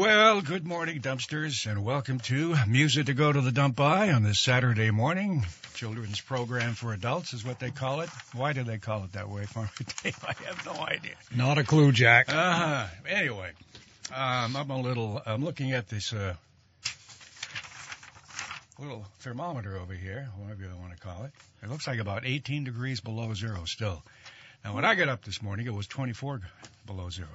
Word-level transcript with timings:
Well, 0.00 0.40
good 0.40 0.66
morning, 0.66 1.02
dumpsters, 1.02 1.70
and 1.70 1.84
welcome 1.84 2.20
to 2.20 2.56
Music 2.66 3.04
to 3.04 3.12
Go 3.12 3.30
to 3.30 3.42
the 3.42 3.52
Dump 3.52 3.76
By 3.76 4.12
on 4.12 4.22
this 4.22 4.38
Saturday 4.38 4.90
morning. 4.90 5.44
Children's 5.74 6.22
program 6.22 6.72
for 6.72 6.94
adults 6.94 7.34
is 7.34 7.44
what 7.44 7.58
they 7.58 7.70
call 7.70 8.00
it. 8.00 8.08
Why 8.32 8.54
do 8.54 8.64
they 8.64 8.78
call 8.78 9.04
it 9.04 9.12
that 9.12 9.28
way, 9.28 9.44
Farmer 9.44 9.68
Dave? 10.02 10.16
I 10.26 10.32
have 10.46 10.64
no 10.64 10.72
idea. 10.72 11.16
Not 11.36 11.58
a 11.58 11.64
clue, 11.64 11.92
Jack. 11.92 12.30
Uh-huh. 12.30 12.86
Anyway, 13.06 13.50
um, 14.10 14.56
I'm 14.56 14.70
a 14.70 14.80
little, 14.80 15.20
I'm 15.26 15.44
looking 15.44 15.72
at 15.72 15.90
this 15.90 16.14
uh, 16.14 16.32
little 18.78 19.04
thermometer 19.18 19.76
over 19.76 19.92
here, 19.92 20.30
whatever 20.38 20.62
you 20.62 20.70
want 20.80 20.94
to 20.94 20.98
call 20.98 21.24
it. 21.24 21.32
It 21.62 21.68
looks 21.68 21.86
like 21.86 21.98
about 21.98 22.24
18 22.24 22.64
degrees 22.64 23.02
below 23.02 23.34
zero 23.34 23.66
still. 23.66 24.02
Now, 24.64 24.74
when 24.74 24.86
I 24.86 24.94
got 24.94 25.10
up 25.10 25.26
this 25.26 25.42
morning, 25.42 25.66
it 25.66 25.74
was 25.74 25.86
24 25.88 26.40
below 26.86 27.10
zero. 27.10 27.28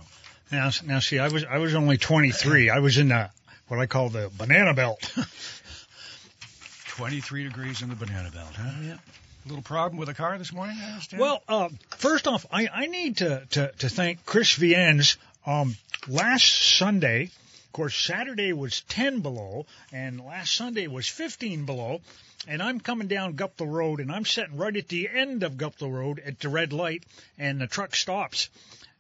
Now, 0.51 0.69
now, 0.85 0.99
see, 0.99 1.19
I 1.19 1.27
was 1.29 1.43
I 1.43 1.57
was 1.57 1.73
only 1.73 1.97
23. 1.97 2.69
I 2.69 2.79
was 2.79 2.97
in 2.97 3.09
the 3.09 3.29
what 3.67 3.79
I 3.79 3.87
call 3.87 4.09
the 4.09 4.31
banana 4.37 4.73
belt. 4.73 5.11
23 6.87 7.43
degrees 7.43 7.81
in 7.81 7.89
the 7.89 7.95
banana 7.95 8.31
belt, 8.31 8.53
huh? 8.55 8.71
Yeah. 8.81 8.93
A 8.93 9.47
Little 9.47 9.63
problem 9.63 9.97
with 9.99 10.07
the 10.07 10.13
car 10.13 10.37
this 10.37 10.53
morning, 10.53 10.77
I 10.81 10.91
understand? 10.91 11.21
well, 11.21 11.43
uh, 11.47 11.69
first 11.97 12.27
off, 12.27 12.45
I, 12.51 12.67
I 12.73 12.85
need 12.87 13.17
to, 13.17 13.45
to 13.51 13.71
to 13.79 13.89
thank 13.89 14.25
Chris 14.25 14.55
Viennes. 14.55 15.17
Um, 15.45 15.75
last 16.07 16.45
Sunday, 16.77 17.23
of 17.25 17.71
course, 17.73 17.95
Saturday 17.95 18.53
was 18.53 18.81
10 18.89 19.19
below, 19.19 19.65
and 19.91 20.19
last 20.19 20.55
Sunday 20.55 20.87
was 20.87 21.07
15 21.07 21.65
below. 21.65 22.01
And 22.47 22.61
I'm 22.61 22.79
coming 22.79 23.07
down 23.07 23.33
Guptil 23.35 23.71
Road, 23.71 23.99
and 23.99 24.11
I'm 24.11 24.25
sitting 24.25 24.57
right 24.57 24.75
at 24.75 24.87
the 24.87 25.09
end 25.09 25.43
of 25.43 25.53
Guptil 25.53 25.91
Road 25.91 26.21
at 26.25 26.39
the 26.39 26.49
red 26.49 26.73
light, 26.73 27.03
and 27.37 27.59
the 27.59 27.67
truck 27.67 27.95
stops, 27.95 28.49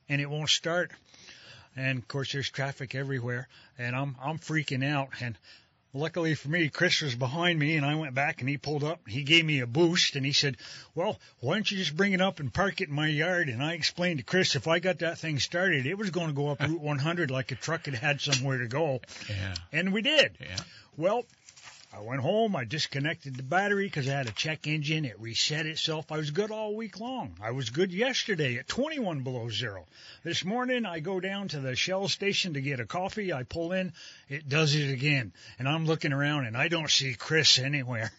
and 0.09 0.19
it 0.19 0.29
won't 0.29 0.49
start. 0.49 0.91
And 1.75 1.99
of 1.99 2.07
course, 2.07 2.31
there's 2.31 2.49
traffic 2.49 2.95
everywhere, 2.95 3.47
and 3.77 3.95
I'm 3.95 4.15
I'm 4.21 4.39
freaking 4.39 4.83
out. 4.83 5.09
And 5.21 5.37
luckily 5.93 6.35
for 6.35 6.49
me, 6.49 6.69
Chris 6.69 7.01
was 7.01 7.15
behind 7.15 7.59
me, 7.59 7.75
and 7.75 7.85
I 7.85 7.95
went 7.95 8.13
back, 8.15 8.39
and 8.39 8.49
he 8.49 8.57
pulled 8.57 8.83
up. 8.83 9.07
He 9.07 9.23
gave 9.23 9.45
me 9.45 9.59
a 9.59 9.67
boost, 9.67 10.15
and 10.15 10.25
he 10.25 10.33
said, 10.33 10.57
"Well, 10.93 11.19
why 11.39 11.55
don't 11.55 11.69
you 11.69 11.77
just 11.77 11.95
bring 11.95 12.13
it 12.13 12.21
up 12.21 12.39
and 12.39 12.53
park 12.53 12.81
it 12.81 12.89
in 12.89 12.95
my 12.95 13.07
yard?" 13.07 13.49
And 13.49 13.61
I 13.63 13.73
explained 13.73 14.19
to 14.19 14.25
Chris, 14.25 14.55
if 14.55 14.67
I 14.67 14.79
got 14.79 14.99
that 14.99 15.17
thing 15.17 15.39
started, 15.39 15.85
it 15.85 15.97
was 15.97 16.11
going 16.11 16.27
to 16.27 16.33
go 16.33 16.49
up 16.49 16.61
Route 16.61 16.81
100 16.81 17.31
like 17.31 17.51
a 17.51 17.55
truck 17.55 17.85
had 17.85 17.95
had 17.95 18.21
somewhere 18.21 18.59
to 18.59 18.67
go, 18.67 19.01
yeah, 19.29 19.55
and 19.71 19.93
we 19.93 20.01
did. 20.01 20.37
yeah. 20.39 20.57
Well, 20.97 21.25
I 21.95 22.01
went 22.01 22.21
home. 22.21 22.57
I 22.57 22.65
disconnected 22.65 23.35
the 23.35 23.43
battery 23.43 23.85
because 23.85 24.09
I 24.09 24.11
had 24.11 24.27
a 24.27 24.31
check 24.31 24.67
engine. 24.67 25.05
It 25.05 25.17
reset 25.17 25.65
itself. 25.65 26.11
I 26.11 26.17
was 26.17 26.31
good 26.31 26.51
all 26.51 26.75
week 26.75 26.99
long. 26.99 27.37
I 27.41 27.51
was 27.51 27.69
good 27.69 27.93
yesterday 27.93 28.57
at 28.57 28.67
21 28.67 29.23
below 29.23 29.49
zero. 29.49 29.85
This 30.23 30.43
morning 30.43 30.85
I 30.85 30.99
go 30.99 31.21
down 31.21 31.47
to 31.49 31.59
the 31.61 31.75
Shell 31.75 32.09
station 32.09 32.55
to 32.55 32.61
get 32.61 32.81
a 32.81 32.85
coffee. 32.85 33.31
I 33.31 33.43
pull 33.43 33.71
in. 33.71 33.93
It 34.27 34.49
does 34.49 34.75
it 34.75 34.91
again. 34.91 35.31
And 35.57 35.69
I'm 35.69 35.85
looking 35.85 36.11
around 36.11 36.47
and 36.47 36.57
I 36.57 36.67
don't 36.67 36.89
see 36.89 37.13
Chris 37.13 37.59
anywhere. 37.59 38.11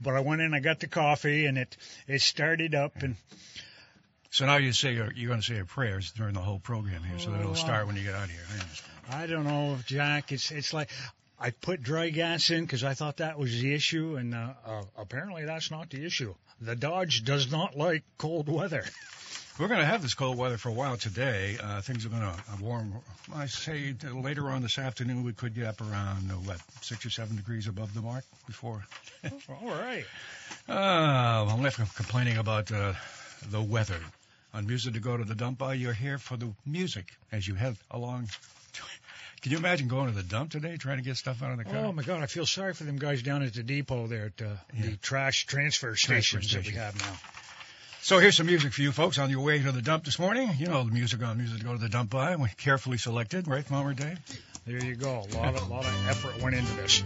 But 0.00 0.14
I 0.14 0.20
went 0.20 0.40
in, 0.40 0.54
I 0.54 0.60
got 0.60 0.80
the 0.80 0.88
coffee 0.88 1.44
and 1.44 1.58
it, 1.58 1.76
it 2.08 2.22
started 2.22 2.74
up 2.74 3.02
and 3.02 3.16
So 4.30 4.46
now 4.46 4.56
you 4.56 4.72
say 4.72 4.94
you're, 4.94 5.12
you're 5.12 5.28
going 5.28 5.40
to 5.40 5.46
say 5.46 5.56
your 5.56 5.66
prayers 5.66 6.12
during 6.12 6.32
the 6.32 6.40
whole 6.40 6.60
program 6.60 7.02
here, 7.02 7.18
so 7.18 7.30
that 7.32 7.40
it'll 7.40 7.54
start 7.54 7.86
when 7.86 7.96
you 7.96 8.04
get 8.04 8.14
out 8.14 8.24
of 8.24 8.30
here. 8.30 8.40
I. 9.10 9.24
I 9.24 9.26
don't 9.26 9.44
know, 9.44 9.78
Jack. 9.84 10.32
It's 10.32 10.50
it's 10.50 10.72
like 10.72 10.88
I 11.42 11.50
put 11.50 11.82
dry 11.82 12.10
gas 12.10 12.50
in 12.50 12.60
because 12.62 12.84
I 12.84 12.94
thought 12.94 13.16
that 13.16 13.36
was 13.36 13.60
the 13.60 13.74
issue, 13.74 14.14
and 14.14 14.32
uh, 14.32 14.52
uh, 14.64 14.82
apparently 14.96 15.44
that's 15.44 15.72
not 15.72 15.90
the 15.90 16.04
issue. 16.06 16.36
The 16.60 16.76
Dodge 16.76 17.24
does 17.24 17.50
not 17.50 17.76
like 17.76 18.04
cold 18.16 18.48
weather. 18.48 18.84
We're 19.58 19.66
going 19.66 19.80
to 19.80 19.86
have 19.86 20.02
this 20.02 20.14
cold 20.14 20.38
weather 20.38 20.56
for 20.56 20.68
a 20.68 20.72
while 20.72 20.96
today. 20.96 21.58
Uh, 21.60 21.80
things 21.80 22.06
are 22.06 22.10
going 22.10 22.22
to 22.22 22.62
warm. 22.62 22.94
I 23.34 23.46
say 23.46 23.92
later 24.14 24.50
on 24.50 24.62
this 24.62 24.78
afternoon 24.78 25.24
we 25.24 25.32
could 25.32 25.52
get 25.52 25.66
up 25.66 25.80
around 25.80 26.30
uh, 26.30 26.34
what 26.34 26.58
six 26.80 27.04
or 27.04 27.10
seven 27.10 27.34
degrees 27.34 27.66
above 27.66 27.92
the 27.92 28.02
mark 28.02 28.24
before. 28.46 28.86
All 29.48 29.68
right. 29.68 30.04
Uh, 30.68 30.72
I'm 31.52 31.60
left 31.60 31.76
complaining 31.96 32.38
about 32.38 32.70
uh, 32.70 32.92
the 33.50 33.60
weather. 33.60 33.98
On 34.54 34.64
music 34.64 34.94
to 34.94 35.00
go 35.00 35.16
to 35.16 35.24
the 35.24 35.34
dump 35.34 35.58
by, 35.58 35.74
you're 35.74 35.92
here 35.92 36.18
for 36.18 36.36
the 36.36 36.52
music 36.64 37.06
as 37.32 37.48
you 37.48 37.56
head 37.56 37.76
along. 37.90 38.28
Can 39.42 39.50
you 39.50 39.58
imagine 39.58 39.88
going 39.88 40.06
to 40.06 40.14
the 40.14 40.22
dump 40.22 40.52
today, 40.52 40.76
trying 40.76 40.98
to 40.98 41.02
get 41.02 41.16
stuff 41.16 41.42
out 41.42 41.50
of 41.50 41.58
the 41.58 41.64
car? 41.64 41.76
Oh 41.78 41.92
my 41.92 42.02
God, 42.04 42.22
I 42.22 42.26
feel 42.26 42.46
sorry 42.46 42.74
for 42.74 42.84
them 42.84 42.96
guys 42.96 43.22
down 43.22 43.42
at 43.42 43.52
the 43.52 43.64
depot 43.64 44.06
there 44.06 44.26
at 44.36 44.40
uh, 44.46 44.50
Yeah. 44.72 44.86
the 44.90 44.96
trash 44.96 45.46
transfer 45.46 45.96
stations 45.96 46.52
that 46.52 46.64
we 46.64 46.72
have 46.72 46.96
now. 47.00 47.12
So 48.02 48.18
here's 48.20 48.36
some 48.36 48.46
music 48.46 48.72
for 48.72 48.82
you 48.82 48.92
folks 48.92 49.18
on 49.18 49.30
your 49.30 49.40
way 49.44 49.60
to 49.60 49.72
the 49.72 49.82
dump 49.82 50.04
this 50.04 50.18
morning. 50.18 50.50
You 50.58 50.68
know 50.68 50.84
the 50.84 50.92
music 50.92 51.22
on 51.24 51.38
music 51.38 51.58
to 51.58 51.64
go 51.64 51.72
to 51.72 51.78
the 51.78 51.88
dump 51.88 52.10
by. 52.10 52.36
We 52.36 52.48
carefully 52.56 52.98
selected, 52.98 53.48
right, 53.48 53.64
Farmer 53.64 53.94
Dave? 53.94 54.18
There 54.64 54.82
you 54.84 54.94
go. 54.94 55.24
A 55.32 55.36
lot 55.36 55.56
of 55.56 55.68
lot 55.68 55.84
of 55.86 56.08
effort 56.08 56.40
went 56.40 56.54
into 56.54 56.72
this. 56.74 57.02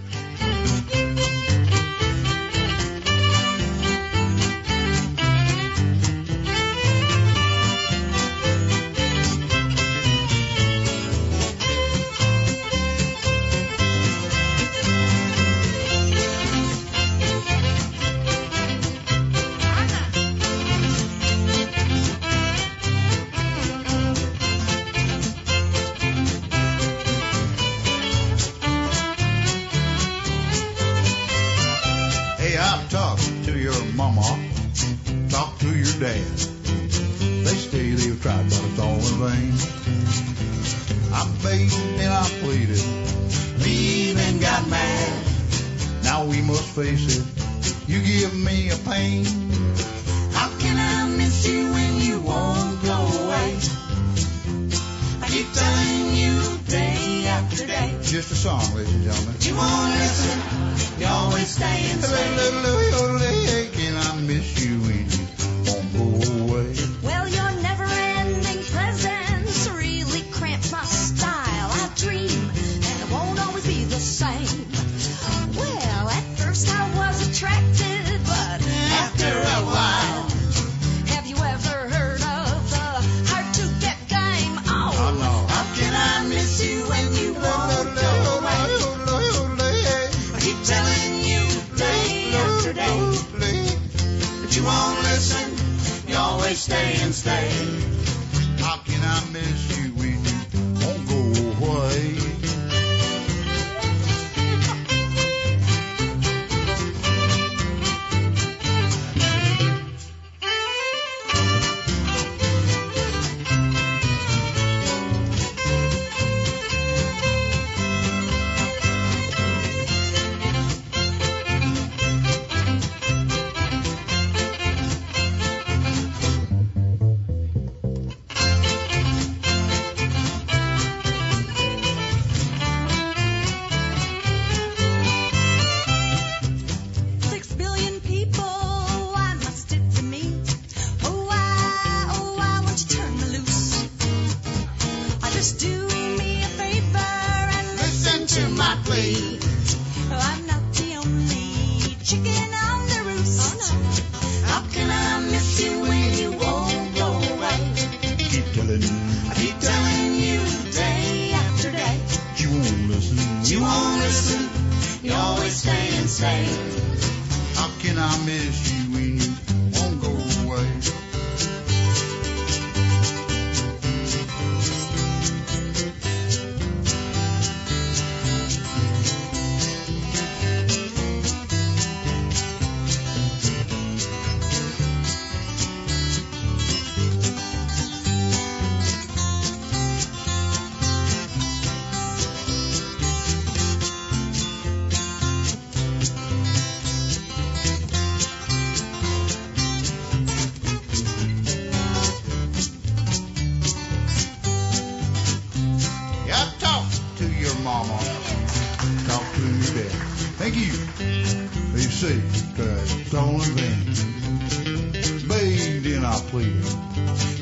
Pleading. 216.29 216.63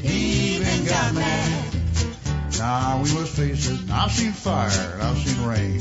He 0.03 0.57
even 0.57 0.85
got 0.85 1.15
mad. 1.15 1.75
Now 2.59 3.03
we 3.03 3.13
must 3.15 3.37
face 3.37 3.69
it. 3.69 3.91
I've 3.91 4.13
seen 4.13 4.33
fire 4.33 4.71
and 4.95 5.03
I've 5.03 5.19
seen 5.19 5.45
rain. 5.47 5.81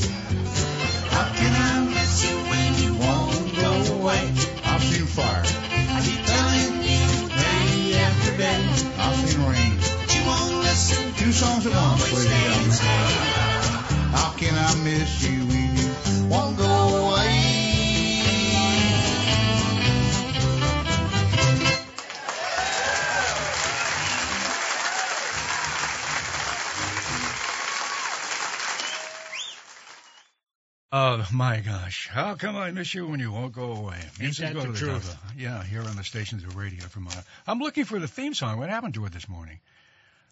My 31.33 31.59
gosh! 31.59 32.07
How 32.11 32.35
come 32.35 32.55
I 32.55 32.71
miss 32.71 32.93
you 32.93 33.07
when 33.07 33.19
you 33.19 33.31
won't 33.31 33.53
go 33.53 33.73
away? 33.73 33.99
Music 34.19 34.47
that 34.47 34.53
go 34.53 34.61
the 34.61 34.67
to 34.67 34.73
truth? 34.73 35.05
Delta. 35.05 35.19
Yeah, 35.37 35.63
here 35.63 35.81
on 35.81 35.95
the 35.95 36.03
stations 36.03 36.43
of 36.43 36.55
radio 36.55 36.83
from. 36.85 37.07
Uh, 37.07 37.11
I'm 37.47 37.59
looking 37.59 37.85
for 37.85 37.99
the 37.99 38.07
theme 38.07 38.33
song. 38.33 38.59
What 38.59 38.69
happened 38.69 38.93
to 38.95 39.05
it 39.05 39.13
this 39.13 39.27
morning? 39.27 39.59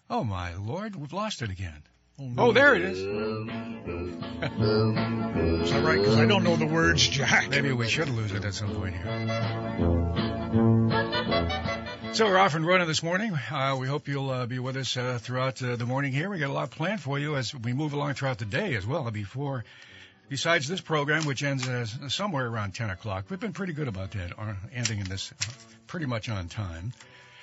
Oh 0.08 0.24
my 0.24 0.54
lord, 0.54 0.96
we've 0.96 1.12
lost 1.12 1.42
it 1.42 1.50
again. 1.50 1.82
Oh, 2.38 2.52
there 2.52 2.74
it 2.74 2.82
is. 2.82 2.98
Is 2.98 3.06
that 5.70 5.82
right? 5.82 5.98
Because 5.98 6.16
I 6.16 6.26
don't 6.26 6.44
know 6.44 6.56
the 6.56 6.66
words, 6.66 7.08
Jack. 7.08 7.48
Maybe 7.50 7.72
we 7.72 7.88
should 7.88 8.10
lose 8.10 8.32
it 8.32 8.44
at 8.44 8.54
some 8.54 8.74
point 8.74 8.94
here. 8.94 10.12
So 12.12 12.26
we're 12.26 12.38
off 12.38 12.54
and 12.54 12.66
running 12.66 12.86
this 12.86 13.02
morning. 13.02 13.32
Uh, 13.50 13.76
we 13.80 13.86
hope 13.88 14.06
you'll 14.06 14.28
uh, 14.28 14.44
be 14.44 14.58
with 14.58 14.76
us 14.76 14.96
uh, 14.98 15.18
throughout 15.20 15.62
uh, 15.62 15.76
the 15.76 15.86
morning 15.86 16.12
here. 16.12 16.28
We 16.28 16.38
got 16.38 16.50
a 16.50 16.52
lot 16.52 16.70
planned 16.70 17.00
for 17.00 17.18
you 17.18 17.36
as 17.36 17.54
we 17.54 17.72
move 17.72 17.94
along 17.94 18.14
throughout 18.14 18.36
the 18.38 18.44
day 18.44 18.74
as 18.74 18.86
well. 18.86 19.10
Before, 19.10 19.64
besides 20.32 20.66
this 20.66 20.80
program, 20.80 21.26
which 21.26 21.42
ends 21.42 21.68
uh, 21.68 21.84
somewhere 22.08 22.46
around 22.46 22.74
10 22.74 22.88
o'clock, 22.88 23.26
we've 23.28 23.38
been 23.38 23.52
pretty 23.52 23.74
good 23.74 23.86
about 23.86 24.12
that, 24.12 24.32
uh, 24.38 24.54
ending 24.74 24.98
in 24.98 25.04
this 25.04 25.30
uh, 25.30 25.44
pretty 25.86 26.06
much 26.06 26.30
on 26.30 26.48
time. 26.48 26.90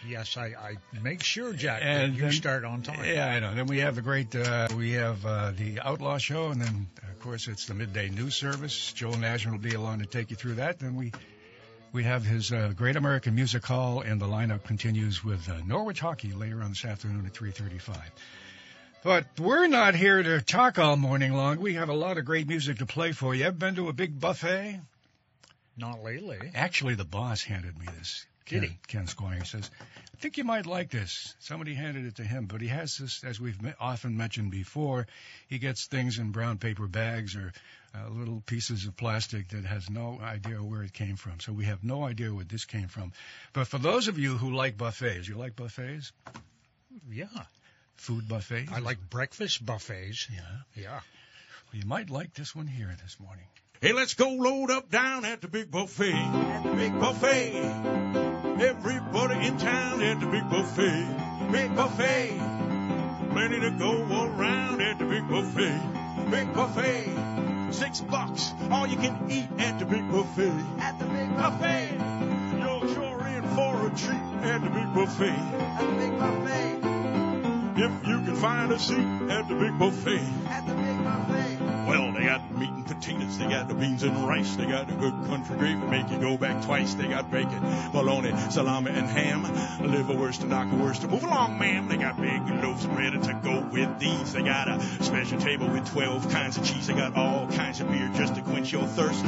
Yes, 0.07 0.37
I, 0.37 0.55
I 0.59 0.75
make 1.03 1.21
sure, 1.21 1.53
Jack, 1.53 1.81
And 1.83 2.13
that 2.13 2.15
you 2.17 2.23
then- 2.23 2.31
start 2.31 2.65
on 2.65 2.81
time. 2.81 3.05
Yeah, 3.05 3.27
I 3.27 3.39
know. 3.41 3.53
Then 3.53 3.67
we 3.67 3.77
have 3.79 3.93
the 3.93 4.01
great, 4.01 4.35
uh, 4.35 4.69
we 4.75 4.93
have 4.93 5.23
uh, 5.23 5.51
the 5.51 5.79
Outlaw 5.81 6.17
Show, 6.17 6.47
and 6.49 6.59
then 6.59 6.87
of 7.03 7.19
course 7.19 7.47
it's 7.47 7.67
the 7.67 7.75
midday 7.75 8.09
news 8.09 8.35
service. 8.35 8.91
Joel 8.93 9.13
Najman 9.13 9.51
will 9.51 9.59
be 9.59 9.75
along 9.75 9.99
to 9.99 10.07
take 10.07 10.31
you 10.31 10.35
through 10.35 10.55
that. 10.55 10.79
Then 10.79 10.95
we 10.95 11.11
we 11.91 12.03
have 12.05 12.23
his 12.25 12.51
uh, 12.51 12.71
Great 12.75 12.95
American 12.95 13.35
Music 13.35 13.63
Hall, 13.65 14.01
and 14.01 14.19
the 14.19 14.25
lineup 14.27 14.63
continues 14.63 15.23
with 15.23 15.47
uh, 15.47 15.57
Norwich 15.67 15.99
Hockey 15.99 16.33
later 16.33 16.63
on 16.63 16.69
this 16.69 16.85
afternoon 16.85 17.25
at 17.27 17.33
3:35. 17.33 17.97
But 19.01 19.39
we're 19.39 19.67
not 19.67 19.95
here 19.95 20.21
to 20.21 20.41
talk 20.41 20.77
all 20.77 20.97
morning 20.97 21.33
long. 21.33 21.59
We 21.59 21.75
have 21.75 21.87
a 21.87 21.93
lot 21.93 22.17
of 22.17 22.25
great 22.25 22.49
music 22.49 22.79
to 22.79 22.85
play 22.85 23.13
for 23.13 23.33
you. 23.33 23.45
Ever 23.45 23.55
been 23.55 23.75
to 23.75 23.87
a 23.87 23.93
big 23.93 24.19
buffet? 24.19 24.81
Not 25.77 26.03
lately. 26.03 26.51
Actually, 26.53 26.95
the 26.95 27.05
boss 27.05 27.41
handed 27.41 27.79
me 27.79 27.85
this. 27.97 28.25
Did 28.45 28.63
Ken, 28.63 28.77
Ken 28.87 29.05
Squier 29.07 29.45
says, 29.45 29.69
I 29.81 30.17
think 30.19 30.37
you 30.37 30.43
might 30.43 30.65
like 30.65 30.89
this. 30.89 31.33
Somebody 31.39 31.75
handed 31.75 32.07
it 32.07 32.17
to 32.17 32.23
him, 32.23 32.47
but 32.47 32.59
he 32.59 32.67
has 32.67 32.97
this, 32.97 33.23
as 33.23 33.39
we've 33.39 33.57
often 33.79 34.17
mentioned 34.17 34.51
before, 34.51 35.07
he 35.47 35.59
gets 35.59 35.85
things 35.85 36.19
in 36.19 36.31
brown 36.31 36.57
paper 36.57 36.87
bags 36.87 37.37
or 37.37 37.53
uh, 37.95 38.09
little 38.09 38.43
pieces 38.45 38.85
of 38.85 38.97
plastic 38.97 39.47
that 39.49 39.63
has 39.63 39.89
no 39.89 40.19
idea 40.21 40.57
where 40.57 40.83
it 40.83 40.91
came 40.91 41.15
from. 41.15 41.39
So 41.39 41.53
we 41.53 41.65
have 41.65 41.85
no 41.85 42.03
idea 42.03 42.33
where 42.33 42.43
this 42.43 42.65
came 42.65 42.89
from. 42.89 43.13
But 43.53 43.67
for 43.67 43.77
those 43.77 44.09
of 44.09 44.19
you 44.19 44.35
who 44.35 44.53
like 44.53 44.77
buffets, 44.77 45.25
you 45.25 45.35
like 45.35 45.55
buffets? 45.55 46.11
Yeah. 47.09 47.27
Food 47.99 48.29
buffets? 48.29 48.71
I 48.71 48.79
like 48.79 48.97
breakfast 49.09 49.65
buffets. 49.65 50.27
Yeah. 50.33 50.41
Yeah. 50.73 50.89
Well, 51.71 51.81
you 51.81 51.85
might 51.85 52.09
like 52.09 52.33
this 52.33 52.55
one 52.55 52.65
here 52.65 52.95
this 53.03 53.19
morning. 53.19 53.45
Hey, 53.81 53.91
let's 53.91 54.13
go 54.13 54.29
load 54.29 54.71
up 54.71 54.89
down 54.89 55.25
at 55.25 55.41
the 55.41 55.49
big 55.49 55.69
buffet. 55.69 56.13
At 56.13 56.63
the 56.63 56.75
big 56.75 56.97
buffet. 56.97 57.55
Everybody 58.61 59.47
in 59.47 59.57
town 59.57 60.01
at 60.01 60.19
the 60.21 60.27
big 60.27 60.49
buffet. 60.49 61.51
Big 61.51 61.75
buffet. 61.75 62.39
Plenty 63.31 63.59
to 63.59 63.71
go 63.71 64.03
around 64.03 64.81
at 64.81 64.97
the 64.97 65.05
big 65.05 65.27
buffet. 65.27 66.31
Big 66.31 66.53
buffet. 66.53 67.73
Six 67.73 67.99
bucks. 67.99 68.53
All 68.71 68.87
you 68.87 68.95
can 68.95 69.29
eat 69.29 69.49
at 69.59 69.77
the 69.77 69.85
big 69.85 70.09
buffet. 70.09 70.53
At 70.79 70.97
the 70.99 71.05
big 71.05 71.35
buffet. 71.35 71.91
You're 72.59 72.93
sure 72.95 73.27
in 73.27 73.43
for 73.55 73.87
a 73.87 73.89
treat 73.89 74.23
at 74.43 74.63
the 74.63 74.69
big 74.69 74.93
buffet. 74.93 75.27
At 75.27 75.85
the 75.85 75.95
big 75.97 76.17
buffet. 76.17 76.98
If 77.81 78.05
you 78.05 78.19
can 78.25 78.35
find 78.35 78.73
a 78.73 78.77
seat 78.77 79.07
at 79.31 79.47
the 79.47 79.55
big 79.55 79.79
buffet. 79.79 80.19
At 80.47 80.67
the 80.67 80.73
big 80.73 81.01
buffet. 81.01 81.87
Well, 81.87 82.11
they 82.11 82.25
got 82.25 82.51
meat 82.51 82.78
they 83.01 83.47
got 83.47 83.67
the 83.67 83.73
beans 83.73 84.03
and 84.03 84.27
rice, 84.27 84.55
they 84.55 84.65
got 84.65 84.87
the 84.87 84.93
good 84.93 85.13
country 85.27 85.57
gravy, 85.57 85.79
make 85.87 86.09
you 86.09 86.19
go 86.19 86.37
back 86.37 86.63
twice. 86.65 86.95
They 86.95 87.07
got 87.07 87.31
bacon, 87.31 87.61
bologna, 87.93 88.33
salami, 88.51 88.91
and 88.91 89.07
ham. 89.07 89.43
Liverwurst 89.79 90.41
and 90.41 90.51
knockerwurst. 90.51 91.09
Move 91.09 91.23
along, 91.23 91.57
ma'am. 91.57 91.87
They 91.87 91.97
got 91.97 92.19
big 92.19 92.41
loaves 92.61 92.85
ready 92.87 93.19
to 93.19 93.33
go 93.41 93.61
with 93.71 93.99
these. 93.99 94.33
They 94.33 94.43
got 94.43 94.67
a 94.67 94.81
special 95.03 95.39
table 95.39 95.67
with 95.67 95.89
12 95.91 96.29
kinds 96.29 96.57
of 96.57 96.65
cheese. 96.65 96.87
They 96.87 96.93
got 96.93 97.15
all 97.15 97.47
kinds 97.47 97.79
of 97.79 97.89
beer 97.89 98.11
just 98.15 98.35
to 98.35 98.41
quench 98.41 98.71
your 98.71 98.85
thirst. 98.85 99.23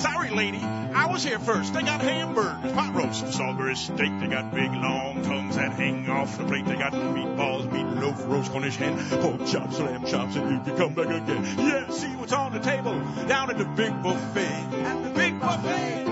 Sorry, 0.00 0.30
lady, 0.30 0.58
I 0.58 1.06
was 1.10 1.22
here 1.22 1.38
first. 1.38 1.74
They 1.74 1.82
got 1.82 2.00
hamburgers, 2.00 2.72
pot 2.72 2.94
roast, 2.94 3.32
Salisbury 3.32 3.76
steak. 3.76 4.20
They 4.20 4.26
got 4.26 4.52
big 4.52 4.72
long 4.72 5.22
tongues 5.22 5.56
that 5.56 5.72
hang 5.72 6.08
off 6.08 6.36
the 6.36 6.44
plate. 6.44 6.66
They 6.66 6.76
got 6.76 6.92
meatballs, 6.92 7.68
meatloaf, 7.68 8.28
roast 8.28 8.50
Cornish 8.50 8.76
hen, 8.76 8.98
pork 9.20 9.46
chops, 9.46 9.78
lamb 9.78 10.04
chops, 10.04 10.36
and 10.36 10.50
you 10.50 10.60
can 10.60 10.76
come 10.76 10.94
back 10.94 11.06
again. 11.06 11.44
Yeah, 11.58 11.90
see 11.90 12.14
what's 12.16 12.32
on 12.32 12.52
the 12.52 12.60
table 12.60 12.87
down 13.26 13.50
at 13.50 13.58
the 13.58 13.64
big 13.64 14.02
buffet. 14.02 14.66
At 14.84 15.02
the 15.02 15.10
big 15.10 15.40
buffet. 15.40 16.08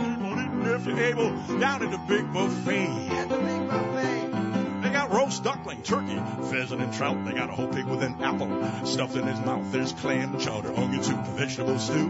Eating 0.00 0.66
if 0.66 0.86
you're 0.86 1.00
able 1.00 1.30
down 1.58 1.82
at 1.82 1.90
the 1.90 1.98
big 2.06 2.32
buffet. 2.32 3.08
At 3.10 3.28
the 3.28 3.38
big 3.38 3.68
buffet. 3.68 3.97
Got 5.08 5.16
roast 5.16 5.44
duckling, 5.44 5.82
turkey, 5.82 6.20
pheasant, 6.50 6.82
and 6.82 6.92
trout. 6.92 7.24
They 7.24 7.32
got 7.32 7.48
a 7.48 7.52
whole 7.52 7.68
pig 7.68 7.86
with 7.86 8.02
an 8.02 8.22
apple 8.22 8.48
stuffed 8.84 9.16
in 9.16 9.26
his 9.26 9.40
mouth. 9.40 9.70
There's 9.72 9.92
clam 9.92 10.38
chowder, 10.38 10.74
onion 10.76 11.02
soup, 11.02 11.24
vegetable 11.28 11.78
stew, 11.78 12.08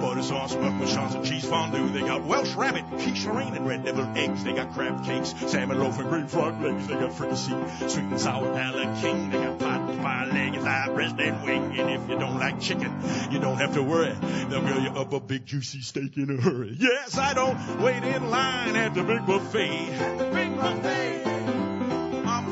butter 0.00 0.22
sauce, 0.22 0.54
muffins, 0.54 1.14
and 1.14 1.24
cheese 1.24 1.44
fondue. 1.44 1.88
They 1.90 2.00
got 2.00 2.24
Welsh 2.24 2.54
rabbit, 2.54 2.84
quiche 2.90 3.26
and 3.26 3.66
red 3.66 3.84
devil 3.84 4.06
eggs. 4.16 4.44
They 4.44 4.52
got 4.52 4.72
crab 4.72 5.04
cakes, 5.04 5.34
salmon 5.46 5.78
loaf, 5.78 5.98
and 5.98 6.08
green 6.08 6.26
frog 6.26 6.60
legs. 6.62 6.86
They 6.86 6.94
got 6.94 7.12
fricassee, 7.12 7.54
sweet 7.88 8.04
and 8.04 8.20
sour 8.20 8.52
palate 8.54 9.02
king. 9.02 9.30
They 9.30 9.38
got 9.38 9.58
pot 9.58 9.98
pie 9.98 10.26
leg, 10.26 10.54
and 10.54 10.62
thigh, 10.62 10.88
breast, 10.94 11.16
and 11.18 11.44
wing. 11.44 11.78
And 11.78 11.90
if 11.90 12.08
you 12.08 12.18
don't 12.18 12.38
like 12.38 12.60
chicken, 12.60 12.94
you 13.30 13.40
don't 13.40 13.58
have 13.58 13.74
to 13.74 13.82
worry. 13.82 14.16
They'll 14.48 14.62
grill 14.62 14.82
you 14.82 14.90
up 14.90 15.12
a 15.12 15.20
big 15.20 15.44
juicy 15.44 15.82
steak 15.82 16.16
in 16.16 16.38
a 16.38 16.40
hurry. 16.40 16.76
Yes, 16.78 17.18
I 17.18 17.34
don't 17.34 17.82
wait 17.82 18.02
in 18.02 18.30
line 18.30 18.76
at 18.76 18.94
the 18.94 19.02
big 19.02 19.26
buffet. 19.26 19.90
At 19.90 20.18
the 20.18 20.24
big 20.24 20.56
buffet. 20.56 21.67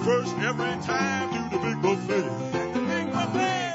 First 0.06 0.36
every 0.38 0.76
time 0.84 1.50
to 1.50 1.56
the 1.56 1.60
big 1.64 1.82
buffet. 1.82 2.72
The 2.74 2.80
big 2.80 3.12
buffet. 3.12 3.65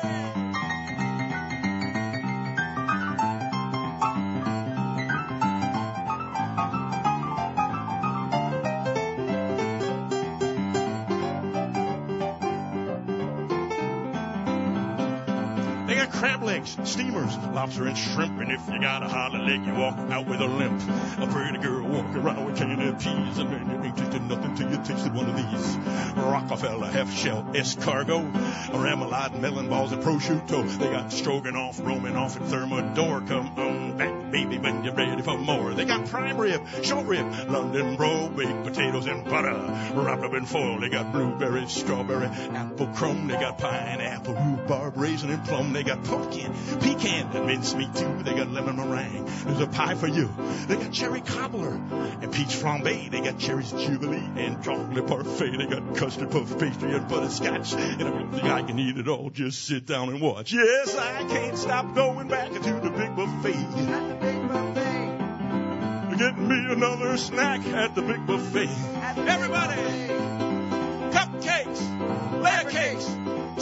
Got 16.02 16.12
crab 16.14 16.42
legs, 16.42 16.78
steamers, 16.84 17.38
lobster 17.54 17.86
and 17.86 17.96
shrimp. 17.96 18.42
And 18.42 18.52
if 18.52 18.68
you 18.68 18.82
got 18.82 19.04
a 19.04 19.08
hollow 19.08 19.38
leg, 19.38 19.64
you 19.64 19.72
walk 19.76 20.00
out 20.10 20.26
with 20.26 20.42
a 20.42 20.48
limp. 20.48 20.82
A 21.20 21.28
pretty 21.28 21.60
girl 21.60 21.88
walk 21.88 22.16
around 22.16 22.44
with 22.44 22.58
candy 22.58 22.92
peas. 22.94 23.38
And 23.38 23.52
man, 23.52 23.70
you 23.70 23.84
ain't 23.84 23.96
tasted 23.96 24.24
nothing 24.24 24.56
till 24.56 24.72
you 24.72 24.78
tasted 24.78 25.14
one 25.14 25.30
of 25.30 25.36
these. 25.36 25.78
Rockefeller 26.16 26.88
half 26.88 27.14
shell 27.14 27.44
escargot. 27.54 28.32
Remoulade, 28.72 29.40
melon 29.40 29.70
balls, 29.70 29.92
and 29.92 30.02
prosciutto. 30.02 30.68
They 30.80 30.90
got 30.90 31.12
stroganoff, 31.12 31.80
Romanoff, 31.80 32.36
and 32.36 32.48
thermidor. 32.48 33.22
Come 33.28 33.60
on 33.60 33.96
back, 33.96 34.21
baby, 34.32 34.58
when 34.58 34.84
you're 34.84 34.94
ready 34.94 35.22
for 35.22 35.38
more. 35.38 35.74
They 35.74 35.86
got 35.86 36.08
prime 36.08 36.38
rib, 36.38 36.62
short 36.84 37.06
rib, 37.06 37.26
London 37.50 37.96
brogue, 37.96 38.36
baked 38.36 38.64
potatoes 38.64 39.06
and 39.06 39.26
butter. 39.26 39.54
Wrapped 39.94 40.24
up 40.24 40.34
in 40.34 40.46
foil, 40.46 40.80
they 40.80 40.90
got 40.90 41.12
blueberry, 41.12 41.68
strawberry, 41.68 42.28
apple 42.28 42.88
crumb. 42.88 43.28
They 43.28 43.36
got 43.36 43.58
pineapple, 43.58 44.34
rhubarb, 44.34 44.98
raisin, 44.98 45.30
and 45.32 45.44
plum. 45.46 45.74
They 45.74 45.84
got 45.84 46.04
pumpkin, 46.04 46.54
pecan, 46.80 47.36
and 47.36 47.46
mincemeat 47.46 47.94
too. 47.96 48.24
They 48.24 48.34
got 48.34 48.50
lemon 48.50 48.78
meringue. 48.78 49.26
There's 49.46 49.60
a 49.60 49.68
pie 49.68 49.96
for 49.96 50.08
you. 50.08 50.30
They 50.68 50.76
got 50.76 50.92
cherry 50.92 51.22
cobbler 51.22 51.74
and 51.74 52.32
peach 52.32 52.50
flambe. 52.50 53.12
They 53.12 53.22
got 53.22 53.38
cherries 53.40 53.72
jubilee 53.72 54.24
and 54.38 54.64
chocolate 54.64 55.08
parfait. 55.08 55.58
They 55.58 55.66
got 55.68 55.96
custard 55.96 56.32
puff 56.32 56.58
pastry 56.58 56.94
and 56.94 57.08
butterscotch. 57.08 57.74
And 57.74 58.04
I 58.04 58.10
don't 58.10 58.32
think 58.32 58.44
I 58.44 58.64
can 58.64 58.80
eat 58.80 58.98
it 58.98 59.08
all. 59.08 59.30
Just 59.30 59.66
sit 59.66 59.86
down 59.86 60.10
and 60.10 60.22
watch. 60.22 60.54
Yes, 60.54 60.96
I 60.96 61.24
can't 61.28 61.58
stop 61.58 61.94
going 61.96 62.28
back 62.28 62.52
to 62.52 62.60
the 62.60 62.90
big 62.90 63.16
buffet. 63.16 64.21
At 64.54 64.74
the 64.76 64.82
big 64.82 65.18
buffet. 65.18 66.18
Getting 66.18 66.48
me 66.48 66.72
another 66.74 67.18
snack 67.18 67.66
at 67.68 67.96
the 67.96 68.02
big 68.02 68.26
buffet. 68.28 68.66
The 68.68 69.22
Everybody, 69.32 69.76
buffet. 69.82 71.12
cupcakes, 71.12 72.42
layer 72.42 72.70
cakes, 72.70 73.06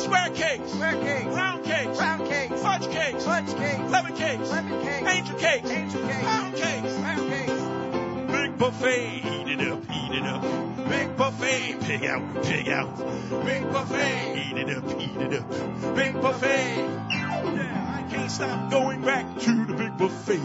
square 0.04 0.30
cakes, 0.30 0.72
Square 0.72 0.94
cakes. 1.02 1.26
round 1.36 1.64
cakes, 1.64 2.00
Round 2.00 2.28
cakes. 2.28 2.62
fudge 2.62 2.88
cakes, 2.92 3.24
Fudge 3.24 3.56
cakes. 3.56 3.92
lemon 3.92 4.16
cakes, 4.16 4.50
Lemon 4.52 4.82
cakes. 4.82 5.08
angel 5.08 5.38
cakes, 5.38 5.70
Angel 5.70 6.02
cakes. 6.02 6.26
pound 6.26 6.56
cakes. 6.56 6.94
Round 6.94 7.30
cakes. 7.30 8.32
Big 8.32 8.58
buffet, 8.58 9.22
eat 9.26 9.48
it 9.60 9.72
up, 9.72 9.84
eat 9.92 10.16
it 10.18 10.24
up. 10.24 10.42
Big 10.90 11.16
buffet, 11.18 11.78
pig 11.82 12.06
out, 12.06 12.44
pig 12.44 12.70
out. 12.70 12.98
Big 13.46 13.72
buffet, 13.72 14.36
eat 14.38 14.58
it 14.58 14.78
up, 14.78 15.00
eat 15.00 15.18
it 15.22 15.34
up. 15.40 15.96
Big 15.96 16.14
buffet. 16.22 16.78
Yeah, 17.10 18.06
I 18.06 18.14
can't 18.14 18.32
stop 18.32 18.70
going 18.72 19.02
back 19.02 19.38
to 19.40 19.66
the 19.66 19.74
big 19.74 19.98
buffet. 19.98 20.40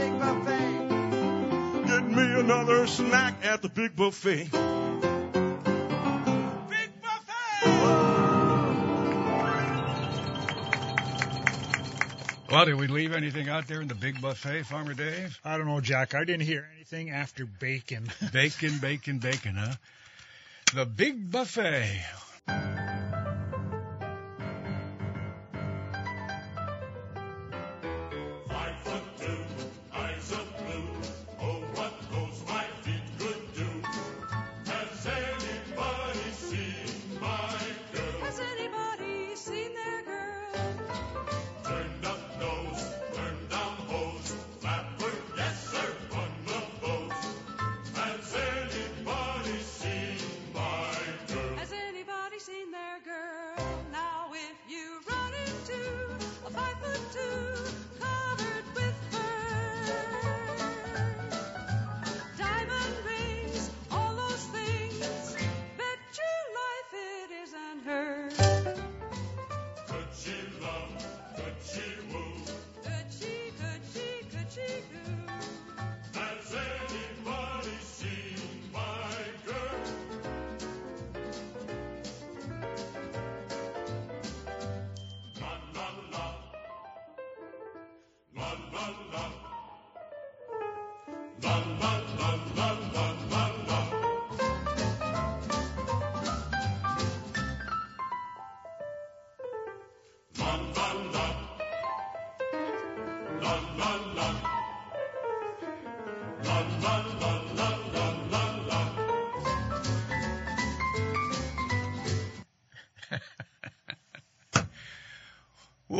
Big 0.00 0.18
buffet. 0.18 0.88
Get 1.86 2.04
me 2.10 2.40
another 2.40 2.86
snack 2.86 3.34
at 3.44 3.60
the 3.60 3.68
big 3.68 3.94
buffet. 3.94 4.44
Big 4.44 4.50
buffet! 7.02 7.68
Well, 12.50 12.64
did 12.64 12.76
we 12.76 12.86
leave 12.86 13.12
anything 13.12 13.50
out 13.50 13.68
there 13.68 13.82
in 13.82 13.88
the 13.88 13.94
big 13.94 14.22
buffet, 14.22 14.62
Farmer 14.62 14.94
Dave? 14.94 15.38
I 15.44 15.58
don't 15.58 15.66
know, 15.66 15.82
Jack. 15.82 16.14
I 16.14 16.24
didn't 16.24 16.46
hear 16.46 16.66
anything 16.76 17.10
after 17.10 17.44
bacon. 17.44 18.10
Bacon, 18.32 18.78
bacon, 18.78 19.18
bacon, 19.18 19.56
huh? 19.56 19.74
The 20.72 20.86
big 20.86 21.30
buffet. 21.30 22.00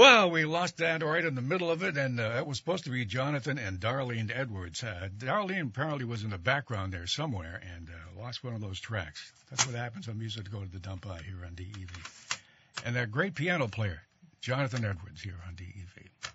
Well, 0.01 0.31
we 0.31 0.47
lost 0.47 0.79
that 0.79 1.03
right 1.03 1.23
in 1.23 1.35
the 1.35 1.43
middle 1.43 1.71
of 1.71 1.83
it, 1.83 1.99
and 1.99 2.21
uh, 2.21 2.37
it 2.39 2.47
was 2.47 2.57
supposed 2.57 2.85
to 2.85 2.91
be 2.91 3.05
Jonathan 3.05 3.59
and 3.59 3.79
Darlene 3.79 4.33
Edwards. 4.35 4.83
Uh, 4.83 5.11
Darlene 5.15 5.69
apparently 5.69 6.07
was 6.07 6.25
in 6.25 6.31
the 6.31 6.39
background 6.39 6.95
there 6.95 7.07
somewhere 7.07 7.61
and 7.77 7.91
uh, 7.91 8.19
lost 8.19 8.43
one 8.43 8.55
of 8.55 8.63
those 8.63 8.81
tracks. 8.81 9.31
That's 9.51 9.67
what 9.67 9.75
happens 9.75 10.09
when 10.09 10.19
music 10.19 10.45
to 10.45 10.51
go 10.51 10.63
to 10.63 10.73
the 10.73 10.79
dump 10.79 11.07
out 11.07 11.21
here 11.21 11.45
on 11.45 11.55
DEV. 11.55 12.41
And 12.87 12.97
that 12.97 13.11
great 13.11 13.35
piano 13.35 13.69
player, 13.69 14.01
Jonathan 14.41 14.87
Edwards, 14.87 15.21
here 15.21 15.37
on 15.47 15.55
DEV. 15.55 16.33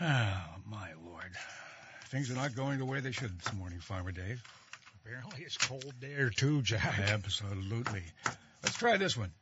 Oh, 0.00 0.60
my 0.70 0.90
Lord. 1.04 1.32
Things 2.04 2.30
are 2.30 2.36
not 2.36 2.54
going 2.54 2.78
the 2.78 2.84
way 2.84 3.00
they 3.00 3.10
should 3.10 3.36
this 3.36 3.52
morning, 3.52 3.80
Farmer 3.80 4.12
Dave. 4.12 4.40
Apparently 5.04 5.42
it's 5.42 5.56
cold 5.56 5.92
there 5.98 6.30
too, 6.30 6.62
Jack. 6.62 7.00
Absolutely. 7.00 8.04
Let's 8.62 8.78
try 8.78 8.96
this 8.96 9.16
one. 9.16 9.32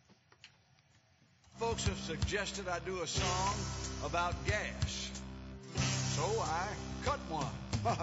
Folks 1.58 1.86
have 1.86 1.98
suggested 1.98 2.68
I 2.68 2.80
do 2.80 3.00
a 3.00 3.06
song 3.06 3.54
about 4.04 4.34
gas. 4.44 5.10
So 6.14 6.22
I 6.42 6.68
cut 7.02 7.18
one. 7.30 7.46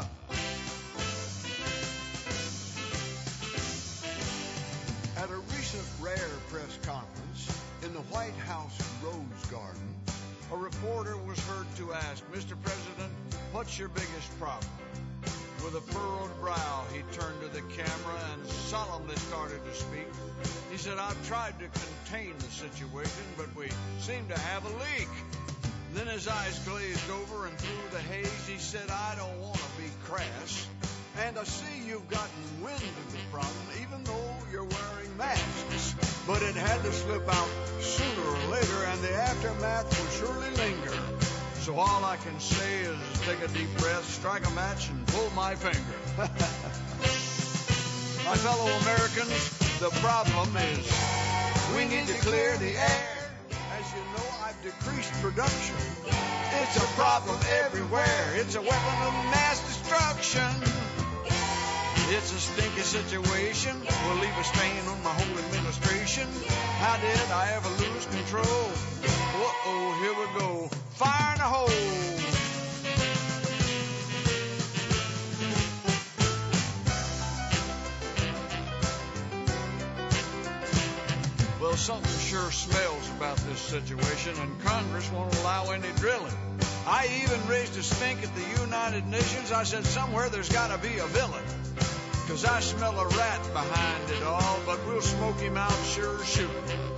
At 5.18 5.30
a 5.30 5.36
recent 5.56 5.84
rare 6.02 6.18
press 6.50 6.80
conference 6.82 7.62
in 7.84 7.94
the 7.94 8.02
White 8.10 8.34
House 8.48 8.76
Rose 9.04 9.46
Garden, 9.52 9.94
a 10.52 10.58
reporter 10.58 11.16
was 11.18 11.40
heard 11.42 11.68
to 11.78 11.94
ask, 11.94 12.26
Mr. 12.32 12.58
President, 12.64 13.14
what's 13.52 13.78
your 13.78 13.90
biggest 13.90 14.40
problem? 14.40 14.72
With 15.64 15.76
a 15.76 15.82
furrowed 15.94 16.42
brow, 16.42 16.86
he 16.92 17.02
turned 17.18 17.40
to 17.40 17.48
the 17.48 17.62
camera 17.62 18.20
and 18.34 18.48
solemnly 18.48 19.16
started 19.16 19.64
to 19.64 19.74
speak. 19.74 20.08
He 20.70 20.78
said, 20.78 20.98
I've 20.98 21.28
tried 21.28 21.58
to 21.60 21.70
contain 21.70 22.34
the 22.38 22.52
situation, 22.52 23.24
but 23.38 23.56
we 23.56 23.70
seem 24.00 24.28
to 24.28 24.38
have 24.38 24.66
a 24.66 24.70
leak. 24.70 25.08
Then 25.94 26.08
his 26.08 26.28
eyes 26.28 26.60
glazed 26.68 27.10
over, 27.10 27.48
and 27.48 27.58
through 27.58 27.98
the 27.98 28.00
haze, 28.00 28.48
he 28.48 28.58
said, 28.58 28.90
I 28.90 29.16
don't 29.16 29.40
want 29.40 29.56
to 29.56 29.82
be 29.82 29.90
crass. 30.04 30.68
And 31.22 31.38
I 31.38 31.44
see 31.46 31.88
you've 31.88 32.10
gotten 32.10 32.44
wind 32.62 32.76
of 32.76 33.12
the 33.14 33.20
problem, 33.32 33.68
even 33.82 34.04
though 34.04 34.36
you're 34.52 34.64
wearing 34.64 35.18
masks. 35.18 35.96
But 36.28 36.42
it 36.42 36.56
had 36.56 36.84
to 36.84 36.92
slip 36.92 37.24
out 37.30 37.50
sooner 37.80 38.28
or 38.28 38.52
later, 38.52 38.84
and 38.88 39.02
the 39.02 39.14
aftermath 39.14 39.88
will 39.98 40.28
surely 40.28 40.50
linger. 40.58 41.13
So 41.64 41.80
all 41.80 42.04
I 42.04 42.18
can 42.18 42.38
say 42.42 42.82
is 42.82 42.98
take 43.22 43.40
a 43.40 43.48
deep 43.54 43.70
breath, 43.78 44.04
strike 44.04 44.46
a 44.46 44.52
match, 44.52 44.90
and 44.90 45.08
pull 45.08 45.30
my 45.30 45.56
finger. 45.56 45.80
my 48.28 48.36
fellow 48.36 48.68
Americans, 48.84 49.80
the 49.80 49.88
problem 50.04 50.58
is 50.58 50.84
we 51.74 51.86
need 51.88 52.06
to 52.08 52.20
clear 52.20 52.58
the 52.58 52.76
air. 52.76 53.32
As 53.80 53.94
you 53.96 54.04
know, 54.12 54.28
I've 54.44 54.62
decreased 54.62 55.14
production. 55.24 55.78
It's 56.60 56.76
a 56.76 56.88
problem 57.00 57.40
everywhere. 57.64 58.36
It's 58.36 58.56
a 58.56 58.62
weapon 58.62 58.98
of 59.08 59.14
mass 59.32 59.64
destruction. 59.64 60.52
It's 62.12 62.34
a 62.36 62.40
stinky 62.44 62.82
situation. 62.82 63.80
Will 63.80 64.20
leave 64.20 64.36
a 64.36 64.44
stain 64.44 64.84
on 64.92 65.02
my 65.02 65.16
whole 65.16 65.40
administration. 65.48 66.28
How 66.84 66.98
did 67.00 67.32
I 67.32 67.56
ever 67.56 67.70
lose 67.70 68.06
control? 68.08 68.68
Uh-oh, 69.40 69.96
here 70.04 70.12
we 70.12 70.83
fire 70.94 71.34
in 71.34 71.42
a 71.42 71.44
hole. 71.44 71.70
Well, 81.60 81.78
something 81.78 82.20
sure 82.20 82.52
smells 82.52 83.10
about 83.18 83.38
this 83.38 83.60
situation, 83.60 84.36
and 84.40 84.62
Congress 84.62 85.10
won't 85.12 85.36
allow 85.40 85.72
any 85.72 85.92
drilling. 85.98 86.34
I 86.86 87.24
even 87.24 87.48
raised 87.48 87.78
a 87.78 87.84
stink 87.84 88.22
at 88.22 88.36
the 88.36 88.62
United 88.62 89.08
Nations. 89.08 89.52
I 89.52 89.64
said, 89.64 89.86
somewhere 89.86 90.30
there's 90.30 90.50
got 90.50 90.68
to 90.70 90.78
be 90.78 91.00
a 91.00 91.08
villain. 91.08 91.44
Cause 92.28 92.46
I 92.46 92.60
smell 92.62 92.98
a 93.00 93.08
rat 93.08 93.54
behind 93.54 94.10
it 94.12 94.24
all, 94.24 94.60
but 94.66 94.80
we'll 94.88 95.02
smoke 95.02 95.40
him 95.40 95.58
out 95.58 95.74
sure 95.94 96.24
shooting. 96.24 96.93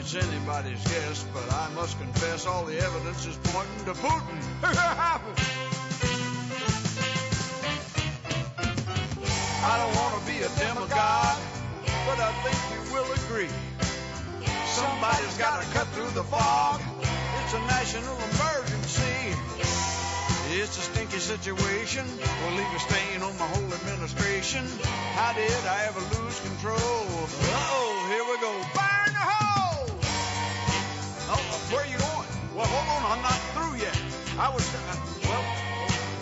It's 0.00 0.14
anybody's 0.14 0.82
guess, 0.84 1.26
but 1.34 1.44
I 1.52 1.68
must 1.74 2.00
confess 2.00 2.46
all 2.46 2.64
the 2.64 2.78
evidence 2.78 3.26
is 3.26 3.36
pointing 3.52 3.84
to 3.84 3.92
Putin. 3.92 4.40
I 9.62 9.76
don't 9.76 9.94
want 10.00 10.16
to 10.16 10.26
be 10.26 10.38
a 10.40 10.48
demagogue, 10.56 11.40
but 12.08 12.16
I 12.16 12.32
think 12.40 12.56
you 12.72 12.80
will 12.94 13.12
agree. 13.12 13.52
Somebody's 14.72 15.36
got 15.36 15.62
to 15.62 15.68
cut 15.76 15.86
through 15.88 16.08
the 16.16 16.24
fog. 16.24 16.80
It's 17.44 17.52
a 17.52 17.60
national 17.68 18.16
emergency. 18.32 19.36
It's 20.56 20.78
a 20.78 20.80
stinky 20.80 21.18
situation. 21.18 22.06
Will 22.16 22.56
leave 22.56 22.72
a 22.74 22.80
stain 22.80 23.20
on 23.20 23.36
my 23.36 23.46
whole 23.48 23.74
administration. 23.74 24.64
How 25.12 25.34
did 25.34 25.52
I 25.66 25.84
ever 25.92 26.00
lose 26.00 26.40
control? 26.40 26.78
Uh-oh, 26.78 28.08
here 28.08 28.24
we 28.24 28.40
go. 28.40 28.79
Well, 32.60 32.68
hold 32.68 32.92
on, 32.92 33.16
I'm 33.16 33.22
not 33.22 33.40
through 33.56 33.80
yet. 33.80 33.96
I 34.36 34.52
was, 34.52 34.68
uh, 34.74 34.94
well, 35.24 35.44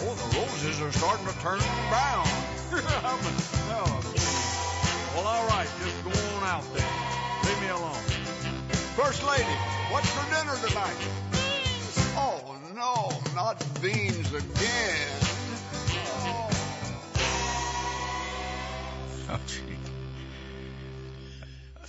oh, 0.07 0.15
the 0.15 0.39
roses 0.39 0.81
are 0.81 0.93
starting 0.93 1.27
to 1.27 1.33
turn 1.41 1.59
brown. 1.91 2.23
oh, 3.75 4.01
well, 5.17 5.27
all 5.27 5.49
right, 5.49 5.67
just 5.83 5.99
go 6.05 6.11
on 6.37 6.45
out 6.45 6.63
there. 6.75 6.87
Leave 7.43 7.61
me 7.61 7.67
alone. 7.71 8.05
First 8.95 9.27
lady, 9.27 9.51
what's 9.91 10.09
for 10.11 10.23
dinner 10.31 10.55
tonight? 10.65 10.95
Oh, 12.15 12.55
no, 12.73 13.11
not 13.35 13.59
beans 13.83 14.33
again. 14.33 15.19
Oh. 16.23 16.51
Oh, 19.31 19.41
gee. 19.47 19.88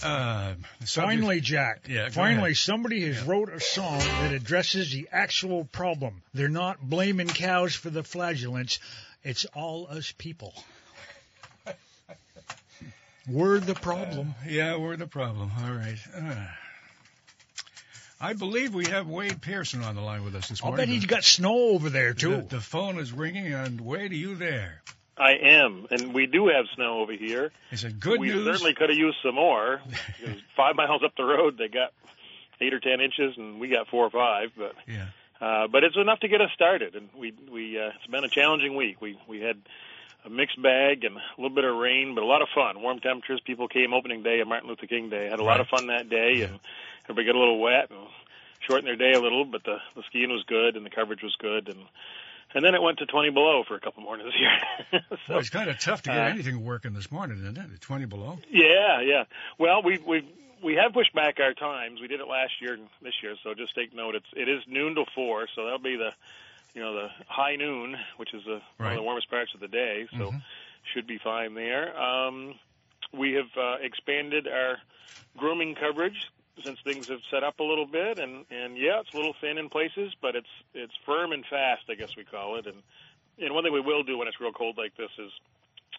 Uh, 0.01 0.53
Finally, 0.85 1.41
Jack. 1.41 1.87
Yeah, 1.89 2.09
Finally, 2.09 2.51
ahead. 2.51 2.57
somebody 2.57 3.05
has 3.07 3.21
wrote 3.23 3.49
a 3.49 3.59
song 3.59 3.99
that 3.99 4.31
addresses 4.31 4.91
the 4.91 5.09
actual 5.11 5.65
problem. 5.65 6.21
They're 6.33 6.47
not 6.49 6.81
blaming 6.81 7.27
cows 7.27 7.75
for 7.75 7.89
the 7.89 8.03
flagellants. 8.03 8.79
It's 9.23 9.45
all 9.53 9.87
us 9.89 10.13
people. 10.17 10.53
We're 13.27 13.59
the 13.59 13.75
problem. 13.75 14.33
Yeah, 14.47 14.77
we're 14.77 14.95
the 14.95 15.05
problem. 15.05 15.51
All 15.61 15.71
right. 15.71 15.97
Uh, 16.15 16.47
I 18.19 18.33
believe 18.33 18.73
we 18.73 18.87
have 18.87 19.07
Wade 19.07 19.41
Pearson 19.41 19.83
on 19.83 19.95
the 19.95 20.01
line 20.01 20.23
with 20.23 20.35
us 20.35 20.49
this 20.49 20.63
morning. 20.63 20.79
I'll 20.79 20.85
bet 20.87 20.93
he's 20.93 21.05
got 21.05 21.23
snow 21.23 21.69
over 21.69 21.89
there 21.89 22.13
the, 22.13 22.19
too. 22.19 22.41
the 22.49 22.59
phone 22.59 22.97
is 22.97 23.11
ringing, 23.11 23.53
and 23.53 23.79
Wade, 23.79 24.11
are 24.11 24.15
you 24.15 24.35
there? 24.35 24.81
I 25.19 25.33
am, 25.41 25.85
and 25.91 26.13
we 26.13 26.25
do 26.27 26.47
have 26.47 26.65
snow 26.75 26.99
over 27.01 27.11
here. 27.13 27.51
Is 27.71 27.83
it 27.83 27.99
good 27.99 28.19
we 28.19 28.29
news? 28.29 28.45
certainly 28.45 28.73
could 28.73 28.89
have 28.89 28.97
used 28.97 29.17
some 29.23 29.35
more. 29.35 29.81
Five 30.55 30.75
miles 30.75 31.01
up 31.03 31.11
the 31.17 31.23
road, 31.25 31.57
they 31.57 31.67
got 31.67 31.91
eight 32.61 32.73
or 32.73 32.79
ten 32.79 33.01
inches, 33.01 33.35
and 33.37 33.59
we 33.59 33.67
got 33.69 33.87
four 33.89 34.05
or 34.05 34.09
five. 34.09 34.51
But 34.57 34.75
Yeah. 34.87 35.07
uh, 35.41 35.67
but 35.67 35.83
it's 35.83 35.97
enough 35.97 36.19
to 36.21 36.27
get 36.27 36.41
us 36.41 36.49
started. 36.55 36.95
And 36.95 37.09
we 37.17 37.33
we 37.51 37.77
uh, 37.79 37.91
it's 37.95 38.07
been 38.09 38.23
a 38.23 38.29
challenging 38.29 38.75
week. 38.75 39.01
We 39.01 39.17
we 39.27 39.41
had 39.41 39.57
a 40.25 40.29
mixed 40.29 40.61
bag 40.61 41.03
and 41.05 41.15
a 41.17 41.21
little 41.41 41.55
bit 41.55 41.63
of 41.65 41.75
rain, 41.75 42.15
but 42.15 42.23
a 42.23 42.27
lot 42.27 42.41
of 42.41 42.47
fun. 42.55 42.81
Warm 42.81 42.99
temperatures. 42.99 43.41
People 43.45 43.67
came 43.67 43.93
opening 43.93 44.23
day 44.23 44.39
of 44.41 44.47
Martin 44.47 44.67
Luther 44.69 44.87
King 44.87 45.09
Day. 45.09 45.27
Had 45.29 45.39
a 45.39 45.43
lot 45.43 45.59
of 45.61 45.67
fun 45.67 45.87
that 45.87 46.09
day, 46.09 46.41
and 46.41 46.59
everybody 47.05 47.25
got 47.25 47.35
a 47.35 47.39
little 47.39 47.59
wet 47.59 47.89
and 47.89 47.99
shortened 48.67 48.87
their 48.87 48.95
day 48.97 49.13
a 49.17 49.21
little. 49.21 49.45
But 49.45 49.63
the 49.63 49.77
the 49.95 50.03
skiing 50.07 50.29
was 50.31 50.43
good, 50.47 50.75
and 50.75 50.85
the 50.85 50.89
coverage 50.89 51.23
was 51.23 51.35
good, 51.39 51.67
and 51.69 51.79
and 52.53 52.63
then 52.63 52.75
it 52.75 52.81
went 52.81 52.99
to 52.99 53.05
20 53.05 53.29
below 53.31 53.63
for 53.67 53.75
a 53.75 53.79
couple 53.79 54.03
mornings 54.03 54.33
here. 54.37 55.01
so, 55.09 55.17
Well, 55.29 55.39
it's 55.39 55.49
kind 55.49 55.69
of 55.69 55.79
tough 55.79 56.01
to 56.03 56.09
get 56.09 56.17
uh, 56.17 56.21
anything 56.29 56.63
working 56.63 56.93
this 56.93 57.11
morning, 57.11 57.37
isn't 57.39 57.57
it? 57.57 57.73
At 57.73 57.81
20 57.81 58.05
below. 58.05 58.39
Yeah, 58.49 59.01
yeah. 59.01 59.23
Well, 59.57 59.81
we 59.83 59.97
we 59.99 60.27
we 60.63 60.75
have 60.75 60.93
pushed 60.93 61.13
back 61.13 61.39
our 61.39 61.53
times. 61.53 62.01
We 62.01 62.07
did 62.07 62.19
it 62.19 62.27
last 62.27 62.53
year 62.61 62.73
and 62.73 62.87
this 63.01 63.13
year, 63.23 63.35
so 63.43 63.53
just 63.53 63.75
take 63.75 63.93
note. 63.93 64.15
It's 64.15 64.25
it 64.35 64.49
is 64.49 64.61
noon 64.67 64.95
to 64.95 65.05
four, 65.15 65.47
so 65.55 65.63
that'll 65.65 65.79
be 65.79 65.95
the 65.95 66.11
you 66.73 66.81
know 66.81 66.93
the 66.93 67.09
high 67.27 67.55
noon, 67.55 67.95
which 68.17 68.33
is 68.33 68.43
the 68.45 68.61
one 68.77 68.89
of 68.91 68.95
the 68.97 69.03
warmest 69.03 69.29
parts 69.29 69.53
of 69.53 69.59
the 69.59 69.67
day. 69.67 70.07
So 70.17 70.31
Mhm. 70.31 70.41
should 70.93 71.07
be 71.07 71.17
fine 71.17 71.53
there. 71.53 71.97
Um, 71.99 72.55
we 73.13 73.33
have 73.33 73.49
uh, 73.57 73.77
expanded 73.81 74.47
our 74.47 74.77
grooming 75.37 75.75
coverage 75.75 76.29
since 76.63 76.79
things 76.83 77.07
have 77.07 77.21
set 77.31 77.43
up 77.43 77.59
a 77.59 77.63
little 77.63 77.85
bit, 77.85 78.19
and 78.19 78.45
and 78.49 78.77
yeah, 78.77 78.99
it's 78.99 79.13
a 79.13 79.17
little 79.17 79.35
thin 79.41 79.57
in 79.57 79.69
places, 79.69 80.13
but 80.21 80.35
it's 80.35 80.49
it's 80.73 80.93
firm 81.05 81.31
and 81.31 81.45
fast, 81.45 81.83
I 81.89 81.95
guess 81.95 82.15
we 82.15 82.23
call 82.23 82.57
it. 82.57 82.67
And 82.67 82.81
and 83.39 83.53
one 83.53 83.63
thing 83.63 83.73
we 83.73 83.81
will 83.81 84.03
do 84.03 84.17
when 84.17 84.27
it's 84.27 84.39
real 84.39 84.51
cold 84.51 84.77
like 84.77 84.95
this 84.97 85.11
is 85.17 85.31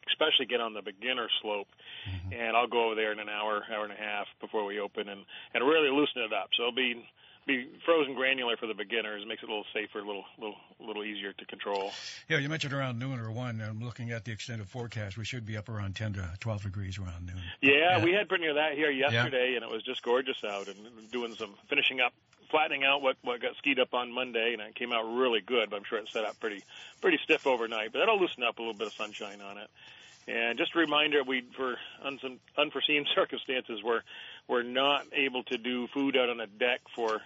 especially 0.09 0.47
get 0.47 0.61
on 0.61 0.75
the 0.75 0.83
beginner 0.83 1.29
slope 1.43 1.69
mm-hmm. 2.09 2.33
and 2.33 2.57
I'll 2.57 2.67
go 2.67 2.87
over 2.87 2.95
there 2.95 3.13
in 3.13 3.19
an 3.21 3.29
hour, 3.29 3.63
hour 3.71 3.85
and 3.85 3.93
a 3.93 3.97
half 3.97 4.27
before 4.41 4.65
we 4.65 4.81
open 4.81 5.09
and 5.09 5.25
and 5.55 5.65
really 5.65 5.91
loosen 5.91 6.23
it 6.23 6.33
up. 6.33 6.51
So 6.57 6.65
it'll 6.65 6.75
be 6.75 7.07
be 7.47 7.69
frozen 7.85 8.15
granular 8.15 8.57
for 8.57 8.67
the 8.67 8.75
beginners. 8.75 9.23
It 9.23 9.29
makes 9.29 9.43
it 9.43 9.47
a 9.49 9.53
little 9.53 9.67
safer, 9.73 9.99
a 10.01 10.05
little 10.05 10.25
little 10.39 10.57
little 10.79 11.05
easier 11.05 11.33
to 11.33 11.45
control. 11.47 11.91
Yeah, 12.29 12.39
you 12.39 12.49
mentioned 12.49 12.73
around 12.73 12.99
noon 12.99 13.19
or 13.19 13.31
1. 13.31 13.61
I'm 13.61 13.81
looking 13.83 14.11
at 14.13 14.25
the 14.25 14.33
extended 14.33 14.69
forecast. 14.69 15.17
We 15.19 15.25
should 15.25 15.45
be 15.47 15.57
up 15.57 15.69
around 15.69 15.97
10 15.97 16.15
to 16.15 16.31
12 16.41 16.63
degrees 16.63 16.99
around 16.99 17.27
noon. 17.27 17.41
Yeah, 17.61 17.99
Yeah. 17.99 18.05
we 18.05 18.13
had 18.13 18.29
pretty 18.29 18.45
near 18.45 18.55
that 18.55 18.75
here 18.75 18.91
yesterday, 18.91 19.55
and 19.57 19.65
it 19.65 19.71
was 19.71 19.83
just 19.83 20.03
gorgeous 20.03 20.43
out. 20.45 20.69
And 20.69 21.11
doing 21.11 21.35
some 21.35 21.55
finishing 21.69 22.01
up, 22.01 22.13
flattening 22.51 22.85
out 22.85 23.03
what 23.03 23.17
what 23.23 23.41
got 23.41 23.57
skied 23.57 23.79
up 23.81 23.95
on 23.95 24.13
Monday, 24.13 24.53
and 24.53 24.63
it 24.63 24.75
came 24.75 24.93
out 24.93 25.03
really 25.05 25.41
good. 25.41 25.71
But 25.71 25.77
I'm 25.77 25.85
sure 25.85 25.99
it 25.99 26.09
set 26.09 26.25
up 26.25 26.39
pretty 26.41 26.63
pretty 27.01 27.19
stiff 27.25 27.47
overnight. 27.47 27.93
But 27.93 28.01
that'll 28.01 28.21
loosen 28.21 28.43
up 28.43 28.59
a 28.59 28.63
little 28.63 28.75
bit 28.79 28.87
of 28.87 28.93
sunshine 28.93 29.41
on 29.41 29.59
it. 29.59 29.69
And 30.29 30.59
just 30.59 30.75
a 30.77 30.79
reminder, 30.79 31.25
we 31.25 31.43
for 31.57 31.77
un- 32.05 32.39
unforeseen 32.57 33.07
circumstances, 33.15 33.83
we're 33.83 34.03
we're 34.51 34.63
not 34.65 35.07
able 35.13 35.45
to 35.45 35.57
do 35.57 35.87
food 35.95 36.17
out 36.17 36.29
on 36.29 36.41
a 36.41 36.47
deck 36.47 36.81
for 36.95 37.21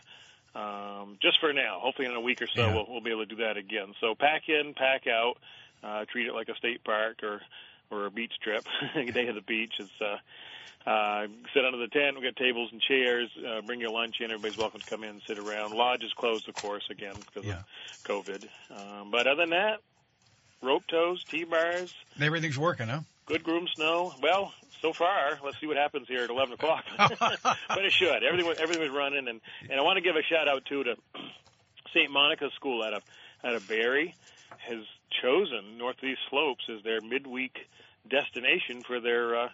um, 0.54 1.16
just 1.20 1.40
for 1.40 1.52
now. 1.52 1.80
Hopefully, 1.82 2.06
in 2.06 2.14
a 2.14 2.20
week 2.20 2.40
or 2.40 2.46
so, 2.54 2.60
Yeah. 2.68 2.74
we'll, 2.74 2.86
we'll 2.88 3.00
be 3.00 3.10
able 3.10 3.26
to 3.26 3.34
do 3.34 3.42
that 3.42 3.56
again. 3.56 3.94
So 4.00 4.14
pack 4.14 4.42
in, 4.48 4.74
pack 4.74 5.06
out, 5.08 5.34
uh, 5.82 6.04
treat 6.12 6.28
it 6.28 6.32
like 6.34 6.48
a 6.48 6.54
state 6.56 6.84
park 6.84 7.22
or 7.24 7.40
or 7.90 8.06
a 8.06 8.10
beach 8.10 8.32
trip, 8.42 8.64
day 9.14 9.26
of 9.26 9.34
the 9.34 9.40
beach. 9.40 9.72
It's 9.80 9.90
uh, 10.00 10.88
uh, 10.88 11.26
sit 11.54 11.64
under 11.64 11.78
the 11.78 11.88
tent. 11.88 12.16
We 12.16 12.22
got 12.22 12.36
tables 12.36 12.68
and 12.72 12.80
chairs. 12.80 13.28
Uh, 13.38 13.62
bring 13.62 13.80
your 13.80 13.90
lunch 13.90 14.16
in. 14.20 14.26
Everybody's 14.30 14.56
welcome 14.58 14.80
to 14.80 14.86
come 14.86 15.02
in 15.02 15.10
and 15.10 15.22
sit 15.26 15.38
around. 15.38 15.72
Lodge 15.74 16.02
is 16.04 16.12
closed, 16.18 16.48
of 16.48 16.54
course, 16.54 16.84
again 16.90 17.16
because 17.26 17.44
Yeah. 17.44 17.60
of 17.60 18.24
COVID. 18.26 18.44
Um, 18.70 19.10
but 19.10 19.26
other 19.26 19.42
than 19.42 19.50
that, 19.50 19.80
rope 20.62 20.84
tows, 20.88 21.24
T-bars, 21.30 21.90
Everything's 22.20 22.58
working, 22.58 22.88
huh? 22.88 23.00
Good 23.26 23.42
groom 23.42 23.66
snow. 23.74 24.12
Well, 24.22 24.52
so 24.82 24.92
far, 24.92 25.38
let's 25.44 25.58
see 25.60 25.66
what 25.66 25.76
happens 25.76 26.06
here 26.08 26.24
at 26.24 26.30
11 26.30 26.54
o'clock. 26.54 26.84
but 26.98 27.84
it 27.84 27.92
should. 27.92 28.22
Everything 28.22 28.46
was, 28.46 28.58
everything 28.58 28.82
was 28.82 28.90
running, 28.90 29.28
and 29.28 29.40
and 29.70 29.80
I 29.80 29.82
want 29.82 29.96
to 29.96 30.02
give 30.02 30.16
a 30.16 30.22
shout 30.22 30.46
out 30.48 30.64
too 30.66 30.84
to 30.84 30.94
St. 31.94 32.10
Monica's 32.10 32.52
School 32.56 32.82
out 32.82 32.92
of 32.92 33.02
out 33.42 33.54
of 33.54 33.66
Barre 33.66 34.14
has 34.58 34.84
chosen 35.22 35.78
Northeast 35.78 36.20
Slopes 36.30 36.64
as 36.74 36.82
their 36.84 37.00
midweek 37.00 37.56
destination 38.10 38.82
for 38.86 39.00
their 39.00 39.36
uh, 39.44 39.48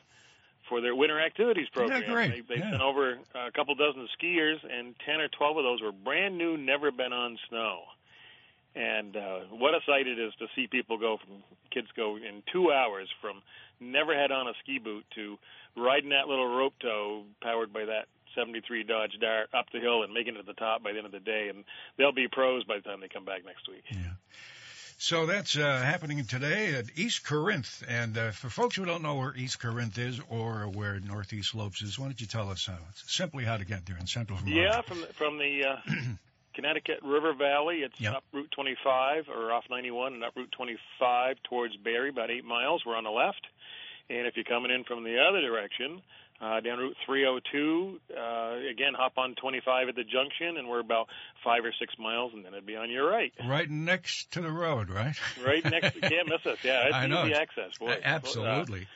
for 0.69 0.81
their 0.81 0.95
winter 0.95 1.21
activities 1.21 1.69
program. 1.73 2.03
great. 2.11 2.49
They, 2.49 2.55
they 2.57 2.61
Yeah. 2.61 2.71
sent 2.71 2.83
over 2.83 3.19
a 3.35 3.51
couple 3.53 3.75
dozen 3.77 4.09
skiers, 4.21 4.59
and 4.69 4.95
10 5.07 5.21
or 5.21 5.29
12 5.29 5.57
of 5.59 5.63
those 5.65 5.81
were 5.83 5.93
brand 5.93 6.37
new, 6.39 6.57
never 6.57 6.91
been 6.91 7.13
on 7.13 7.39
snow. 7.49 7.83
And 8.75 9.17
uh, 9.17 9.41
what 9.51 9.75
a 9.75 9.81
sight 9.87 10.07
it 10.07 10.19
is 10.19 10.33
to 10.39 10.47
see 10.55 10.67
people 10.69 10.99
go 10.99 11.19
from 11.19 11.43
kids 11.71 11.89
go 11.97 12.17
in 12.17 12.43
two 12.53 12.73
hours 12.73 13.09
from 13.21 13.43
never 13.81 14.15
had 14.15 14.31
on 14.31 14.47
a 14.47 14.53
ski 14.63 14.79
boot 14.79 15.05
to 15.15 15.39
riding 15.77 16.11
that 16.11 16.29
little 16.29 16.47
rope 16.47 16.75
tow 16.81 17.25
powered 17.43 17.73
by 17.73 17.85
that 17.87 18.07
73 18.35 18.85
Dodge 18.85 19.19
Dart 19.21 19.49
up 19.55 19.67
the 19.73 19.81
hill 19.81 20.03
and 20.03 20.13
making 20.13 20.35
it 20.35 20.39
to 20.39 20.45
the 20.45 20.53
top 20.53 20.83
by 20.83 20.93
the 20.93 20.99
end 20.99 21.07
of 21.07 21.13
the 21.13 21.21
day. 21.21 21.49
And 21.49 21.65
they'll 21.97 22.13
be 22.13 22.29
pros 22.31 22.65
by 22.65 22.77
the 22.77 22.83
time 22.83 23.01
they 23.01 23.09
come 23.09 23.25
back 23.25 23.45
next 23.45 23.69
week. 23.69 23.85
Yeah. 23.91 24.13
So 24.99 25.25
that's 25.25 25.57
uh, 25.57 25.79
happening 25.79 26.23
today 26.27 26.75
at 26.75 26.85
East 26.95 27.25
Corinth. 27.25 27.83
And 27.89 28.19
uh, 28.19 28.31
for 28.33 28.51
folks 28.51 28.77
who 28.77 28.85
don't 28.85 29.03
know 29.03 29.15
where 29.15 29.35
East 29.35 29.59
Corinth 29.59 29.97
is 29.97 30.21
or 30.29 30.69
where 30.69 31.01
Northeast 31.01 31.53
Slopes 31.53 31.81
is, 31.81 31.99
why 31.99 32.05
don't 32.05 32.21
you 32.21 32.27
tell 32.27 32.51
us 32.51 32.69
uh, 32.69 32.77
simply 32.93 33.45
how 33.45 33.57
to 33.57 33.65
get 33.65 33.87
there 33.87 33.97
in 33.99 34.07
central 34.07 34.39
Vermont? 34.39 34.55
Yeah, 34.55 34.83
from 34.83 35.01
the, 35.01 35.07
from 35.07 35.39
the 35.39 35.65
uh, 35.65 35.77
Connecticut 36.61 36.99
River 37.03 37.33
Valley, 37.33 37.79
it's 37.83 37.99
Yep. 38.01 38.15
up 38.15 38.25
Route 38.33 38.51
25 38.51 39.29
or 39.29 39.53
off 39.53 39.65
91 39.71 40.13
and 40.15 40.25
up 40.25 40.37
Route 40.37 40.53
25 40.53 41.37
towards 41.49 41.75
Barre, 41.77 42.09
about 42.11 42.31
eight 42.31 42.45
miles. 42.45 42.85
We're 42.85 42.97
on 42.97 43.05
the 43.05 43.11
left. 43.11 43.47
And 44.11 44.27
if 44.27 44.37
you're 44.37 44.45
coming 44.45 44.71
in 44.71 44.85
from 44.85 45.05
the 45.05 45.17
other 45.21 45.41
direction, 45.41 46.03
uh, 46.41 46.61
down 46.61 46.79
Route 46.79 46.97
302, 47.07 48.01
uh, 48.15 48.57
again, 48.71 48.93
hop 48.95 49.17
on 49.17 49.35
25 49.37 49.89
at 49.89 49.95
the 49.95 50.05
junction, 50.05 50.59
and 50.59 50.69
we're 50.69 50.81
about 50.81 51.09
five 51.45 51.65
or 51.65 51.73
six 51.79 51.95
miles, 51.99 52.33
and 52.35 52.45
then 52.45 52.53
it'd 52.53 52.67
be 52.67 52.77
on 52.77 52.91
your 52.91 53.09
right. 53.09 53.33
Right 53.47 53.71
next 53.71 54.33
to 54.33 54.41
the 54.43 54.51
road, 54.53 54.91
right? 54.91 55.15
Right 55.45 55.65
next, 55.65 55.95
you 55.95 56.03
can't 56.03 56.29
miss 56.29 56.45
us. 56.45 56.59
Yeah, 56.63 56.85
it's 56.87 56.95
I 56.95 57.07
know. 57.07 57.25
easy 57.25 57.35
access. 57.35 57.79
Boy, 57.79 57.99
Absolutely. 58.03 58.87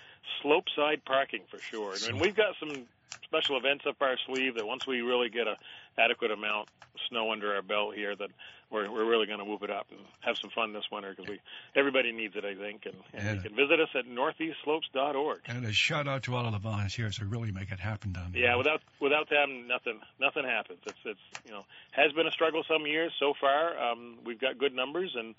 Slope 0.43 0.65
side 0.77 1.05
parking 1.05 1.43
for 1.51 1.59
sure. 1.71 1.95
And 2.09 2.21
we've 2.21 2.37
got 2.37 2.55
some 2.61 2.85
special 3.25 3.57
events 3.57 3.85
up 3.89 3.97
our 4.01 4.17
sleeve 4.27 4.55
that 4.57 4.67
once 4.67 4.87
we 4.87 5.01
really 5.01 5.29
get 5.29 5.47
a 5.47 5.57
adequate 5.99 6.31
amount 6.31 6.69
of 6.95 7.01
snow 7.09 7.33
under 7.33 7.55
our 7.55 7.63
belt 7.63 7.95
here, 7.95 8.15
that 8.15 8.31
we're 8.71 8.91
we're 8.91 9.05
really 9.09 9.27
going 9.27 9.39
to 9.39 9.45
whoop 9.45 9.63
it 9.63 9.71
up 9.71 9.87
and 9.91 10.01
have 10.21 10.37
some 10.41 10.51
fun 10.51 10.73
this 10.73 10.85
winter 10.91 11.11
because 11.11 11.29
we 11.29 11.41
everybody 11.77 12.13
needs 12.13 12.35
it, 12.37 12.45
I 12.45 12.55
think. 12.55 12.87
And, 12.87 12.95
and 13.13 13.25
Yeah. 13.25 13.33
you 13.35 13.41
can 13.49 13.57
visit 13.57 13.81
us 13.81 13.89
at 13.95 14.07
northeastslopes.org. 14.07 15.41
And 15.47 15.65
a 15.67 15.73
shout 15.73 16.09
out 16.09 16.23
to 16.25 16.35
all 16.35 16.47
of 16.47 16.53
the 16.53 16.59
volunteers 16.59 17.17
who 17.17 17.27
really 17.27 17.53
make 17.53 17.71
it 17.71 17.81
happen 17.81 18.13
down 18.13 18.33
there. 18.33 18.43
Yeah, 18.43 18.57
without 18.57 18.81
without 19.01 19.29
them, 19.31 19.67
nothing 19.69 20.01
nothing 20.21 20.45
happens. 20.45 20.81
It's 20.87 20.99
it's 21.05 21.21
you 21.45 21.53
know 21.53 21.65
has 21.93 22.13
been 22.13 22.27
a 22.27 22.33
struggle 22.33 22.63
some 22.69 22.87
years 22.87 23.13
so 23.19 23.35
far. 23.41 23.79
Um, 23.79 24.19
we've 24.25 24.41
got 24.41 24.59
good 24.59 24.75
numbers 24.75 25.13
and 25.17 25.35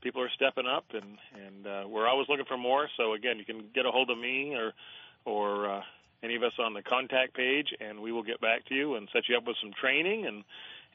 people 0.00 0.22
are 0.22 0.30
stepping 0.30 0.66
up 0.66 0.86
and 0.92 1.18
and 1.34 1.66
uh, 1.66 1.88
we're 1.88 2.06
always 2.06 2.28
looking 2.28 2.46
for 2.46 2.56
more. 2.56 2.88
So 2.96 3.14
again, 3.14 3.38
you 3.38 3.44
can 3.44 3.64
get 3.74 3.86
a 3.86 3.90
hold 3.90 4.10
of 4.10 4.18
me 4.18 4.54
or 4.54 4.72
or 5.24 5.70
uh, 5.70 5.82
any 6.22 6.36
of 6.36 6.42
us 6.42 6.52
on 6.58 6.74
the 6.74 6.82
contact 6.82 7.34
page, 7.34 7.74
and 7.80 8.00
we 8.00 8.12
will 8.12 8.22
get 8.22 8.40
back 8.40 8.64
to 8.66 8.74
you 8.74 8.94
and 8.94 9.08
set 9.12 9.28
you 9.28 9.36
up 9.36 9.46
with 9.46 9.56
some 9.60 9.72
training 9.72 10.26
and. 10.26 10.44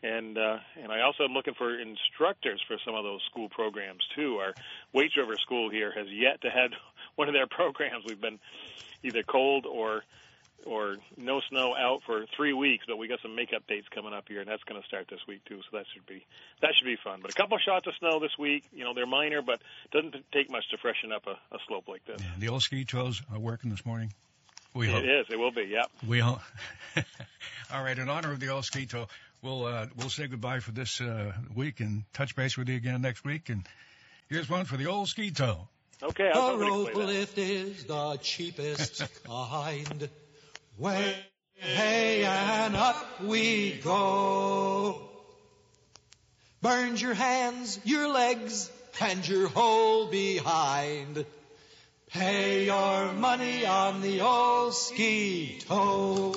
And 0.06 0.38
uh, 0.38 0.58
and 0.84 0.92
I 0.92 1.00
also 1.00 1.24
am 1.24 1.32
looking 1.32 1.54
for 1.54 1.80
instructors 1.80 2.62
for 2.68 2.76
some 2.86 2.94
of 2.94 3.06
those 3.06 3.22
school 3.32 3.48
programs 3.48 4.06
too. 4.14 4.36
Our 4.36 4.54
Waits 4.92 5.16
River 5.16 5.38
School 5.38 5.70
here 5.70 5.94
has 5.94 6.08
yet 6.10 6.42
to 6.42 6.50
have 6.50 6.72
one 7.16 7.30
of 7.30 7.34
their 7.34 7.48
programs. 7.48 8.04
We've 8.06 8.20
been 8.20 8.38
either 9.02 9.24
cold 9.24 9.66
or 9.66 10.04
or 10.66 10.98
no 11.18 11.42
snow 11.50 11.76
out 11.76 12.02
for 12.06 12.26
three 12.36 12.54
weeks, 12.54 12.86
but 12.88 12.98
we 12.98 13.08
got 13.08 13.20
some 13.22 13.36
makeup 13.36 13.64
dates 13.68 13.88
coming 13.94 14.14
up 14.14 14.26
here, 14.28 14.40
and 14.40 14.50
that's 14.50 14.64
going 14.64 14.82
to 14.82 14.88
start 14.88 15.08
this 15.10 15.20
week 15.28 15.44
too. 15.46 15.60
So 15.70 15.78
that 15.78 15.86
should 15.94 16.06
be 16.06 16.26
that 16.62 16.72
should 16.78 16.86
be 16.86 16.98
fun. 17.04 17.20
But 17.22 17.32
a 17.32 17.34
couple 17.34 17.58
shots 17.60 17.88
of 17.88 17.94
snow 18.00 18.20
this 18.20 18.38
week. 18.38 18.66
You 18.72 18.84
know, 18.84 18.94
they're 18.94 19.08
minor, 19.08 19.42
but 19.42 19.62
it 19.86 19.92
doesn't 19.92 20.26
take 20.32 20.50
much 20.50 20.70
to 20.72 20.78
freshen 20.78 21.12
up 21.12 21.28
a, 21.28 21.56
a 21.56 21.60
slope 21.68 21.88
like 21.88 22.06
this. 22.06 22.22
The 22.38 22.50
old 22.50 22.62
ski 22.64 22.86
tows 22.86 23.22
are 23.32 23.40
working 23.40 23.70
this 23.70 23.86
morning. 23.86 24.14
We 24.74 24.88
hope. 24.88 25.04
It 25.04 25.10
is. 25.10 25.26
It 25.30 25.38
will 25.38 25.52
be. 25.52 25.70
Yep. 25.70 25.92
We 26.08 26.20
hope. 26.20 26.40
all 27.74 27.84
right. 27.84 27.98
In 27.98 28.10
honor 28.10 28.32
of 28.32 28.40
the 28.40 28.50
old 28.50 28.66
ski 28.66 28.86
tow, 28.86 29.08
we'll 29.42 29.66
uh, 29.66 29.88
we'll 29.98 30.10
say 30.10 30.28
goodbye 30.28 30.60
for 30.60 30.72
this 30.72 31.00
uh, 31.00 31.34
week 31.56 31.80
and 31.80 32.04
touch 32.14 32.36
base 32.36 32.58
with 32.58 32.70
you 32.70 32.76
again 32.76 33.02
next 33.02 33.24
week. 33.24 33.50
And 33.50 33.68
here's 34.30 34.50
one 34.50 34.66
for 34.66 34.78
the 34.78 34.88
old 34.88 35.10
ski 35.10 35.32
tow. 35.32 35.68
Okay. 36.02 36.32
I'll 36.34 36.58
The 36.58 36.66
somebody 36.66 36.72
rope 36.72 36.96
lift 36.96 37.38
is 37.38 37.84
the 37.86 38.18
cheapest 38.22 39.24
kind. 39.24 40.10
Way, 40.80 41.16
hey, 41.54 42.26
and 42.26 42.76
up 42.76 43.22
we 43.22 43.74
go. 43.74 45.08
Burns 46.64 47.00
your 47.00 47.14
hands, 47.14 47.80
your 47.84 48.08
legs, 48.08 48.72
and 49.00 49.28
your 49.28 49.50
whole 49.50 50.08
behind. 50.08 51.26
Pay 52.10 52.66
your 52.66 53.14
money 53.14 53.68
on 53.68 54.02
the 54.02 54.22
old 54.22 54.74
ski 54.74 55.60
tow. 55.68 56.36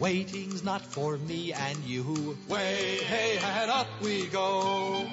Waiting's 0.00 0.64
not 0.64 0.82
for 0.82 1.16
me 1.16 1.52
and 1.52 1.78
you. 1.84 2.36
Way, 2.48 2.98
hey, 3.04 3.38
and 3.40 3.70
up 3.70 3.86
we 4.02 4.26
go. 4.26 5.06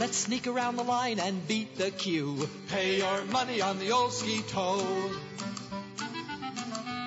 Let's 0.00 0.16
sneak 0.16 0.46
around 0.46 0.76
the 0.76 0.82
line 0.82 1.20
and 1.20 1.46
beat 1.46 1.76
the 1.76 1.90
queue. 1.90 2.48
Pay 2.70 3.00
your 3.00 3.22
money 3.26 3.60
on 3.60 3.78
the 3.78 3.90
old 3.90 4.14
ski 4.14 4.40
tow. 4.48 4.78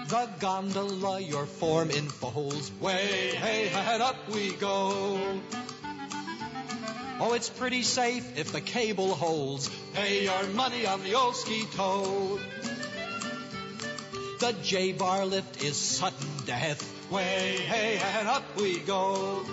The 0.10 0.30
gondola, 0.40 1.20
your 1.20 1.48
form 1.48 1.90
enfolds. 1.90 2.72
Way, 2.80 3.32
hey, 3.34 3.72
and 3.74 4.04
up 4.04 4.30
we 4.32 4.52
go. 4.52 5.18
Oh, 7.20 7.34
it's 7.34 7.50
pretty 7.50 7.82
safe 7.82 8.38
if 8.38 8.52
the 8.52 8.62
cable 8.62 9.16
holds. 9.16 9.72
Pay 9.96 10.26
your 10.26 10.44
money 10.50 10.86
on 10.86 11.02
the 11.02 11.16
old 11.16 11.36
ski 11.36 11.66
tow. 11.76 12.40
The 14.40 14.54
J-bar 14.62 15.26
lift 15.26 15.64
is 15.64 15.78
sudden 15.78 16.28
death. 16.46 16.88
Way, 17.10 17.58
hey, 17.58 18.00
and 18.20 18.28
up 18.28 18.44
we 18.56 18.78
go. 18.78 19.44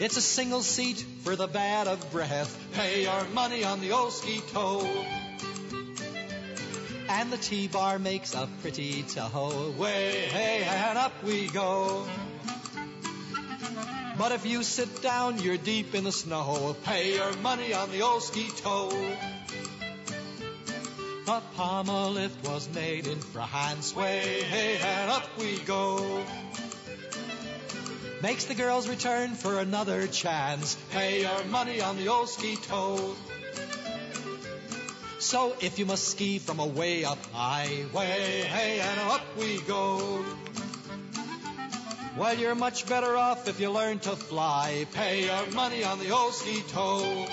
It's 0.00 0.16
a 0.16 0.22
single 0.22 0.62
seat 0.62 1.04
for 1.22 1.36
the 1.36 1.46
bad 1.46 1.86
of 1.86 2.10
breath. 2.10 2.58
Pay 2.72 3.02
your 3.04 3.24
money 3.34 3.64
on 3.64 3.80
the 3.80 3.92
old 3.92 4.12
ski 4.12 4.40
tow. 4.52 4.88
And 7.08 7.32
the 7.32 7.36
T-bar 7.36 7.98
makes 7.98 8.34
a 8.34 8.48
pretty 8.62 9.02
toe. 9.02 9.74
Way, 9.78 10.28
hey, 10.30 10.64
and 10.64 10.98
up 10.98 11.22
we 11.22 11.48
go. 11.48 12.06
But 14.18 14.32
if 14.32 14.46
you 14.46 14.62
sit 14.62 15.02
down, 15.02 15.40
you're 15.40 15.56
deep 15.56 15.94
in 15.94 16.04
the 16.04 16.12
snow. 16.12 16.76
Pay 16.84 17.14
your 17.14 17.36
money 17.38 17.72
on 17.72 17.90
the 17.90 18.02
old 18.02 18.22
ski 18.22 18.48
tow. 18.56 18.90
The 21.24 21.40
Poma 21.54 22.08
lift 22.08 22.46
was 22.48 22.68
made 22.74 23.06
in 23.06 23.18
France. 23.20 23.94
Way, 23.94 24.42
hey, 24.42 24.78
and 24.82 25.10
up 25.10 25.28
we 25.38 25.58
go. 25.58 26.24
Makes 28.22 28.44
the 28.44 28.54
girls 28.54 28.88
return 28.88 29.34
for 29.34 29.58
another 29.58 30.06
chance. 30.06 30.76
Pay 30.92 31.22
your 31.22 31.44
money 31.46 31.80
on 31.80 31.96
the 31.96 32.06
old 32.06 32.28
ski 32.28 32.54
tow. 32.54 33.16
So 35.18 35.56
if 35.60 35.80
you 35.80 35.86
must 35.86 36.06
ski 36.06 36.38
from 36.38 36.60
a 36.60 36.66
way 36.66 37.04
up 37.04 37.18
high, 37.32 37.84
way, 37.92 38.44
hey, 38.46 38.78
and 38.78 39.00
up 39.10 39.22
we 39.36 39.60
go. 39.62 40.24
Well, 42.16 42.38
you're 42.38 42.54
much 42.54 42.86
better 42.88 43.16
off 43.16 43.48
if 43.48 43.58
you 43.58 43.72
learn 43.72 43.98
to 44.00 44.14
fly. 44.14 44.86
Pay 44.92 45.24
your 45.24 45.46
money 45.50 45.82
on 45.82 45.98
the 45.98 46.10
old 46.10 46.32
ski 46.32 46.62
tow. 46.68 47.26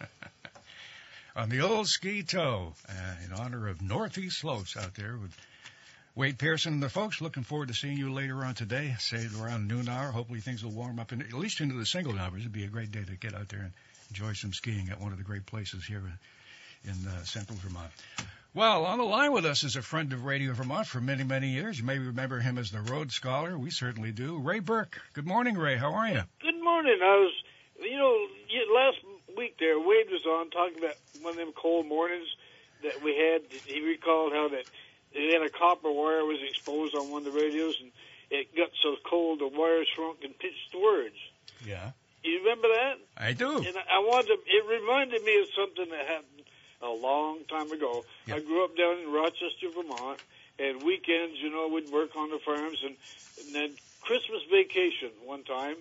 on 1.36 1.50
the 1.50 1.60
old 1.60 1.86
ski 1.86 2.24
toe 2.24 2.72
uh, 2.88 3.14
in 3.24 3.32
honor 3.32 3.68
of 3.68 3.80
Northeast 3.80 4.40
Slopes 4.40 4.76
out 4.76 4.94
there 4.94 5.16
with 5.16 5.30
Wade 6.16 6.38
Pearson 6.38 6.74
and 6.74 6.82
the 6.82 6.88
folks. 6.88 7.20
Looking 7.20 7.42
forward 7.42 7.68
to 7.68 7.74
seeing 7.74 7.98
you 7.98 8.12
later 8.12 8.44
on 8.44 8.54
today, 8.54 8.94
say 9.00 9.26
around 9.40 9.66
noon 9.66 9.88
hour. 9.88 10.12
Hopefully 10.12 10.38
things 10.38 10.62
will 10.62 10.70
warm 10.70 11.00
up, 11.00 11.10
and 11.10 11.20
at 11.22 11.32
least 11.32 11.60
into 11.60 11.74
the 11.74 11.84
single 11.84 12.12
numbers. 12.12 12.42
It'd 12.42 12.52
be 12.52 12.64
a 12.64 12.68
great 12.68 12.92
day 12.92 13.02
to 13.02 13.16
get 13.16 13.34
out 13.34 13.48
there 13.48 13.60
and 13.60 13.72
enjoy 14.10 14.34
some 14.34 14.52
skiing 14.52 14.90
at 14.90 15.00
one 15.00 15.10
of 15.10 15.18
the 15.18 15.24
great 15.24 15.44
places 15.44 15.84
here 15.84 16.02
in, 16.84 16.90
in 16.90 17.08
uh, 17.08 17.24
central 17.24 17.58
Vermont. 17.58 17.90
Well, 18.54 18.84
on 18.84 18.98
the 18.98 19.04
line 19.04 19.32
with 19.32 19.44
us 19.44 19.64
is 19.64 19.74
a 19.74 19.82
friend 19.82 20.12
of 20.12 20.24
Radio 20.24 20.52
Vermont 20.52 20.86
for 20.86 21.00
many, 21.00 21.24
many 21.24 21.48
years. 21.48 21.76
You 21.80 21.84
may 21.84 21.98
remember 21.98 22.38
him 22.38 22.58
as 22.58 22.70
the 22.70 22.80
Rhodes 22.80 23.16
Scholar. 23.16 23.58
We 23.58 23.70
certainly 23.70 24.12
do. 24.12 24.38
Ray 24.38 24.60
Burke. 24.60 25.00
Good 25.14 25.26
morning, 25.26 25.58
Ray. 25.58 25.76
How 25.76 25.94
are 25.94 26.06
you? 26.06 26.22
Good 26.40 26.62
morning. 26.62 27.00
I 27.02 27.16
was, 27.16 27.32
you 27.82 27.98
know, 27.98 28.28
last 28.72 28.98
week 29.36 29.56
there, 29.58 29.80
Wade 29.80 30.06
was 30.12 30.24
on 30.24 30.50
talking 30.50 30.78
about 30.78 30.94
one 31.22 31.32
of 31.32 31.38
them 31.38 31.52
cold 31.60 31.86
mornings 31.86 32.28
that 32.84 33.02
we 33.02 33.16
had. 33.16 33.42
He 33.66 33.80
recalled 33.80 34.32
how 34.32 34.48
that 34.50 34.66
they 35.14 35.32
had 35.32 35.42
a 35.42 35.50
copper 35.50 35.90
wire 35.90 36.24
was 36.24 36.38
exposed 36.48 36.94
on 36.94 37.10
one 37.10 37.26
of 37.26 37.32
the 37.32 37.38
radios, 37.38 37.78
and 37.80 37.90
it 38.30 38.54
got 38.56 38.70
so 38.82 38.96
cold 39.08 39.40
the 39.40 39.48
wire 39.48 39.84
shrunk 39.94 40.18
and 40.24 40.36
pitched 40.38 40.72
the 40.72 40.80
words. 40.80 41.16
Yeah. 41.64 41.92
You 42.22 42.38
remember 42.40 42.68
that? 42.68 42.94
I 43.16 43.32
do. 43.32 43.58
And 43.58 43.76
I 43.76 43.96
I 43.96 43.98
wanted 44.00 44.28
to, 44.28 44.38
it 44.46 44.64
reminded 44.66 45.22
me 45.24 45.40
of 45.40 45.48
something 45.56 45.88
that 45.90 46.06
happened 46.06 46.42
a 46.82 46.90
long 46.90 47.44
time 47.48 47.70
ago. 47.70 48.04
Yeah. 48.26 48.36
I 48.36 48.40
grew 48.40 48.64
up 48.64 48.76
down 48.76 48.98
in 48.98 49.12
Rochester, 49.12 49.70
Vermont, 49.74 50.20
and 50.58 50.82
weekends, 50.82 51.38
you 51.40 51.50
know, 51.50 51.68
we'd 51.68 51.90
work 51.90 52.16
on 52.16 52.30
the 52.30 52.38
farms, 52.38 52.78
and, 52.84 52.96
and 53.40 53.54
then 53.54 53.70
Christmas 54.02 54.42
vacation 54.50 55.10
one 55.24 55.42
time, 55.44 55.76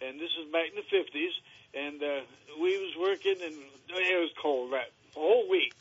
and 0.00 0.20
this 0.20 0.30
is 0.40 0.50
back 0.52 0.66
in 0.70 0.76
the 0.76 0.96
50s, 0.96 1.34
and 1.74 2.02
uh, 2.02 2.20
we 2.60 2.78
was 2.78 2.94
working, 3.00 3.36
and 3.42 3.54
it 3.88 4.20
was 4.20 4.30
cold 4.40 4.72
that 4.72 4.90
whole 5.14 5.48
week. 5.48 5.74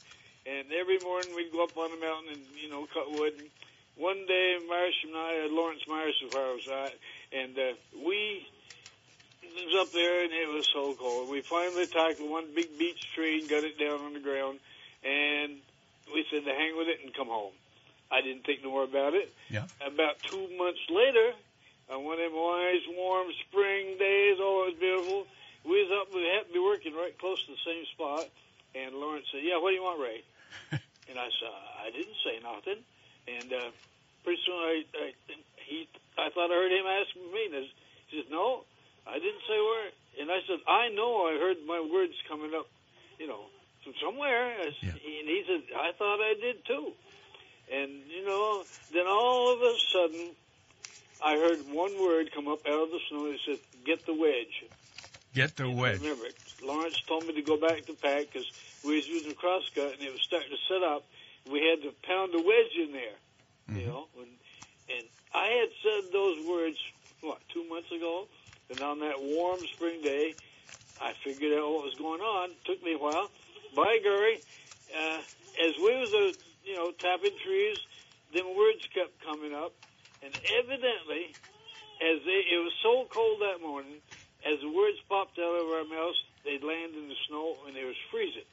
And 0.45 0.67
every 0.75 0.99
morning 0.99 1.31
we'd 1.35 1.51
go 1.51 1.63
up 1.63 1.77
on 1.77 1.91
the 1.91 1.99
mountain 2.03 2.33
and, 2.35 2.43
you 2.59 2.67
know, 2.69 2.85
cut 2.93 3.07
wood. 3.11 3.31
And 3.33 3.47
one 3.95 4.25
day, 4.27 4.57
Marsh 4.67 4.99
and 5.07 5.15
I, 5.15 5.47
uh, 5.47 5.53
Lawrence 5.55 5.83
Myers 5.87 6.15
was 6.23 6.31
where 6.33 6.47
I 6.49 6.53
was 6.53 6.67
at, 6.67 6.93
and 7.31 7.53
uh, 7.57 7.73
we 8.03 8.43
was 9.43 9.73
up 9.79 9.93
there 9.93 10.23
and 10.25 10.33
it 10.33 10.49
was 10.49 10.65
so 10.73 10.95
cold. 10.99 11.29
We 11.29 11.41
finally 11.47 11.85
tackled 11.87 12.29
one 12.29 12.51
big 12.55 12.77
beech 12.77 12.99
tree 13.15 13.39
and 13.39 13.49
got 13.49 13.63
it 13.63 13.77
down 13.79 14.01
on 14.01 14.13
the 14.13 14.19
ground, 14.23 14.59
and 15.05 15.61
we 16.11 16.25
said 16.31 16.43
to 16.43 16.53
hang 16.53 16.75
with 16.75 16.87
it 16.89 16.99
and 17.05 17.13
come 17.13 17.27
home. 17.27 17.53
I 18.11 18.21
didn't 18.21 18.43
think 18.45 18.61
no 18.63 18.69
more 18.71 18.83
about 18.83 19.13
it. 19.13 19.31
Yeah. 19.49 19.65
About 19.81 20.19
two 20.29 20.45
months 20.57 20.81
later, 20.89 21.33
on 21.89 22.03
one 22.03 22.19
of 22.19 22.29
them 22.31 22.35
wise, 22.35 22.83
warm 22.93 23.27
spring 23.47 23.97
days, 23.97 24.37
oh, 24.41 24.67
it 24.67 24.75
was 24.75 24.79
beautiful. 24.79 25.25
We 25.63 25.79
was 25.85 25.91
up, 26.01 26.11
we 26.13 26.21
happened 26.35 26.51
to 26.51 26.59
be 26.59 26.63
working 26.65 26.93
right 26.93 27.15
close 27.17 27.39
to 27.47 27.51
the 27.55 27.63
same 27.63 27.85
spot, 27.95 28.27
and 28.75 28.95
Lawrence 28.99 29.25
said, 29.31 29.41
"Yeah, 29.47 29.61
what 29.63 29.69
do 29.71 29.75
you 29.79 29.85
want, 29.85 30.01
Ray?" 30.03 30.19
and 31.07 31.15
I 31.17 31.29
said, 31.39 31.53
"I 31.85 31.87
didn't 31.93 32.19
say 32.25 32.35
nothing." 32.43 32.81
And 33.23 33.47
uh, 33.47 33.71
pretty 34.27 34.41
soon, 34.43 34.59
I, 34.59 34.83
I 34.91 35.05
he, 35.63 35.87
I 36.19 36.27
thought 36.35 36.51
I 36.51 36.55
heard 36.59 36.71
him 36.75 36.83
ask 36.83 37.15
me. 37.15 37.41
And 37.47 37.63
he 38.11 38.19
says, 38.19 38.27
"No, 38.29 38.67
I 39.07 39.15
didn't 39.23 39.39
say 39.47 39.55
a 39.55 39.63
word." 39.63 39.93
And 40.19 40.27
I 40.29 40.39
said, 40.45 40.59
"I 40.67 40.89
know. 40.91 41.31
I 41.31 41.39
heard 41.39 41.57
my 41.65 41.79
words 41.79 42.13
coming 42.27 42.51
up, 42.53 42.67
you 43.17 43.25
know, 43.31 43.47
from 43.87 43.93
somewhere." 44.03 44.51
I 44.51 44.67
s- 44.67 44.83
Yeah. 44.83 44.99
And 44.99 45.27
he 45.31 45.39
said, 45.47 45.63
"I 45.79 45.95
thought 45.95 46.19
I 46.19 46.35
did 46.35 46.65
too." 46.67 46.91
And 47.71 48.03
you 48.11 48.25
know, 48.27 48.65
then 48.91 49.07
all 49.07 49.53
of 49.55 49.61
a 49.63 49.73
sudden, 49.95 50.35
I 51.23 51.39
heard 51.39 51.63
one 51.71 51.95
word 52.03 52.33
come 52.35 52.49
up 52.51 52.67
out 52.67 52.83
of 52.83 52.89
the 52.91 52.99
snow. 53.07 53.31
It 53.31 53.39
said, 53.47 53.59
"Get 53.85 54.05
the 54.05 54.13
wedge." 54.13 54.67
Wedge. 55.93 56.01
remember. 56.01 56.27
Lawrence 56.63 56.95
told 57.07 57.25
me 57.27 57.33
to 57.33 57.41
go 57.41 57.57
back 57.59 57.85
to 57.87 57.93
pack 57.93 58.27
because 58.31 58.47
we 58.85 58.95
was 58.95 59.07
using 59.07 59.33
crosscut 59.35 59.93
and 59.93 60.01
it 60.01 60.11
was 60.11 60.21
starting 60.21 60.49
to 60.49 60.61
set 60.67 60.83
up. 60.83 61.03
We 61.49 61.59
had 61.59 61.83
to 61.83 61.91
pound 62.07 62.33
a 62.35 62.39
wedge 62.39 62.75
in 62.79 62.91
there, 62.93 63.17
Mm-hmm. 63.69 63.79
you 63.79 63.85
know. 63.87 64.07
And, 64.19 64.31
and 64.91 65.05
I 65.33 65.47
had 65.59 65.69
said 65.83 66.11
those 66.11 66.37
words 66.47 66.77
what 67.21 67.39
two 67.53 67.63
months 67.69 67.91
ago, 67.91 68.27
and 68.69 68.81
on 68.81 68.99
that 68.99 69.19
warm 69.21 69.59
spring 69.75 70.01
day, 70.03 70.35
I 71.01 71.13
figured 71.23 71.51
out 71.57 71.67
what 71.71 71.83
was 71.87 71.95
going 71.95 72.19
on. 72.21 72.51
Took 72.65 72.83
me 72.83 72.93
a 72.95 72.97
while. 72.97 73.29
By 73.75 73.99
Gary, 74.03 74.39
uh, 74.91 75.19
as 75.63 75.73
we 75.79 75.91
was 75.95 76.11
uh, 76.11 76.35
you 76.67 76.75
know 76.75 76.91
tapping 76.99 77.35
trees, 77.43 77.77
them 78.35 78.51
words 78.55 78.83
kept 78.93 79.15
coming 79.23 79.53
up, 79.55 79.71
and 80.21 80.31
evidently, 80.59 81.31
as 82.03 82.19
they, 82.27 82.39
it 82.51 82.59
was 82.59 82.73
so 82.83 83.07
cold 83.11 83.39
that 83.41 83.63
morning, 83.63 83.99
as 84.43 84.59
the 84.59 84.69
words 84.69 84.99
popped 85.07 85.39
out 85.39 85.55
of 85.55 85.67
our 85.71 85.87
mouths, 85.87 86.19
they'd 86.43 86.63
land 86.63 86.95
in 86.99 87.07
the 87.07 87.15
snow 87.27 87.55
and 87.65 87.75
they 87.75 87.85
was 87.87 87.95
freezing. 88.11 88.47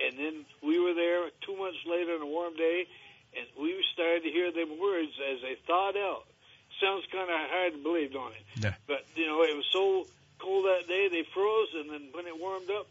And 0.00 0.16
then 0.18 0.44
we 0.64 0.80
were 0.80 0.94
there 0.94 1.28
two 1.44 1.56
months 1.56 1.78
later 1.86 2.16
on 2.16 2.22
a 2.22 2.26
warm 2.26 2.56
day, 2.56 2.88
and 3.36 3.46
we 3.60 3.76
started 3.92 4.24
to 4.24 4.30
hear 4.32 4.50
them 4.50 4.80
words 4.80 5.12
as 5.20 5.40
they 5.44 5.56
thawed 5.66 5.96
out. 5.96 6.24
Sounds 6.80 7.04
kind 7.12 7.28
of 7.28 7.36
hard 7.52 7.72
to 7.76 7.80
believe, 7.82 8.12
don't 8.12 8.32
it? 8.32 8.44
Yeah. 8.56 8.74
But 8.88 9.04
you 9.14 9.26
know, 9.28 9.44
it 9.44 9.52
was 9.54 9.68
so 9.72 10.08
cold 10.40 10.64
that 10.64 10.88
day 10.88 11.08
they 11.12 11.24
froze, 11.34 11.68
and 11.76 11.90
then 11.92 12.08
when 12.16 12.24
it 12.26 12.34
warmed 12.40 12.70
up, 12.72 12.88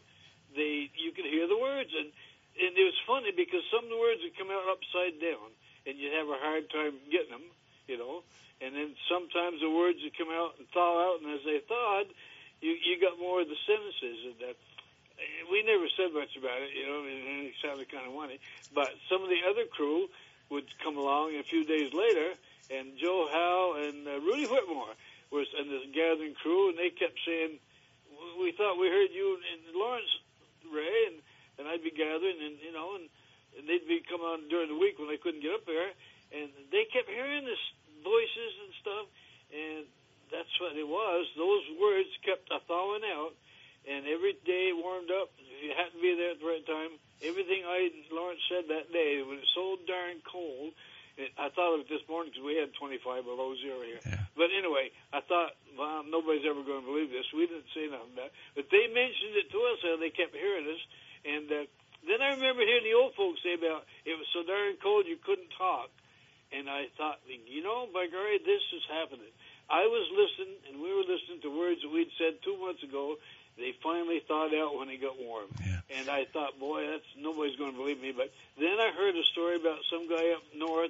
they 0.55 0.89
you 0.93 1.11
could 1.11 1.25
hear 1.25 1.47
the 1.49 1.57
words, 1.57 1.89
and 1.97 2.13
and 2.61 2.71
it 2.77 2.85
was 2.85 2.97
funny 3.09 3.31
because 3.33 3.65
some 3.73 3.83
of 3.85 3.89
the 3.89 3.97
words 3.97 4.21
would 4.21 4.37
come 4.37 4.53
out 4.53 4.69
upside 4.69 5.17
down, 5.17 5.49
and 5.89 5.97
you'd 5.97 6.13
have 6.13 6.29
a 6.29 6.37
hard 6.37 6.69
time 6.69 6.93
getting 7.09 7.33
them, 7.33 7.47
you 7.89 7.97
know. 7.97 8.21
And 8.69 8.77
then 8.77 8.93
sometimes 9.09 9.65
the 9.65 9.73
words 9.73 9.97
would 10.05 10.13
come 10.13 10.29
out 10.29 10.53
and 10.61 10.69
thaw 10.69 10.93
out, 11.09 11.25
and 11.25 11.33
as 11.33 11.41
they 11.41 11.57
thawed, 11.65 12.05
you 12.61 12.77
you 12.77 13.01
got 13.01 13.17
more 13.17 13.41
of 13.41 13.49
the 13.49 13.57
sentences, 13.65 14.29
and 14.29 14.37
that 14.45 14.57
we 15.49 15.65
never 15.65 15.89
said 15.97 16.13
much 16.13 16.37
about 16.37 16.61
it, 16.61 16.77
you 16.77 16.85
know. 16.85 17.01
and 17.01 17.49
It 17.49 17.57
sounded 17.65 17.89
kind 17.89 18.05
of 18.05 18.13
funny, 18.13 18.37
but 18.69 18.93
some 19.09 19.25
of 19.25 19.29
the 19.33 19.41
other 19.49 19.65
crew 19.65 20.05
would 20.53 20.69
come 20.85 21.01
along 21.01 21.33
a 21.33 21.41
few 21.41 21.65
days 21.65 21.89
later, 21.97 22.37
and 22.69 22.93
Joe 23.01 23.25
Howe 23.25 23.73
and 23.89 24.05
uh, 24.05 24.21
Rudy 24.21 24.45
Whitmore 24.45 24.93
was 25.33 25.49
in 25.57 25.65
this 25.65 25.89
gathering 25.89 26.37
crew, 26.37 26.69
and 26.69 26.77
they 26.77 26.93
kept 26.93 27.17
saying, 27.25 27.57
"We 28.37 28.53
thought 28.53 28.77
we 28.77 28.93
heard 28.93 29.09
you 29.09 29.33
and 29.33 29.73
Lawrence 29.73 30.13
Ray," 30.69 31.09
and 31.09 31.17
and 31.57 31.65
I'd 31.65 31.81
be 31.81 31.89
gathering, 31.89 32.37
and 32.37 32.61
you 32.61 32.69
know, 32.69 33.01
and, 33.01 33.09
and 33.57 33.65
they'd 33.65 33.89
be 33.89 34.05
coming 34.05 34.29
on 34.29 34.45
during 34.45 34.69
the 34.69 34.77
week 34.77 35.01
when 35.01 35.09
they 35.09 35.17
couldn't 35.17 35.41
get 35.41 35.57
up 35.57 35.65
there, 35.65 35.89
and 36.37 36.53
they 36.69 36.85
kept 36.85 37.09
hearing 37.09 37.49
this 37.49 37.57
voices 38.03 38.51
and 38.65 38.71
stuff, 38.81 39.05
and 39.51 39.83
that's 40.31 40.53
what 40.61 40.77
it 40.77 40.87
was. 40.87 41.25
Those 41.37 41.65
words 41.77 42.09
kept 42.21 42.49
a 42.53 42.59
thawing 42.65 43.05
out, 43.05 43.33
and 43.87 44.05
every 44.05 44.37
day 44.45 44.73
it 44.73 44.77
warmed 44.77 45.11
up. 45.11 45.33
If 45.39 45.63
you 45.63 45.73
happened 45.73 45.99
to 45.99 46.05
be 46.05 46.13
there 46.15 46.33
at 46.37 46.39
the 46.39 46.47
right 46.47 46.65
time, 46.65 46.91
everything 47.21 47.65
I 47.65 47.89
Lawrence 48.11 48.43
said 48.47 48.69
that 48.69 48.93
day 48.93 49.21
when 49.25 49.41
it's 49.41 49.53
so 49.55 49.77
darn 49.87 50.21
cold. 50.23 50.73
It, 51.19 51.35
I 51.35 51.51
thought 51.51 51.75
of 51.75 51.83
it 51.83 51.91
this 51.91 52.05
morning 52.07 52.31
because 52.31 52.47
we 52.47 52.55
had 52.55 52.71
25 52.79 53.27
below 53.27 53.51
zero 53.59 53.83
here. 53.83 53.99
Yeah. 53.99 54.23
But 54.39 54.55
anyway, 54.55 54.87
I 55.11 55.19
thought, 55.19 55.51
well, 55.75 55.99
nobody's 56.07 56.47
ever 56.47 56.63
going 56.63 56.79
to 56.79 56.87
believe 56.87 57.11
this. 57.11 57.27
We 57.35 57.43
didn't 57.43 57.67
say 57.75 57.91
nothing 57.91 58.15
about 58.15 58.31
it. 58.31 58.35
But 58.55 58.71
they 58.71 58.87
mentioned 58.87 59.35
it 59.35 59.51
to 59.51 59.59
us, 59.67 59.83
and 59.83 59.99
they 59.99 60.15
kept 60.15 60.31
hearing 60.31 60.63
us. 60.63 60.79
And 61.27 61.45
uh, 61.51 61.67
then 62.07 62.23
I 62.23 62.39
remember 62.39 62.63
hearing 62.63 62.87
the 62.87 62.95
old 62.95 63.19
folks 63.19 63.43
say 63.43 63.59
about 63.59 63.83
it 64.07 64.15
was 64.15 64.31
so 64.31 64.47
darn 64.47 64.79
cold 64.79 65.11
you 65.11 65.19
couldn't 65.19 65.51
talk. 65.59 65.91
And 66.51 66.69
I 66.69 66.87
thought, 66.97 67.19
you 67.27 67.61
know, 67.63 67.85
by 67.93 68.07
golly, 68.07 68.39
this 68.41 68.63
is 68.73 68.81
happening. 68.89 69.29
I 69.69 69.85
was 69.85 70.05
listening, 70.09 70.57
and 70.67 70.81
we 70.81 70.89
were 70.89 71.05
listening 71.05 71.41
to 71.45 71.49
words 71.53 71.81
that 71.85 71.91
we'd 71.93 72.09
said 72.17 72.41
two 72.43 72.57
months 72.57 72.81
ago. 72.81 73.17
They 73.57 73.75
finally 73.83 74.23
thawed 74.27 74.53
out 74.55 74.73
when 74.79 74.89
it 74.89 74.97
got 75.01 75.19
warm. 75.19 75.45
Yeah. 75.61 75.99
And 75.99 76.09
I 76.09 76.25
thought, 76.31 76.57
boy, 76.59 76.87
that's 76.89 77.05
nobody's 77.19 77.55
going 77.57 77.71
to 77.73 77.77
believe 77.77 78.01
me. 78.01 78.13
But 78.15 78.31
then 78.57 78.79
I 78.79 78.89
heard 78.95 79.13
a 79.15 79.23
story 79.31 79.57
about 79.61 79.77
some 79.91 80.09
guy 80.09 80.31
up 80.33 80.41
north, 80.55 80.89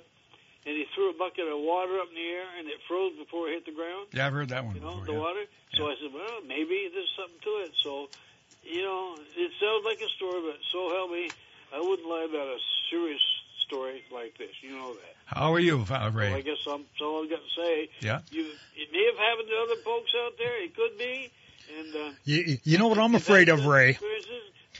and 0.65 0.78
he 0.78 0.86
threw 0.95 1.10
a 1.10 1.17
bucket 1.17 1.48
of 1.50 1.60
water 1.60 2.00
up 2.00 2.08
in 2.08 2.15
the 2.15 2.30
air, 2.30 2.45
and 2.60 2.67
it 2.69 2.80
froze 2.88 3.17
before 3.17 3.50
it 3.50 3.60
hit 3.60 3.65
the 3.65 3.76
ground 3.76 4.08
Yeah, 4.13 4.28
I've 4.28 4.34
heard 4.34 4.50
that 4.50 4.63
one 4.63 4.76
you 4.76 4.82
know, 4.82 5.02
before. 5.02 5.06
the 5.08 5.13
yeah. 5.13 5.19
water. 5.19 5.43
So 5.76 5.88
I 5.88 5.95
said, 6.00 6.13
well, 6.13 6.39
maybe 6.48 6.88
there's 6.93 7.12
something 7.19 7.41
to 7.43 7.54
it. 7.67 7.72
So, 7.84 8.08
you 8.63 8.84
know, 8.84 9.17
it 9.36 9.52
sounds 9.60 9.84
like 9.84 10.00
a 10.00 10.10
story, 10.15 10.39
but 10.45 10.60
so 10.72 10.88
help 10.93 11.12
me, 11.12 11.28
I 11.74 11.80
wouldn't 11.82 12.08
lie 12.08 12.28
about 12.30 12.48
a 12.48 12.60
serious 12.89 13.22
story 13.69 14.01
like 14.12 14.34
this. 14.38 14.49
You 14.62 14.73
know 14.75 14.93
that. 14.93 15.13
How 15.25 15.53
are 15.53 15.60
you, 15.62 15.86
uh, 15.89 16.10
Well, 16.13 16.34
I 16.34 16.41
guess 16.41 16.58
I'm, 16.65 16.82
that's 16.89 17.01
all 17.05 17.23
I've 17.23 17.29
got 17.29 17.38
to 17.45 17.53
say. 17.62 17.89
Yeah. 18.01 18.19
You, 18.34 18.49
it 18.75 18.89
may 18.91 19.05
have 19.13 19.19
happened 19.21 19.47
to 19.47 19.58
other 19.62 19.79
folks 19.86 20.10
out 20.25 20.34
there. 20.41 20.58
It 20.65 20.75
could 20.75 20.97
be. 20.97 21.29
And 21.77 21.95
uh, 21.95 22.12
You, 22.25 22.58
you 22.63 22.77
know 22.82 22.88
what 22.89 22.97
I'm 22.97 23.13
afraid 23.13 23.47
of, 23.49 23.65
Ray? 23.65 23.97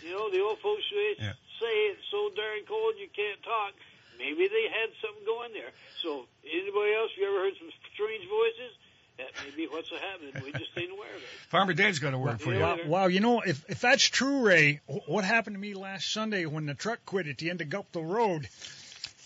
You 0.02 0.12
know, 0.12 0.32
the 0.32 0.42
old 0.42 0.58
folks 0.60 0.82
say, 0.90 1.16
Yeah. 1.22 1.34
say 1.62 1.74
it's 1.94 2.02
so 2.10 2.30
darn 2.36 2.66
cold 2.68 2.96
you 2.98 3.08
can't 3.14 3.38
talk. 3.44 3.74
Maybe 4.18 4.50
they 4.50 4.66
had 4.74 4.90
something 5.00 5.24
going 5.24 5.54
there. 5.54 5.72
So, 6.04 6.26
anybody 6.44 6.92
else, 6.98 7.12
you 7.16 7.24
ever 7.30 7.46
heard 7.46 7.54
some 7.62 7.72
strange 7.94 8.26
voices? 8.28 8.74
That 9.20 9.28
may 9.44 9.56
be 9.56 9.68
what's 9.68 9.90
happening. 9.90 10.44
We 10.46 10.52
just 10.54 10.72
ain't 10.78 10.92
aware 10.92 11.10
of 11.10 11.18
it. 11.22 11.28
Farmer 11.50 11.74
Dave's 11.74 12.00
got 12.00 12.14
a 12.14 12.18
word 12.18 12.40
for 12.40 12.54
you. 12.54 12.60
Yeah. 12.60 12.76
Wow, 12.76 12.80
wow, 12.86 13.08
you 13.08 13.20
know, 13.20 13.42
if 13.42 13.64
if 13.68 13.82
that's 13.82 14.04
true, 14.04 14.46
Ray, 14.48 14.80
wh- 14.88 15.08
what 15.10 15.26
happened 15.26 15.58
to 15.58 15.60
me 15.60 15.74
last 15.74 16.12
Sunday 16.12 16.46
when 16.46 16.66
the 16.66 16.74
truck 16.74 17.06
quit 17.06 17.28
at 17.28 17.38
the 17.38 17.50
end 17.50 17.60
of 17.60 17.68
Guptil 17.68 18.10
Road, 18.10 18.48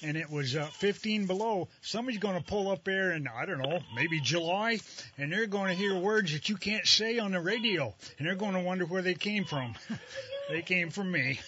and 0.02 0.18
it 0.18 0.32
was 0.32 0.56
uh, 0.56 0.66
15 0.66 1.28
below? 1.28 1.68
Somebody's 1.82 2.20
going 2.20 2.38
to 2.38 2.44
pull 2.44 2.72
up 2.72 2.84
there 2.84 3.12
in 3.12 3.28
I 3.28 3.46
don't 3.46 3.60
know, 3.60 3.82
maybe 3.96 4.20
July, 4.20 4.80
and 5.20 5.32
they're 5.32 5.46
going 5.46 5.70
to 5.70 5.76
hear 5.76 5.96
words 5.96 6.34
that 6.34 6.50
you 6.50 6.58
can't 6.58 6.88
say 6.88 7.20
on 7.20 7.32
the 7.32 7.40
radio, 7.40 7.94
and 8.18 8.28
they're 8.28 8.34
going 8.36 8.54
to 8.54 8.62
wonder 8.62 8.86
where 8.88 9.04
they 9.04 9.14
came 9.14 9.46
from. 9.46 9.76
they 10.50 10.64
came 10.64 10.90
from 10.90 11.12
me. 11.12 11.40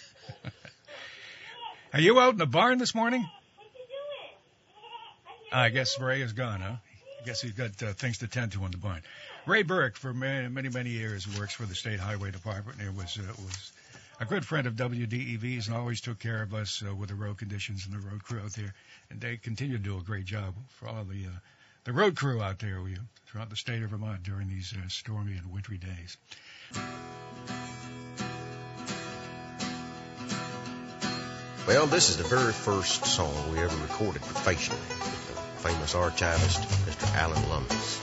Are 1.94 2.02
you 2.02 2.20
out 2.20 2.34
in 2.34 2.38
the 2.38 2.46
barn 2.46 2.78
this 2.78 2.94
morning? 2.94 3.26
I 5.52 5.70
guess 5.70 6.00
Ray 6.00 6.22
is 6.22 6.34
gone, 6.34 6.60
huh? 6.60 6.76
Guess 7.26 7.42
he's 7.42 7.54
got 7.54 7.82
uh, 7.82 7.94
things 7.94 8.20
to 8.20 8.28
tend 8.28 8.52
to 8.52 8.62
on 8.62 8.70
the 8.70 8.78
barn. 8.78 9.02
Ray 9.48 9.64
Burke, 9.64 9.98
for 9.98 10.14
many, 10.14 10.48
many, 10.48 10.70
many 10.70 10.92
years, 10.92 11.28
works 11.40 11.54
for 11.54 11.66
the 11.66 11.74
State 11.74 12.00
Highway 12.00 12.30
Department. 12.30 12.80
He 12.80 12.88
was 12.88 13.18
uh, 13.18 13.34
was 13.44 13.72
a 14.20 14.26
good 14.26 14.46
friend 14.46 14.68
of 14.68 14.76
WDEV's 14.76 15.68
and 15.68 15.76
always 15.76 16.02
took 16.02 16.20
care 16.20 16.44
of 16.44 16.54
us 16.54 16.84
uh, 16.88 16.94
with 16.94 17.10
the 17.10 17.16
road 17.16 17.40
conditions 17.40 17.88
and 17.88 17.96
the 17.96 18.08
road 18.08 18.24
crew 18.24 18.40
out 18.42 18.54
there. 18.54 18.76
And 19.10 19.20
they 19.20 19.38
continue 19.38 19.78
to 19.78 19.84
do 19.84 19.98
a 19.98 20.02
great 20.02 20.26
job 20.26 20.54
for 20.78 20.88
all 20.88 21.04
the 21.04 21.26
uh, 21.26 21.40
the 21.86 21.94
road 21.94 22.16
crew 22.16 22.44
out 22.44 22.60
there 22.60 22.80
throughout 23.26 23.50
the 23.50 23.56
state 23.56 23.82
of 23.82 23.90
Vermont 23.90 24.22
during 24.22 24.48
these 24.48 24.74
uh, 24.78 24.88
stormy 24.88 25.34
and 25.34 25.52
wintry 25.52 25.80
days. 25.80 26.18
Well, 31.68 31.88
this 31.88 32.10
is 32.10 32.18
the 32.18 32.24
very 32.24 32.54
first 32.54 33.04
song 33.06 33.52
we 33.52 33.58
ever 33.58 33.76
recorded 33.78 34.22
professionally 34.22 35.45
famous 35.66 35.96
archivist, 35.96 36.62
Mr. 36.86 37.16
Alan 37.16 37.42
Lomax. 37.50 38.00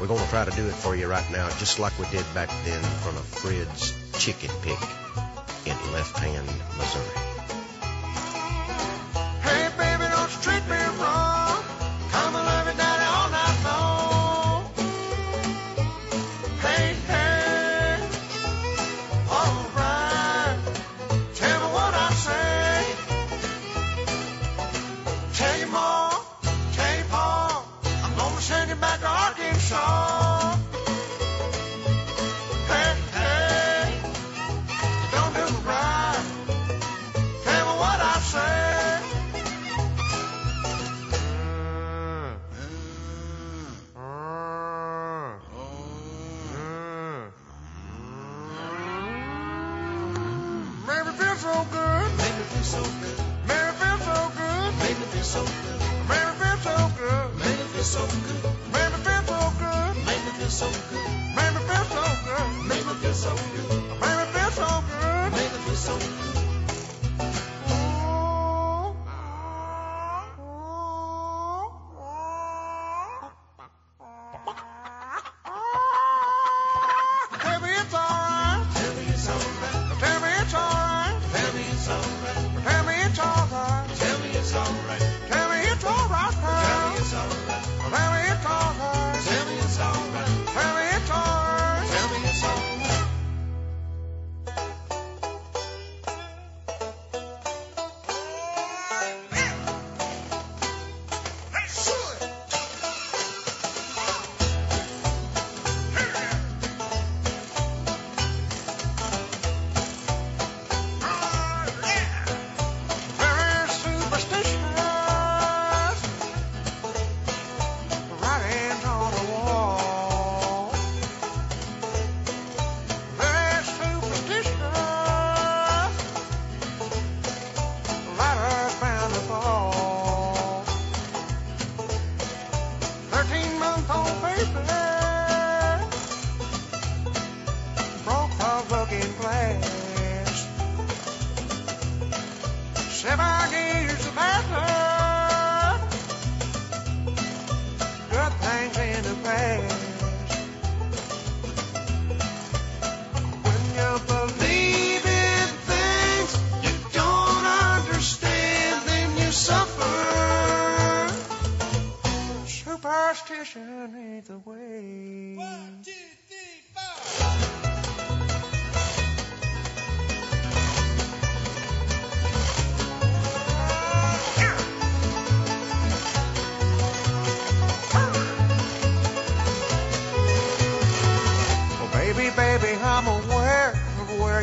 We're 0.00 0.06
going 0.06 0.22
to 0.22 0.30
try 0.30 0.44
to 0.44 0.50
do 0.52 0.64
it 0.68 0.74
for 0.74 0.94
you 0.94 1.08
right 1.08 1.28
now, 1.32 1.48
just 1.58 1.80
like 1.80 1.98
we 1.98 2.06
did 2.06 2.24
back 2.34 2.48
then 2.64 2.78
in 2.78 2.90
front 3.02 3.16
of 3.16 3.24
Fred's 3.24 3.94
Chicken 4.12 4.50
Pick 4.62 4.78
in 5.66 5.92
Left 5.92 6.16
Hand, 6.18 6.46
Missouri. 6.76 7.27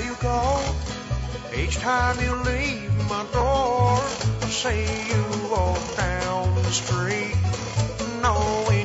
You 0.06 0.16
go. 0.22 0.76
Each 1.56 1.78
time 1.78 2.20
you 2.20 2.34
leave 2.44 2.92
my 3.10 3.26
door, 3.34 3.98
I 4.42 4.50
see 4.50 4.86
you 5.12 5.24
walk 5.50 5.82
down 5.98 6.54
the 6.56 6.72
street, 6.72 7.36
knowing 8.22 8.85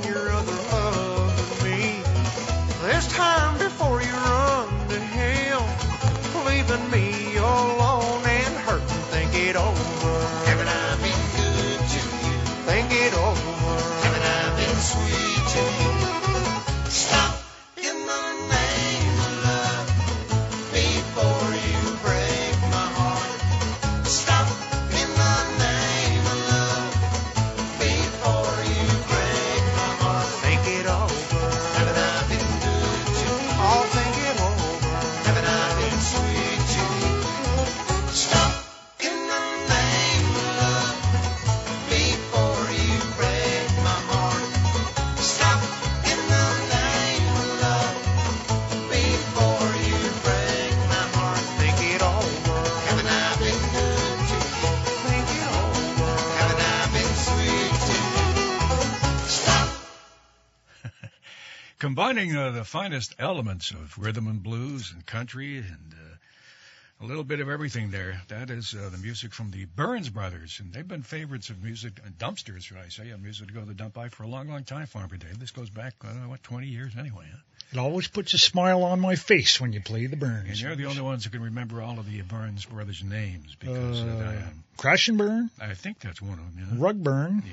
Combining 62.10 62.36
uh, 62.36 62.50
the 62.50 62.64
finest 62.64 63.14
elements 63.20 63.70
of 63.70 63.96
rhythm 63.96 64.26
and 64.26 64.42
blues 64.42 64.90
and 64.92 65.06
country 65.06 65.58
and 65.58 65.94
uh, 65.94 67.04
a 67.04 67.06
little 67.06 67.22
bit 67.22 67.38
of 67.38 67.48
everything 67.48 67.92
there. 67.92 68.20
That 68.26 68.50
is 68.50 68.74
uh, 68.74 68.88
the 68.88 68.98
music 68.98 69.32
from 69.32 69.52
the 69.52 69.64
Burns 69.66 70.08
Brothers, 70.08 70.58
and 70.58 70.72
they've 70.72 70.86
been 70.88 71.02
favorites 71.04 71.50
of 71.50 71.62
music 71.62 72.00
uh, 72.04 72.08
dumpsters, 72.18 72.62
should 72.62 72.78
I 72.78 72.88
say, 72.88 73.12
on 73.12 73.22
music 73.22 73.46
to 73.46 73.54
go 73.54 73.60
to 73.60 73.66
the 73.66 73.74
dump 73.74 73.94
by 73.94 74.08
for 74.08 74.24
a 74.24 74.26
long, 74.26 74.48
long 74.48 74.64
time, 74.64 74.86
Farmer 74.86 75.18
Dave. 75.18 75.38
This 75.38 75.52
goes 75.52 75.70
back, 75.70 75.94
uh, 76.04 76.08
what, 76.26 76.42
20 76.42 76.66
years 76.66 76.94
anyway. 76.98 77.26
Huh? 77.30 77.38
It 77.74 77.78
always 77.78 78.08
puts 78.08 78.34
a 78.34 78.38
smile 78.38 78.82
on 78.82 78.98
my 78.98 79.14
face 79.14 79.60
when 79.60 79.72
you 79.72 79.80
play 79.80 80.06
the 80.06 80.16
Burns. 80.16 80.48
And 80.48 80.60
you're 80.60 80.74
the 80.74 80.86
only 80.86 81.02
ones 81.02 81.22
who 81.22 81.30
can 81.30 81.42
remember 81.44 81.80
all 81.80 82.00
of 82.00 82.10
the 82.10 82.22
Burns 82.22 82.64
Brothers' 82.64 83.04
names 83.04 83.54
because 83.54 84.00
uh, 84.00 84.04
Uh, 84.04 84.30
I, 84.32 84.52
Crash 84.78 85.06
and 85.06 85.16
Burn, 85.16 85.48
I 85.60 85.74
think 85.74 86.00
that's 86.00 86.20
one 86.20 86.40
of 86.40 86.56
them. 86.56 86.56
Yeah. 86.72 86.84
Rug 86.84 87.00
Burn, 87.00 87.44
Yeah. 87.46 87.52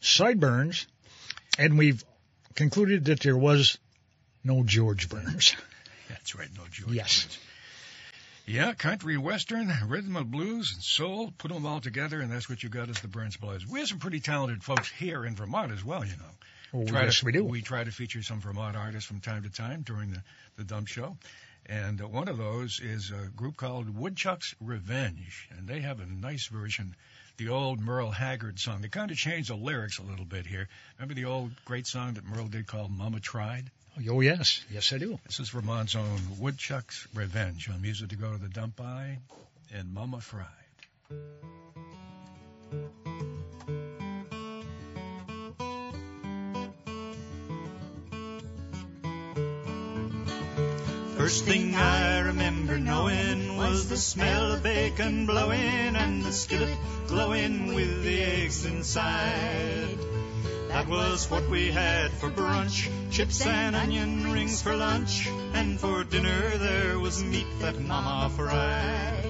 Sideburns, 0.00 0.86
and 1.58 1.76
we've 1.76 2.02
concluded 2.58 3.04
that 3.04 3.20
there 3.20 3.36
was 3.36 3.78
no 4.42 4.64
George 4.64 5.08
Burns. 5.08 5.54
That's 6.08 6.34
right, 6.34 6.48
no 6.56 6.64
George. 6.72 6.92
Yes. 6.92 7.38
Yeah, 8.46 8.72
country, 8.74 9.16
western, 9.16 9.70
rhythm 9.86 10.16
and 10.16 10.28
blues, 10.28 10.72
and 10.72 10.82
soul. 10.82 11.32
Put 11.38 11.52
them 11.52 11.64
all 11.66 11.80
together, 11.80 12.20
and 12.20 12.32
that's 12.32 12.48
what 12.48 12.62
you 12.62 12.70
got 12.70 12.88
as 12.88 12.98
the 13.00 13.08
Burns 13.08 13.36
Brothers. 13.36 13.66
We 13.66 13.78
have 13.80 13.88
some 13.88 13.98
pretty 13.98 14.20
talented 14.20 14.64
folks 14.64 14.90
here 14.90 15.26
in 15.26 15.36
Vermont 15.36 15.70
as 15.70 15.84
well, 15.84 16.02
you 16.02 16.12
know. 16.12 16.80
Oh, 16.80 16.86
try 16.86 17.04
yes, 17.04 17.20
to, 17.20 17.26
we 17.26 17.32
do. 17.32 17.44
We 17.44 17.60
try 17.60 17.84
to 17.84 17.90
feature 17.90 18.22
some 18.22 18.40
Vermont 18.40 18.74
artists 18.74 19.06
from 19.06 19.20
time 19.20 19.42
to 19.42 19.50
time 19.50 19.82
during 19.82 20.12
the, 20.12 20.22
the 20.56 20.64
dump 20.64 20.88
show. 20.88 21.18
And 21.66 22.00
uh, 22.00 22.08
one 22.08 22.28
of 22.28 22.38
those 22.38 22.80
is 22.80 23.12
a 23.12 23.28
group 23.28 23.58
called 23.58 23.94
Woodchuck's 23.94 24.54
Revenge. 24.60 25.48
And 25.50 25.68
they 25.68 25.80
have 25.80 26.00
a 26.00 26.06
nice 26.06 26.46
version, 26.46 26.96
the 27.38 27.48
old 27.48 27.80
Merle 27.80 28.10
Haggard 28.10 28.58
song. 28.58 28.80
They 28.82 28.88
kind 28.88 29.10
of 29.10 29.16
changed 29.16 29.48
the 29.48 29.54
lyrics 29.54 29.98
a 29.98 30.02
little 30.02 30.24
bit 30.24 30.44
here. 30.44 30.68
Remember 30.98 31.14
the 31.14 31.24
old 31.26 31.52
great 31.64 31.86
song 31.86 32.14
that 32.14 32.24
Merle 32.24 32.48
did 32.48 32.66
called 32.66 32.90
Mama 32.90 33.20
Tried? 33.20 33.70
Oh, 33.96 34.02
oh, 34.10 34.20
yes. 34.20 34.60
Yes, 34.70 34.92
I 34.92 34.98
do. 34.98 35.18
This 35.24 35.40
is 35.40 35.48
Vermont's 35.48 35.94
own 35.94 36.20
Woodchuck's 36.38 37.06
Revenge 37.14 37.70
on 37.70 37.80
music 37.80 38.10
to 38.10 38.16
go 38.16 38.32
to 38.32 38.38
the 38.38 38.48
dump 38.48 38.76
by 38.76 39.18
and 39.72 39.94
Mama 39.94 40.20
Fried. 40.20 40.46
First 51.28 51.44
thing 51.44 51.74
I 51.74 52.20
remember 52.20 52.78
knowing 52.78 53.58
was 53.58 53.90
the 53.90 53.98
smell 53.98 54.52
of 54.52 54.62
bacon 54.62 55.26
blowing 55.26 55.94
and 55.94 56.24
the 56.24 56.32
skillet 56.32 56.78
glowing 57.06 57.74
with 57.74 58.02
the 58.02 58.22
eggs 58.22 58.64
inside. 58.64 59.98
That 60.68 60.88
was 60.88 61.30
what 61.30 61.46
we 61.50 61.70
had 61.70 62.12
for 62.12 62.30
brunch, 62.30 62.88
chips 63.10 63.44
and 63.44 63.76
onion 63.76 64.32
rings 64.32 64.62
for 64.62 64.74
lunch, 64.74 65.28
and 65.52 65.78
for 65.78 66.02
dinner 66.02 66.56
there 66.56 66.98
was 66.98 67.22
meat 67.22 67.58
that 67.60 67.78
Mama 67.78 68.30
fried. 68.34 69.28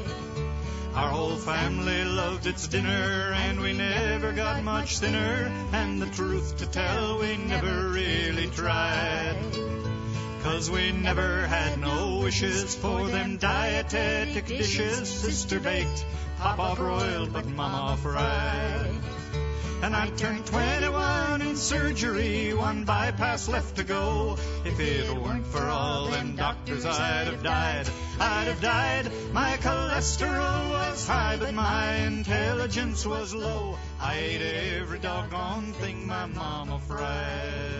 Our 0.94 1.11
whole 1.11 1.34
family 1.34 2.05
loved 2.05 2.46
its 2.46 2.68
dinner, 2.68 3.32
and 3.34 3.59
we 3.59 3.72
never 3.72 4.30
got 4.30 4.62
much 4.62 5.01
thinner, 5.01 5.51
and 5.72 6.01
the 6.01 6.07
truth 6.07 6.59
to 6.59 6.66
tell, 6.66 7.18
we 7.18 7.36
never. 7.38 7.88
Cause 10.59 10.73
we 10.73 10.91
never 10.91 11.47
had 11.47 11.79
no 11.79 12.19
wishes 12.19 12.75
for 12.75 13.07
them 13.07 13.37
dietetic 13.37 14.47
dishes. 14.47 15.09
Sister 15.09 15.61
baked, 15.61 16.05
Papa 16.41 16.75
broiled, 16.75 17.33
but 17.33 17.47
Mama 17.47 17.97
fried. 17.97 18.91
And 19.85 19.95
I 19.95 20.11
turned 20.17 20.47
21 20.47 21.43
in 21.43 21.55
surgery, 21.55 22.55
one 22.55 22.85
bypass 22.85 23.49
left 23.49 23.77
to 23.77 23.85
go. 23.85 24.37
If 24.65 24.81
it 24.81 25.09
weren't 25.17 25.47
for 25.47 25.65
all 25.65 26.09
them 26.09 26.35
doctors, 26.35 26.85
I'd 26.85 27.29
have 27.29 27.45
died. 27.45 27.89
I'd 28.19 28.49
have 28.49 28.61
died. 28.61 29.13
My 29.33 29.59
cholesterol 29.59 30.71
was 30.71 31.07
high, 31.07 31.37
but 31.37 31.55
my 31.55 31.99
intelligence 31.99 33.07
was 33.07 33.33
low. 33.33 33.79
I 34.01 34.17
ate 34.17 34.43
every 34.43 34.99
doggone 34.99 35.73
thing 35.75 36.09
my 36.09 36.27
mama 36.27 36.81
fried. 36.81 37.78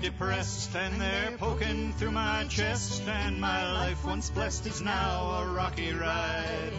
Depressed, 0.00 0.74
and 0.74 1.00
they're 1.00 1.36
poking 1.38 1.92
through 1.94 2.12
my 2.12 2.44
chest, 2.48 3.02
and 3.06 3.40
my 3.40 3.72
life 3.72 4.04
once 4.04 4.30
blessed 4.30 4.66
is 4.66 4.80
now 4.80 5.42
a 5.42 5.46
rocky 5.46 5.92
ride. 5.92 6.72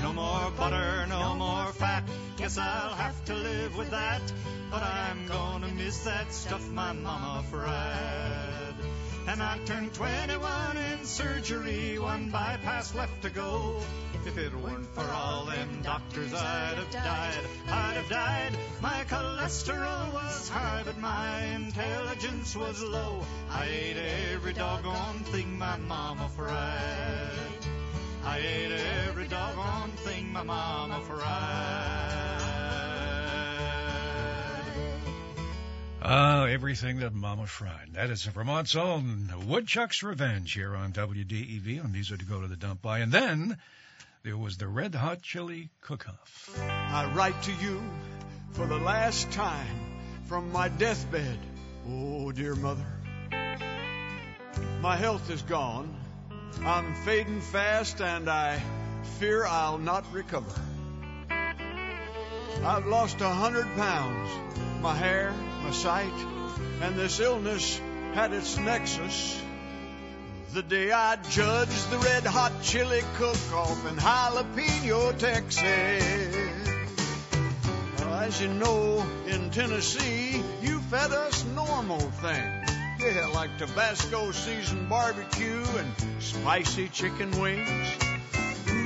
No 0.00 0.12
more 0.12 0.50
butter, 0.56 1.06
no 1.08 1.34
more 1.34 1.72
fat. 1.72 2.04
Guess 2.36 2.58
I'll 2.58 2.94
have 2.94 3.24
to 3.26 3.34
live 3.34 3.76
with 3.76 3.90
that. 3.90 4.22
But 4.70 4.82
I'm 4.82 5.26
gonna 5.26 5.68
miss 5.68 6.04
that 6.04 6.32
stuff 6.32 6.68
my 6.70 6.92
mama 6.92 7.44
fried. 7.50 8.95
And 9.28 9.42
I 9.42 9.58
turned 9.64 9.92
21 9.94 10.76
in 10.76 11.04
surgery, 11.04 11.98
one 11.98 12.30
bypass 12.30 12.94
left 12.94 13.22
to 13.22 13.30
go. 13.30 13.82
If 14.24 14.38
it 14.38 14.54
weren't 14.54 14.86
for 14.94 15.02
all 15.02 15.46
them 15.46 15.82
doctors, 15.82 16.32
I'd 16.32 16.74
have 16.76 16.90
died. 16.90 17.44
I'd 17.68 17.96
have 17.96 18.08
died. 18.08 18.52
My 18.80 19.04
cholesterol 19.08 20.12
was 20.12 20.48
high, 20.48 20.82
but 20.84 20.98
my 20.98 21.42
intelligence 21.46 22.54
was 22.54 22.80
low. 22.80 23.24
I 23.50 23.66
ate 23.66 23.96
every 24.32 24.52
doggone 24.52 25.18
thing 25.32 25.58
my 25.58 25.76
mama 25.76 26.28
fried. 26.36 27.30
I 28.24 28.38
ate 28.38 28.72
every 29.06 29.26
doggone 29.26 29.90
thing 30.04 30.32
my 30.32 30.44
mama 30.44 31.00
fried. 31.00 32.05
Ah, 36.08 36.44
everything 36.44 37.00
that 37.00 37.12
Mama 37.12 37.48
fried. 37.48 37.94
That 37.94 38.10
is 38.10 38.22
Vermont's 38.26 38.76
own 38.76 39.28
Woodchuck's 39.48 40.04
Revenge 40.04 40.52
here 40.52 40.76
on 40.76 40.92
WDEV 40.92 41.82
on 41.82 41.90
are 42.12 42.16
to 42.16 42.24
Go 42.24 42.40
to 42.40 42.46
the 42.46 42.54
Dump 42.54 42.80
By. 42.80 43.00
And 43.00 43.10
then 43.10 43.58
there 44.22 44.36
was 44.36 44.56
the 44.56 44.68
Red 44.68 44.94
Hot 44.94 45.20
Chili 45.20 45.68
Cook-Off. 45.80 46.56
I 46.60 47.12
write 47.12 47.42
to 47.42 47.52
you 47.54 47.82
for 48.52 48.68
the 48.68 48.78
last 48.78 49.32
time 49.32 49.98
from 50.26 50.52
my 50.52 50.68
deathbed. 50.68 51.40
Oh, 51.88 52.30
dear 52.30 52.54
mother. 52.54 52.86
My 54.80 54.94
health 54.94 55.28
is 55.28 55.42
gone. 55.42 55.92
I'm 56.64 56.94
fading 57.04 57.40
fast 57.40 58.00
and 58.00 58.28
I 58.30 58.62
fear 59.18 59.44
I'll 59.44 59.78
not 59.78 60.04
recover. 60.12 60.54
I've 61.28 62.86
lost 62.86 63.20
a 63.20 63.28
hundred 63.28 63.66
pounds, 63.74 64.30
my 64.80 64.94
hair, 64.94 65.34
sight, 65.72 66.12
and 66.80 66.96
this 66.96 67.20
illness 67.20 67.80
had 68.14 68.32
its 68.32 68.56
nexus. 68.58 69.40
The 70.52 70.62
day 70.62 70.90
I 70.92 71.16
judged 71.16 71.90
the 71.90 71.98
red 71.98 72.24
hot 72.24 72.52
chili 72.62 73.02
cook-off 73.16 73.86
in 73.86 73.96
Jalapeno, 73.96 75.18
Texas. 75.18 76.66
Well, 77.98 78.14
as 78.14 78.40
you 78.40 78.48
know, 78.48 79.04
in 79.26 79.50
Tennessee, 79.50 80.42
you 80.62 80.80
fed 80.80 81.12
us 81.12 81.44
normal 81.54 82.00
things. 82.00 82.70
Yeah, 82.98 83.30
like 83.34 83.58
Tabasco 83.58 84.30
seasoned 84.30 84.88
barbecue 84.88 85.64
and 85.76 86.22
spicy 86.22 86.88
chicken 86.88 87.30
wings. 87.40 87.88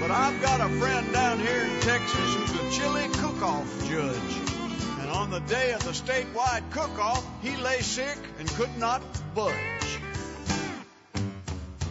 But 0.00 0.10
I've 0.10 0.42
got 0.42 0.60
a 0.60 0.68
friend 0.80 1.12
down 1.12 1.38
here 1.38 1.62
in 1.62 1.80
Texas 1.80 2.34
who's 2.34 2.52
a 2.52 2.70
chili 2.80 3.06
cook-off 3.12 3.88
judge. 3.88 4.59
And 5.10 5.18
on 5.18 5.30
the 5.30 5.40
day 5.40 5.72
of 5.72 5.82
the 5.82 5.90
statewide 5.90 6.70
cook-off, 6.70 7.26
he 7.42 7.56
lay 7.56 7.80
sick 7.80 8.16
and 8.38 8.48
could 8.50 8.70
not 8.78 9.02
budge. 9.34 9.98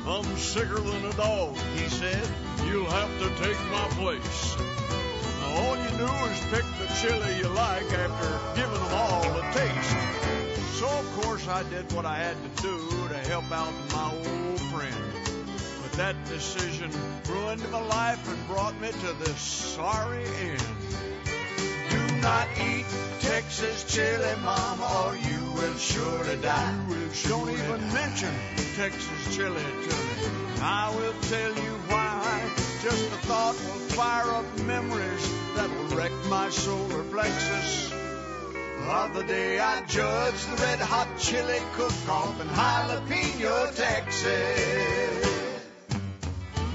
I'm 0.08 0.24
sicker 0.38 0.80
than 0.80 1.04
a 1.04 1.12
dog, 1.12 1.58
he 1.76 1.90
said. 1.90 2.26
You'll 2.66 2.90
have 2.90 3.10
to 3.20 3.28
take 3.44 3.60
my 3.72 3.88
place. 4.00 4.56
Now, 5.42 5.52
all 5.58 5.76
you 5.76 5.90
do 5.98 6.06
is 6.32 6.40
pick 6.50 6.64
the 6.80 6.88
chili 7.02 7.40
you 7.40 7.50
like 7.50 7.92
after 7.92 8.56
giving 8.56 8.74
them 8.74 8.94
all 8.94 9.38
a 9.38 9.52
taste. 9.52 10.80
So, 10.80 10.88
of 10.88 11.22
course, 11.22 11.46
I 11.50 11.64
did 11.64 11.92
what 11.92 12.06
I 12.06 12.16
had 12.16 12.38
to 12.56 12.62
do 12.62 13.08
to 13.10 13.18
help 13.28 13.52
out 13.52 13.74
my 13.92 14.14
old 14.16 14.62
friend. 14.72 14.96
But 15.82 15.92
that 15.98 16.16
decision 16.30 16.90
ruined 17.28 17.70
my 17.70 17.82
life 17.82 18.30
and 18.30 18.48
brought 18.48 18.80
me 18.80 18.92
to 18.92 19.14
this 19.26 19.42
sorry 19.42 20.24
end. 20.40 20.64
Not 22.22 22.48
eat 22.60 22.86
Texas 23.22 23.86
chili, 23.94 24.36
mama, 24.44 25.08
or 25.08 25.16
you 25.16 25.52
will 25.54 25.78
surely 25.78 26.36
die. 26.42 26.76
Don't 27.28 27.50
even 27.50 27.94
mention 27.94 28.34
Texas 28.76 29.36
chili 29.36 29.62
to 29.62 29.96
me. 29.96 30.30
I 30.62 30.94
will 30.96 31.14
tell 31.22 31.54
you 31.56 31.74
why. 31.88 32.50
Just 32.84 33.10
the 33.10 33.18
thought 33.28 33.56
will 33.56 33.80
fire 33.96 34.32
up 34.34 34.60
memories 34.60 35.34
that 35.56 35.70
will 35.70 35.98
wreck 35.98 36.12
my 36.30 36.50
solar 36.50 37.04
plexus. 37.04 37.94
Of 38.88 39.14
the 39.14 39.24
day 39.24 39.60
I 39.60 39.86
judged 39.86 40.52
the 40.52 40.64
red 40.64 40.80
hot 40.80 41.08
chili 41.20 41.60
cook-off 41.74 42.42
in 42.42 42.48
Jalapeno, 42.48 43.76
Texas. 43.76 45.30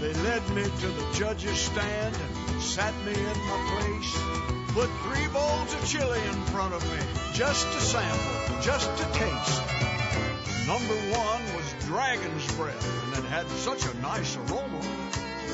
They 0.01 0.13
led 0.13 0.49
me 0.51 0.63
to 0.63 0.87
the 0.87 1.13
judge's 1.13 1.59
stand 1.59 2.17
and 2.17 2.63
sat 2.63 2.95
me 3.05 3.13
in 3.13 3.39
my 3.49 3.59
place. 3.73 4.54
Put 4.75 4.91
three 5.05 5.29
bowls 5.29 5.73
of 5.73 5.87
chili 5.87 6.19
in 6.19 6.43
front 6.47 6.75
of 6.75 6.83
me, 6.91 6.99
just 7.33 7.65
to 7.65 7.81
sample, 7.81 8.61
just 8.61 8.91
to 8.99 9.05
taste. 9.13 9.63
Number 10.67 10.95
one 11.17 11.43
was 11.55 11.85
dragon's 11.87 12.53
breath, 12.57 13.15
and 13.15 13.25
it 13.25 13.29
had 13.29 13.47
such 13.51 13.87
a 13.87 13.97
nice 13.99 14.37
aroma. 14.37 14.81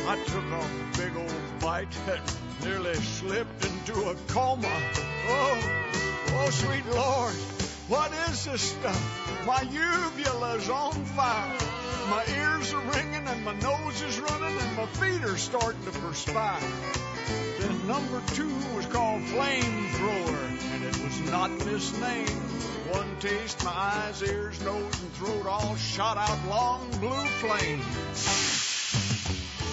I 0.08 0.16
took 0.24 0.44
a 0.44 0.96
big 0.96 1.14
old 1.16 1.60
bite 1.60 1.92
that 2.06 2.34
nearly 2.64 2.94
slipped 2.94 3.62
into 3.62 4.08
a 4.08 4.14
coma. 4.28 4.72
Oh, 5.28 5.96
oh, 6.28 6.48
sweet 6.50 6.86
Lord, 6.86 7.34
what 7.88 8.10
is 8.30 8.46
this 8.46 8.62
stuff? 8.62 9.46
My 9.46 9.60
uvula's 9.60 10.70
on 10.70 10.94
fire. 11.04 11.58
My 12.10 12.24
ears 12.26 12.74
are 12.74 12.80
ringing 12.80 13.24
and 13.28 13.44
my 13.44 13.52
nose 13.60 14.02
is 14.02 14.18
running 14.18 14.58
and 14.58 14.76
my 14.76 14.86
feet 14.86 15.22
are 15.22 15.36
starting 15.36 15.84
to 15.84 15.92
perspire. 15.92 16.58
Then 17.60 17.86
number 17.86 18.20
two 18.34 18.52
was 18.74 18.84
called 18.86 19.22
Flamethrower, 19.22 20.74
and 20.74 20.84
it 20.84 21.04
was 21.04 21.20
not 21.30 21.50
misnamed. 21.64 22.30
One 22.90 23.16
taste, 23.20 23.62
my 23.64 23.70
eyes, 23.70 24.20
ears, 24.24 24.60
nose, 24.64 25.02
and 25.02 25.12
throat 25.12 25.46
all 25.46 25.76
shot 25.76 26.16
out 26.16 26.48
long 26.48 26.90
blue 26.98 27.26
flames. 27.38 27.84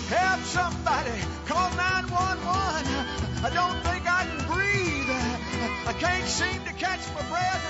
Help 0.10 0.42
somebody, 0.44 1.20
call 1.48 1.72
911. 1.72 3.46
I 3.46 3.50
don't 3.52 3.82
think 3.82 4.06
I 4.06 4.26
can 4.26 4.46
breathe. 4.46 5.10
I 5.88 5.94
can't 5.94 6.28
seem 6.28 6.64
to 6.66 6.74
catch 6.74 7.02
my 7.16 7.24
breath, 7.30 7.64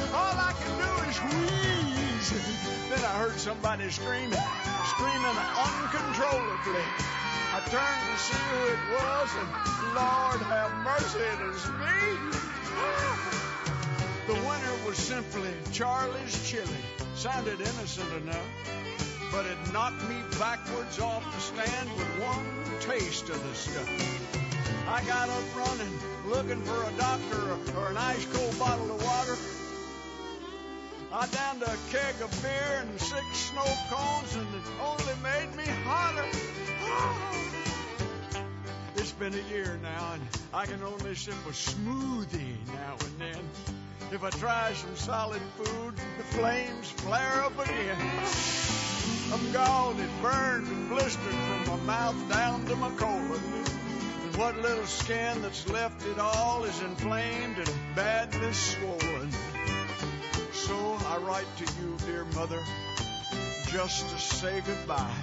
and 0.00 0.14
all 0.14 0.36
I 0.40 0.54
can 0.58 0.72
do 0.80 0.92
is 1.10 1.18
wheeze. 2.32 2.75
I 3.04 3.18
heard 3.18 3.38
somebody 3.38 3.90
screaming, 3.90 4.38
screaming 4.94 5.36
uncontrollably. 5.56 6.86
I 7.52 7.60
turned 7.68 8.02
to 8.08 8.16
see 8.18 8.36
who 8.36 8.60
it 8.72 8.82
was, 8.96 9.28
and 9.40 9.48
Lord 9.94 10.40
have 10.52 10.72
mercy, 10.84 11.18
it 11.18 11.40
was 11.46 11.66
me. 11.80 12.26
The 14.26 14.34
winner 14.34 14.86
was 14.86 14.96
simply 14.96 15.50
Charlie's 15.72 16.48
Chili. 16.48 16.84
Sounded 17.14 17.60
innocent 17.60 18.12
enough, 18.22 18.46
but 19.32 19.46
it 19.46 19.56
knocked 19.72 20.02
me 20.08 20.16
backwards 20.38 20.98
off 21.00 21.24
the 21.34 21.40
stand 21.40 21.90
with 21.96 22.08
one 22.20 22.46
taste 22.80 23.28
of 23.30 23.42
the 23.42 23.54
stuff. 23.54 23.88
I 24.88 25.02
got 25.04 25.28
up 25.28 25.56
running, 25.56 25.98
looking 26.26 26.62
for 26.62 26.82
a 26.84 26.92
doctor 26.98 27.40
or, 27.40 27.80
or 27.80 27.90
an 27.90 27.96
ice 27.96 28.26
cold 28.26 28.58
bottle 28.58 28.94
of 28.94 29.02
water. 29.02 29.65
I 31.12 31.26
downed 31.26 31.62
a 31.62 31.76
keg 31.90 32.20
of 32.20 32.42
beer 32.42 32.80
and 32.80 33.00
six 33.00 33.24
snow 33.36 33.64
cones, 33.88 34.34
and 34.34 34.48
it 34.54 34.62
only 34.82 35.14
made 35.22 35.54
me 35.56 35.64
hotter. 35.84 36.24
It's 38.96 39.12
been 39.12 39.34
a 39.34 39.54
year 39.54 39.78
now, 39.82 40.14
and 40.14 40.22
I 40.52 40.66
can 40.66 40.82
only 40.82 41.14
sip 41.14 41.34
a 41.46 41.52
smoothie 41.52 42.56
now 42.66 42.96
and 42.98 43.20
then. 43.20 43.40
If 44.10 44.24
I 44.24 44.30
try 44.30 44.72
some 44.72 44.96
solid 44.96 45.42
food, 45.56 45.94
the 46.16 46.24
flames 46.24 46.90
flare 46.90 47.44
up 47.44 47.58
again. 47.58 47.96
I'm 49.32 49.52
gone 49.52 50.00
and 50.00 50.22
burned 50.22 50.66
and 50.66 50.88
blistered 50.88 51.34
from 51.64 51.66
my 51.66 51.84
mouth 51.84 52.28
down 52.30 52.64
to 52.66 52.76
my 52.76 52.90
colon. 52.96 53.40
And 54.24 54.36
what 54.36 54.56
little 54.58 54.86
skin 54.86 55.42
that's 55.42 55.68
left 55.68 56.04
it 56.06 56.18
all 56.18 56.64
is 56.64 56.80
inflamed 56.80 57.58
and 57.58 57.70
badly 57.94 58.52
swollen. 58.52 59.30
So 60.66 60.98
I 61.06 61.18
write 61.18 61.46
to 61.58 61.64
you, 61.80 61.96
dear 62.06 62.24
mother, 62.34 62.60
just 63.68 64.08
to 64.10 64.18
say 64.18 64.60
goodbye 64.66 65.14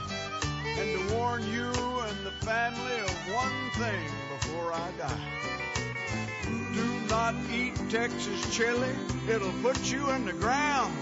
and 0.80 1.10
to 1.10 1.16
warn 1.16 1.46
you 1.52 1.66
and 1.66 2.26
the 2.26 2.32
family 2.46 3.00
of 3.02 3.12
one 3.34 3.72
thing 3.74 4.06
before 4.40 4.72
I 4.72 4.90
die. 4.98 5.44
Do 6.74 6.86
not 7.10 7.36
eat 7.52 7.76
Texas 7.90 8.56
chili. 8.56 8.96
It'll 9.30 9.52
put 9.62 9.92
you 9.92 10.12
in 10.12 10.24
the 10.24 10.32
ground. 10.32 10.94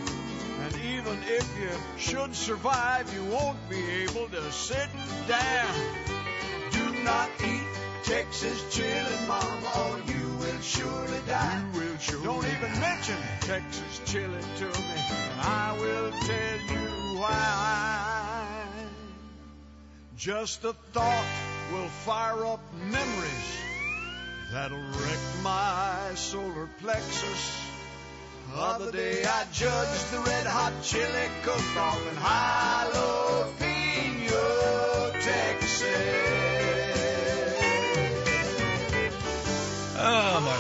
And 0.62 0.76
even 0.86 1.20
if 1.28 1.48
you 1.60 1.70
should 1.98 2.34
survive, 2.34 3.14
you 3.14 3.24
won't 3.26 3.70
be 3.70 3.84
able 4.04 4.28
to 4.28 4.52
sit 4.52 4.90
down. 5.28 5.76
Do 6.72 7.04
not 7.04 7.30
eat 7.44 7.68
Texas 8.04 8.76
chili, 8.76 9.28
mama, 9.28 9.72
or 9.78 10.00
you 10.12 10.28
will 10.38 10.62
surely 10.62 11.20
die. 11.28 11.64
You 11.74 11.80
will 11.80 11.98
surely 11.98 12.24
Don't 12.24 12.46
even 12.46 12.80
mention 12.80 13.18
Texas 13.42 14.02
chili 14.06 14.42
to 14.58 14.66
me, 14.66 14.96
and 14.98 15.42
I 15.42 15.78
will 15.80 16.12
tell 16.12 16.60
you 16.76 17.20
why. 17.20 18.32
Just 20.18 20.64
a 20.66 20.74
thought 20.94 21.26
will 21.72 21.88
fire 22.06 22.46
up 22.46 22.60
memories 22.90 23.58
that'll 24.52 24.78
wreck 24.78 25.20
my 25.44 26.14
solar 26.16 26.70
plexus. 26.80 27.58
Other 28.54 28.92
day 28.92 29.24
I 29.24 29.46
judged 29.54 30.12
the 30.12 30.20
red 30.20 30.46
hot 30.46 30.74
chili 30.84 31.30
cook-off 31.44 32.02
in 32.12 32.16
Jalapeno, 33.56 34.34
Texas. 35.24 36.51
Oh, 40.04 40.42
my 40.42 40.58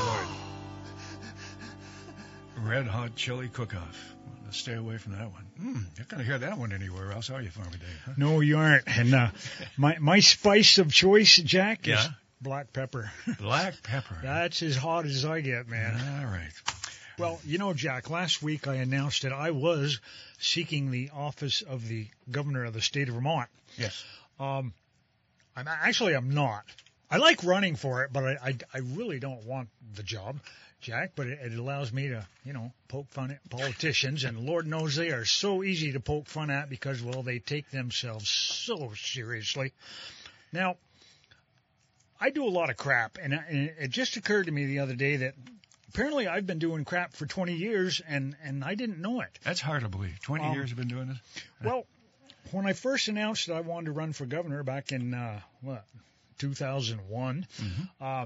lord. 2.64 2.70
Red 2.70 2.88
Hot 2.88 3.16
Chili 3.16 3.50
Cook-Off. 3.50 4.16
Stay 4.52 4.74
away 4.76 4.98
from 4.98 5.14
that 5.14 5.32
one. 5.32 5.46
Hmm, 5.58 5.68
you're 5.96 6.00
not 6.00 6.08
going 6.10 6.20
to 6.20 6.26
hear 6.26 6.38
that 6.39 6.58
one 6.58 6.74
anywhere 6.74 7.14
else, 7.14 7.30
are 7.30 7.42
you, 7.42 7.50
Farmer 7.50 7.72
Dave? 7.72 8.02
Huh? 8.06 8.12
No, 8.18 8.42
you 8.42 8.58
aren't. 8.58 8.84
And 8.86 9.16
uh, 9.16 9.30
my 9.78 9.98
my 10.00 10.20
spice 10.20 10.78
of 10.78 10.92
choice, 10.92 11.38
Jack, 11.38 11.88
is 11.88 12.06
black 12.42 12.74
pepper. 12.74 13.10
Black 13.39 13.82
pepper. 13.82 14.18
That's 14.22 14.62
as 14.62 14.76
hot 14.76 15.06
as 15.06 15.24
I 15.24 15.39
get, 15.39 15.70
man. 15.70 15.94
All 16.20 16.30
right. 16.30 16.52
Well, 17.18 17.39
you 17.46 17.60
know, 17.60 17.74
Jack, 17.74 18.10
last 18.10 18.44
week 18.44 18.68
I 18.68 18.76
announced 18.76 19.22
that 19.22 19.32
I 19.32 19.52
was 19.52 20.00
seeking 20.39 20.92
the 20.92 21.12
office 21.14 21.62
of 21.62 21.88
the 21.88 22.08
governor 22.30 22.66
of 22.66 22.74
the 22.74 22.82
state 22.82 23.08
of 23.08 23.16
Vermont. 23.16 23.48
Yes. 23.78 24.04
Um, 24.39 24.74
I'm 25.56 25.68
actually 25.68 26.14
I'm 26.14 26.34
not. 26.34 26.66
I 27.12 27.18
like 27.18 27.43
running 27.43 27.76
for 27.76 28.03
it, 28.03 28.14
but 28.14 28.24
I 28.24 28.38
I, 28.43 28.57
I 28.74 28.78
really 28.80 29.20
don't 29.20 29.43
want 29.45 29.70
the 29.95 30.03
job, 30.03 30.39
Jack. 30.80 31.12
But 31.16 31.28
it, 31.28 31.39
it 31.43 31.59
allows 31.59 31.91
me 31.91 32.07
to 32.07 32.26
you 32.45 32.53
know 32.53 32.72
poke 32.88 33.09
fun 33.12 33.32
at 33.32 33.47
politicians, 33.49 34.24
and 34.24 34.39
Lord 34.39 34.66
knows 34.66 34.95
they 34.95 35.12
are 35.12 35.26
so 35.26 35.62
easy 35.64 35.91
to 35.93 35.99
poke 35.99 36.28
fun 36.28 36.49
at 36.49 36.70
because 36.70 37.01
well 37.03 37.22
they 37.24 37.39
take 37.39 37.70
themselves 37.70 38.30
so 38.30 38.93
seriously. 38.95 39.74
Now, 40.53 40.78
I 42.20 42.30
do 42.30 42.45
a 42.45 42.49
lot 42.49 42.70
of 42.70 42.78
crap, 42.78 43.18
and, 43.22 43.34
I- 43.34 43.45
and 43.47 43.72
it 43.80 43.89
just 43.89 44.16
occurred 44.18 44.45
to 44.45 44.51
me 44.51 44.66
the 44.66 44.80
other 44.80 44.95
day 44.95 45.18
that 45.18 45.34
apparently 45.89 46.28
I've 46.28 46.45
been 46.45 46.59
doing 46.59 46.86
crap 46.86 47.14
for 47.14 47.26
20 47.26 47.53
years, 47.55 48.01
and 48.07 48.36
and 48.43 48.64
I 48.64 48.76
didn't 48.76 48.99
know 49.01 49.22
it. 49.22 49.38
That's 49.43 49.59
hard 49.62 49.82
to 49.84 49.89
believe. 49.89 50.20
20 50.22 50.45
Um, 50.45 50.53
years 50.53 50.70
you've 50.70 50.78
been 50.80 50.88
doing 50.88 51.07
this? 51.07 51.18
Well, 51.64 51.86
when 52.51 52.66
I 52.68 52.74
first 52.74 53.07
announced 53.07 53.47
that 53.47 53.55
I 53.55 53.62
wanted 53.62 53.86
to 53.88 53.91
run 53.91 54.14
for 54.14 54.26
governor 54.26 54.64
back 54.64 54.91
in 54.91 55.14
uh, 55.14 55.39
what 55.62 55.84
2001, 56.42 57.48
uh, 58.02 58.26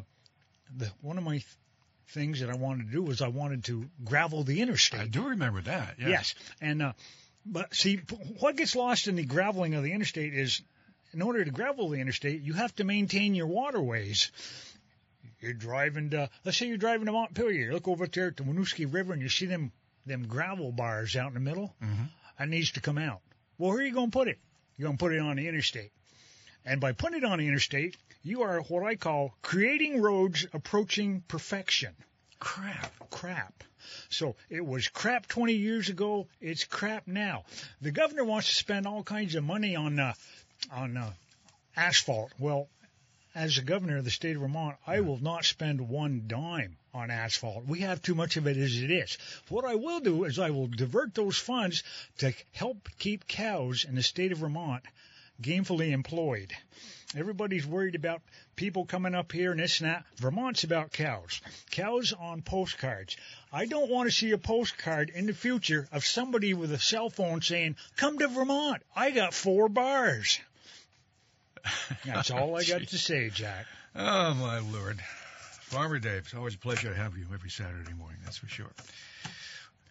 the 0.78 0.90
one 1.02 1.18
of 1.18 1.24
my 1.24 1.34
th- 1.34 1.46
things 2.10 2.40
that 2.40 2.50
I 2.50 2.56
wanted 2.56 2.88
to 2.88 2.92
do 2.92 3.04
was 3.04 3.22
I 3.22 3.28
wanted 3.28 3.66
to 3.66 3.86
gravel 4.04 4.44
the 4.44 4.62
interstate. 4.62 5.00
I 5.02 5.08
do 5.08 5.30
remember 5.30 5.62
that. 5.62 5.96
Yes. 6.00 6.10
Yes, 6.10 6.36
and 6.62 6.82
uh, 6.82 6.94
but 7.46 7.74
see, 7.76 7.98
what 8.40 8.56
gets 8.56 8.76
lost 8.76 9.08
in 9.08 9.16
the 9.16 9.26
graveling 9.26 9.76
of 9.76 9.84
the 9.84 9.92
interstate 9.92 10.34
is, 10.34 10.62
in 11.14 11.22
order 11.22 11.44
to 11.46 11.52
gravel 11.52 11.90
the 11.90 12.00
interstate, 12.00 12.42
you 12.42 12.54
have 12.54 12.74
to 12.78 12.84
maintain 12.84 13.36
your 13.36 13.48
waterways. 13.48 14.32
You're 15.42 15.54
driving 15.54 16.12
to, 16.12 16.30
let's 16.44 16.58
say 16.58 16.68
you're 16.68 16.78
driving 16.78 17.06
to 17.06 17.12
Montpelier. 17.12 17.68
You 17.68 17.74
look 17.74 17.88
over 17.88 18.08
there 18.08 18.28
at 18.28 18.38
the 18.38 18.44
Winooski 18.44 18.92
River 18.92 19.14
and 19.14 19.22
you 19.22 19.30
see 19.30 19.46
them 19.46 19.72
them 20.08 20.28
gravel 20.28 20.72
bars 20.72 21.16
out 21.16 21.28
in 21.30 21.34
the 21.34 21.40
middle. 21.40 21.76
Mhm. 21.84 22.10
That 22.40 22.48
needs 22.50 22.72
to 22.74 22.82
come 22.82 22.98
out. 22.98 23.22
Well, 23.58 23.70
where 23.72 23.80
are 23.80 23.84
you 23.84 23.94
going 23.94 24.12
to 24.12 24.18
put 24.18 24.28
it? 24.28 24.38
You're 24.78 24.88
going 24.88 24.98
to 24.98 25.04
put 25.04 25.14
it 25.14 25.20
on 25.20 25.36
the 25.38 25.48
interstate. 25.48 25.92
And 26.64 26.80
by 26.82 26.92
putting 26.94 27.20
it 27.20 27.24
on 27.24 27.40
the 27.40 27.48
interstate, 27.48 27.96
you 28.26 28.42
are 28.42 28.60
what 28.62 28.84
I 28.84 28.96
call 28.96 29.36
creating 29.44 30.02
roads 30.02 30.48
approaching 30.52 31.24
perfection. 31.28 31.94
Crap. 32.40 32.92
Crap. 33.12 33.64
So 34.10 34.36
it 34.50 34.66
was 34.66 34.88
crap 34.88 35.28
20 35.28 35.54
years 35.54 35.90
ago. 35.90 36.28
It's 36.42 36.64
crap 36.64 37.06
now. 37.06 37.44
The 37.82 37.92
governor 37.92 38.24
wants 38.24 38.50
to 38.50 38.56
spend 38.56 38.88
all 38.88 39.04
kinds 39.04 39.36
of 39.36 39.44
money 39.44 39.76
on 39.76 40.00
uh, 40.00 40.14
on 40.72 40.98
uh, 40.98 41.14
asphalt. 41.78 42.32
Well, 42.40 42.68
as 43.36 43.58
the 43.58 43.62
governor 43.62 43.98
of 43.98 44.06
the 44.06 44.12
state 44.12 44.36
of 44.36 44.42
Vermont, 44.42 44.78
I 44.88 45.02
will 45.02 45.20
not 45.20 45.46
spend 45.46 45.88
one 45.88 46.24
dime 46.26 46.78
on 46.96 47.12
asphalt. 47.12 47.66
We 47.68 47.82
have 47.82 48.02
too 48.02 48.16
much 48.16 48.38
of 48.38 48.48
it 48.48 48.58
as 48.58 48.82
it 48.82 48.90
is. 48.90 49.20
What 49.50 49.66
I 49.66 49.76
will 49.76 50.00
do 50.00 50.24
is 50.24 50.40
I 50.40 50.50
will 50.50 50.68
divert 50.68 51.14
those 51.14 51.38
funds 51.38 51.84
to 52.20 52.34
help 52.54 52.90
keep 52.98 53.28
cows 53.28 53.86
in 53.88 53.94
the 53.94 54.02
state 54.02 54.32
of 54.32 54.40
Vermont 54.40 54.84
gainfully 55.42 55.92
employed. 55.92 56.54
Everybody's 57.16 57.66
worried 57.66 57.96
about 57.96 58.22
people 58.56 58.86
coming 58.86 59.16
up 59.16 59.32
here 59.32 59.52
and 59.52 59.60
this 59.60 59.80
and 59.80 59.90
that. 59.90 60.06
Vermont's 60.18 60.64
about 60.64 60.92
cows. 60.92 61.42
Cows 61.72 62.14
on 62.14 62.42
postcards. 62.42 63.16
I 63.54 63.66
don't 63.66 63.90
want 63.90 64.10
to 64.10 64.16
see 64.16 64.32
a 64.32 64.38
postcard 64.38 65.12
in 65.14 65.26
the 65.26 65.34
future 65.34 65.88
of 65.92 66.06
somebody 66.06 66.54
with 66.54 66.74
a 66.74 66.80
cell 66.80 67.10
phone 67.10 67.42
saying, 67.42 67.78
come 67.96 68.20
to 68.20 68.28
Vermont. 68.28 68.82
I 68.96 69.12
got 69.12 69.34
four 69.34 69.70
bars. 69.70 70.40
That's 72.06 72.32
all 72.32 72.58
I 72.58 72.64
got 72.64 72.82
to 72.82 72.98
say, 72.98 73.30
Jack. 73.30 73.66
Oh, 73.98 74.34
my 74.34 74.60
Lord. 74.60 75.00
Farmer 75.62 76.00
Dave, 76.00 76.24
it's 76.26 76.34
always 76.34 76.56
a 76.56 76.58
pleasure 76.58 76.90
to 76.90 76.96
have 76.96 77.18
you 77.18 77.28
every 77.34 77.50
Saturday 77.50 77.94
morning, 77.94 78.18
that's 78.26 78.36
for 78.36 78.48
sure. 78.50 78.70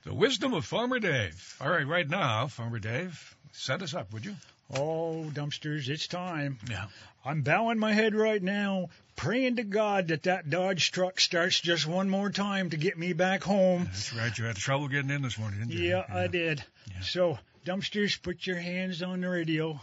The 0.05 0.12
wisdom 0.12 0.53
of 0.53 0.66
Farmer 0.66 0.99
Dave. 0.99 1.57
All 1.59 1.70
right, 1.70 1.86
right 1.86 2.07
now, 2.07 2.49
Farmer 2.49 2.78
Dave, 2.78 3.34
set 3.53 3.80
us 3.80 3.95
up, 3.95 4.12
would 4.12 4.26
you? 4.26 4.36
Oh, 4.73 5.27
dumpsters, 5.33 5.89
it's 5.89 6.07
time. 6.07 6.59
Yeah. 6.69 6.87
I'm 7.25 7.43
bowing 7.43 7.79
my 7.79 7.93
head 7.93 8.15
right 8.15 8.43
now, 8.43 8.89
praying 9.17 9.57
to 9.57 9.62
God 9.62 10.09
that 10.09 10.25
that 10.25 10.51
Dodge 10.51 10.91
truck 10.91 11.21
starts 11.21 11.61
just 11.61 11.87
one 11.87 12.11
more 12.11 12.31
time 12.31 12.71
to 12.71 12.77
get 12.77 12.99
me 12.99 13.12
back 13.12 13.43
home. 13.43 13.85
That's 13.85 14.12
right. 14.15 14.37
You 14.37 14.45
had 14.45 14.57
trouble 14.57 14.89
getting 14.89 15.11
in 15.11 15.23
this 15.23 15.39
morning, 15.39 15.61
didn't 15.61 15.73
you? 15.73 15.89
Yeah, 15.89 16.05
I 16.09 16.27
did. 16.27 16.62
So, 17.03 17.39
dumpsters, 17.65 18.21
put 18.21 18.47
your 18.47 18.59
hands 18.59 19.03
on 19.03 19.21
the 19.21 19.29
radio. 19.29 19.81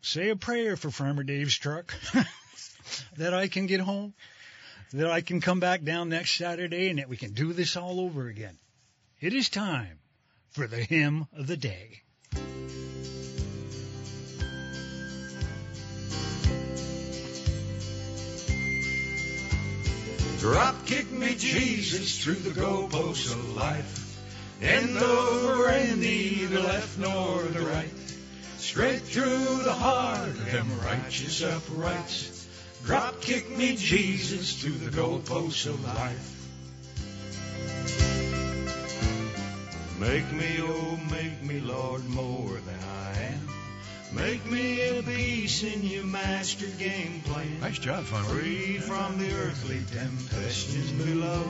Say 0.00 0.30
a 0.30 0.36
prayer 0.36 0.76
for 0.76 0.90
Farmer 0.90 1.22
Dave's 1.22 1.56
truck 1.56 1.94
that 3.16 3.34
I 3.34 3.48
can 3.48 3.66
get 3.66 3.80
home, 3.80 4.14
that 4.92 5.10
I 5.10 5.20
can 5.20 5.40
come 5.40 5.60
back 5.60 5.82
down 5.82 6.08
next 6.08 6.36
Saturday, 6.36 6.88
and 6.88 6.98
that 6.98 7.08
we 7.08 7.16
can 7.16 7.32
do 7.32 7.52
this 7.52 7.76
all 7.76 8.00
over 8.00 8.28
again. 8.28 8.56
It 9.20 9.34
is 9.34 9.48
time 9.48 9.98
for 10.50 10.66
the 10.66 10.82
hymn 10.82 11.26
of 11.36 11.46
the 11.46 11.56
day. 11.56 12.02
Drop 20.38 20.86
kick 20.86 21.10
me, 21.10 21.34
Jesus, 21.34 22.22
through 22.22 22.34
the 22.34 22.50
goalposts 22.50 23.32
of 23.32 23.56
life. 23.56 24.16
End 24.62 24.96
over 24.96 25.68
and 25.68 26.00
neither 26.00 26.60
left 26.60 26.96
nor 26.96 27.42
the 27.42 27.60
right. 27.60 27.90
Straight 28.58 29.02
through 29.02 29.62
the 29.64 29.72
heart 29.72 30.28
of 30.28 30.52
them 30.52 30.80
righteous 30.80 31.42
uprights. 31.42 32.46
Drop 32.84 33.20
kick 33.20 33.56
me, 33.56 33.74
Jesus, 33.74 34.62
through 34.62 34.78
the 34.78 34.90
goalposts 34.90 35.66
of 35.66 35.84
life. 35.84 36.34
Make 39.98 40.30
me, 40.32 40.58
oh, 40.60 40.98
make 41.10 41.42
me, 41.42 41.58
Lord, 41.58 42.08
more 42.08 42.52
than 42.52 42.78
I 43.04 43.18
am. 43.22 43.47
Make 44.12 44.50
me 44.50 44.98
a 44.98 45.02
piece 45.02 45.62
in 45.62 45.82
your 45.82 46.04
master 46.04 46.66
game 46.78 47.20
plan. 47.24 47.60
Nice 47.60 47.78
job, 47.78 48.04
Farmer. 48.04 48.28
Free 48.28 48.78
from 48.78 49.18
the 49.18 49.32
earthly 49.34 49.80
below. 51.04 51.44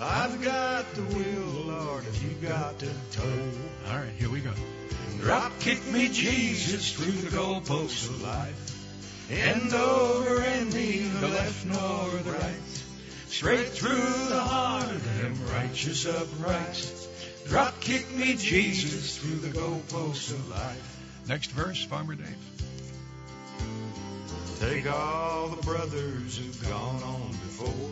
I've 0.00 0.42
got 0.42 0.92
the 0.94 1.02
will, 1.02 1.74
Lord, 1.74 2.04
if 2.06 2.22
you 2.22 2.48
got 2.48 2.78
the 2.78 2.90
toe. 3.12 3.50
All 3.88 3.96
right, 3.96 4.12
here 4.18 4.30
we 4.30 4.40
go. 4.40 4.52
Drop 5.20 5.58
kick 5.60 5.86
me, 5.92 6.08
Jesus, 6.08 6.92
through 6.92 7.12
the 7.12 7.36
goalposts 7.36 8.08
of 8.08 8.22
life. 8.22 9.30
End 9.30 9.72
over 9.72 10.40
and 10.40 10.74
neither 10.74 11.28
left 11.28 11.66
nor 11.66 12.10
the 12.22 12.32
right. 12.32 12.84
Straight 13.28 13.68
through 13.68 14.28
the 14.28 14.40
heart 14.40 14.90
of 14.90 15.20
them 15.20 15.34
righteous 15.52 16.06
uprights. 16.06 17.08
Drop 17.46 17.78
kick 17.80 18.10
me, 18.16 18.34
Jesus, 18.36 19.18
through 19.18 19.36
the 19.36 19.58
goalposts 19.58 20.30
of 20.30 20.48
life. 20.50 20.89
Next 21.30 21.52
verse, 21.52 21.84
Farmer 21.84 22.16
Dave. 22.16 22.26
Take 24.58 24.90
all 24.92 25.46
the 25.46 25.62
brothers 25.62 26.36
who've 26.36 26.68
gone 26.68 27.04
on 27.04 27.28
before, 27.28 27.90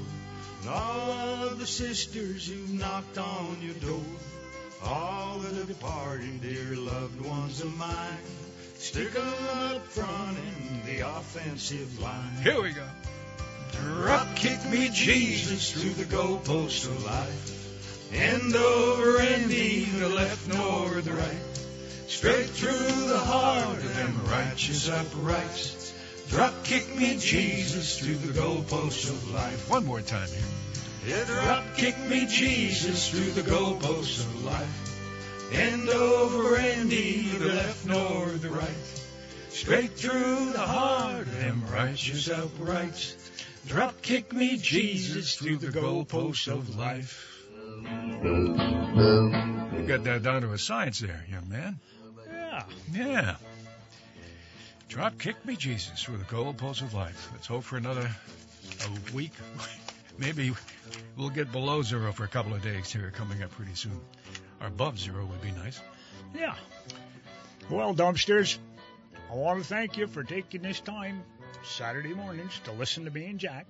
and 0.62 0.70
all 0.70 1.44
of 1.44 1.60
the 1.60 1.66
sisters 1.68 2.48
who've 2.48 2.68
knocked 2.68 3.16
on 3.16 3.58
your 3.62 3.74
door, 3.74 4.02
all 4.82 5.38
the 5.38 5.64
departing 5.66 6.38
dear 6.38 6.74
loved 6.74 7.20
ones 7.20 7.60
of 7.60 7.72
mine. 7.78 8.18
Stick 8.76 9.14
'em 9.14 9.32
up 9.48 9.86
front 9.86 10.36
in 10.36 10.82
the 10.86 11.08
offensive 11.08 12.00
line. 12.00 12.42
Here 12.42 12.60
we 12.60 12.72
go. 12.72 12.88
Drop 13.70 14.34
kick 14.34 14.64
me, 14.64 14.88
Jesus, 14.88 15.70
through 15.70 15.94
the 15.94 16.06
goalposts 16.06 16.86
of 16.86 17.04
life. 17.04 18.12
End 18.12 18.56
over 18.56 19.20
and 19.20 19.48
neither 19.48 20.08
left 20.08 20.48
nor 20.48 21.00
the 21.00 21.12
right. 21.12 21.67
Straight 22.08 22.48
through 22.48 23.08
the 23.08 23.18
heart 23.18 23.76
of 23.76 23.96
them 23.96 24.24
righteous 24.24 24.88
uprights. 24.88 25.92
Drop 26.30 26.64
kick 26.64 26.96
me, 26.96 27.18
Jesus, 27.18 27.98
through 27.98 28.14
the 28.14 28.32
goalposts 28.32 29.10
of 29.10 29.30
life. 29.30 29.68
One 29.68 29.84
more 29.84 30.00
time 30.00 30.26
here. 30.28 30.40
Yeah, 31.06 31.24
drop 31.24 31.76
kick 31.76 31.98
me, 32.08 32.26
Jesus, 32.26 33.10
through 33.10 33.32
the 33.32 33.42
goalposts 33.42 34.20
of 34.20 34.44
life. 34.44 35.52
End 35.52 35.88
over 35.90 36.56
and 36.56 36.88
neither 36.88 37.44
left 37.44 37.86
nor 37.86 38.26
the 38.26 38.50
right. 38.50 39.02
Straight 39.50 39.90
through 39.90 40.52
the 40.52 40.66
heart 40.66 41.26
of 41.26 41.40
them 41.40 41.62
righteous 41.70 42.30
uprights. 42.30 43.16
Drop 43.66 44.00
kick 44.00 44.32
me, 44.32 44.56
Jesus, 44.56 45.36
through 45.36 45.58
the 45.58 45.68
goalposts 45.68 46.48
of 46.50 46.74
life. 46.78 47.44
You 49.78 49.84
got 49.86 50.04
that 50.04 50.22
down 50.22 50.40
to 50.42 50.52
a 50.52 50.58
science 50.58 51.00
there, 51.00 51.24
young 51.30 51.48
man. 51.48 51.78
Yeah. 52.92 53.36
Drop 54.88 55.18
kick 55.18 55.44
me, 55.44 55.56
Jesus, 55.56 56.02
through 56.02 56.16
the 56.16 56.52
pulse 56.54 56.80
of 56.80 56.94
life. 56.94 57.28
Let's 57.32 57.46
hope 57.46 57.64
for 57.64 57.76
another 57.76 58.10
a 58.84 59.14
week. 59.14 59.32
Maybe 60.18 60.52
we'll 61.16 61.30
get 61.30 61.52
below 61.52 61.82
zero 61.82 62.12
for 62.12 62.24
a 62.24 62.28
couple 62.28 62.54
of 62.54 62.62
days 62.62 62.90
here 62.90 63.12
coming 63.14 63.42
up 63.42 63.50
pretty 63.50 63.74
soon. 63.74 64.00
Or 64.60 64.66
above 64.66 64.98
zero 64.98 65.24
would 65.26 65.42
be 65.42 65.52
nice. 65.52 65.80
Yeah. 66.34 66.54
Well, 67.70 67.94
dumpsters, 67.94 68.58
I 69.30 69.34
want 69.34 69.60
to 69.60 69.68
thank 69.68 69.96
you 69.96 70.06
for 70.06 70.24
taking 70.24 70.62
this 70.62 70.80
time 70.80 71.22
Saturday 71.62 72.14
mornings 72.14 72.58
to 72.64 72.72
listen 72.72 73.04
to 73.04 73.10
me 73.10 73.26
and 73.26 73.38
Jack 73.38 73.66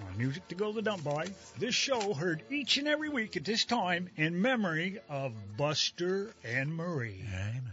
on 0.00 0.18
Music 0.18 0.46
to 0.48 0.54
Go 0.54 0.72
the 0.72 0.82
Dump 0.82 1.04
By. 1.04 1.26
This 1.58 1.74
show 1.74 2.14
heard 2.14 2.42
each 2.50 2.76
and 2.76 2.88
every 2.88 3.08
week 3.08 3.36
at 3.36 3.44
this 3.44 3.64
time 3.64 4.08
in 4.16 4.40
memory 4.40 4.98
of 5.08 5.32
Buster 5.56 6.34
and 6.44 6.74
Marie. 6.74 7.24
Amen. 7.28 7.72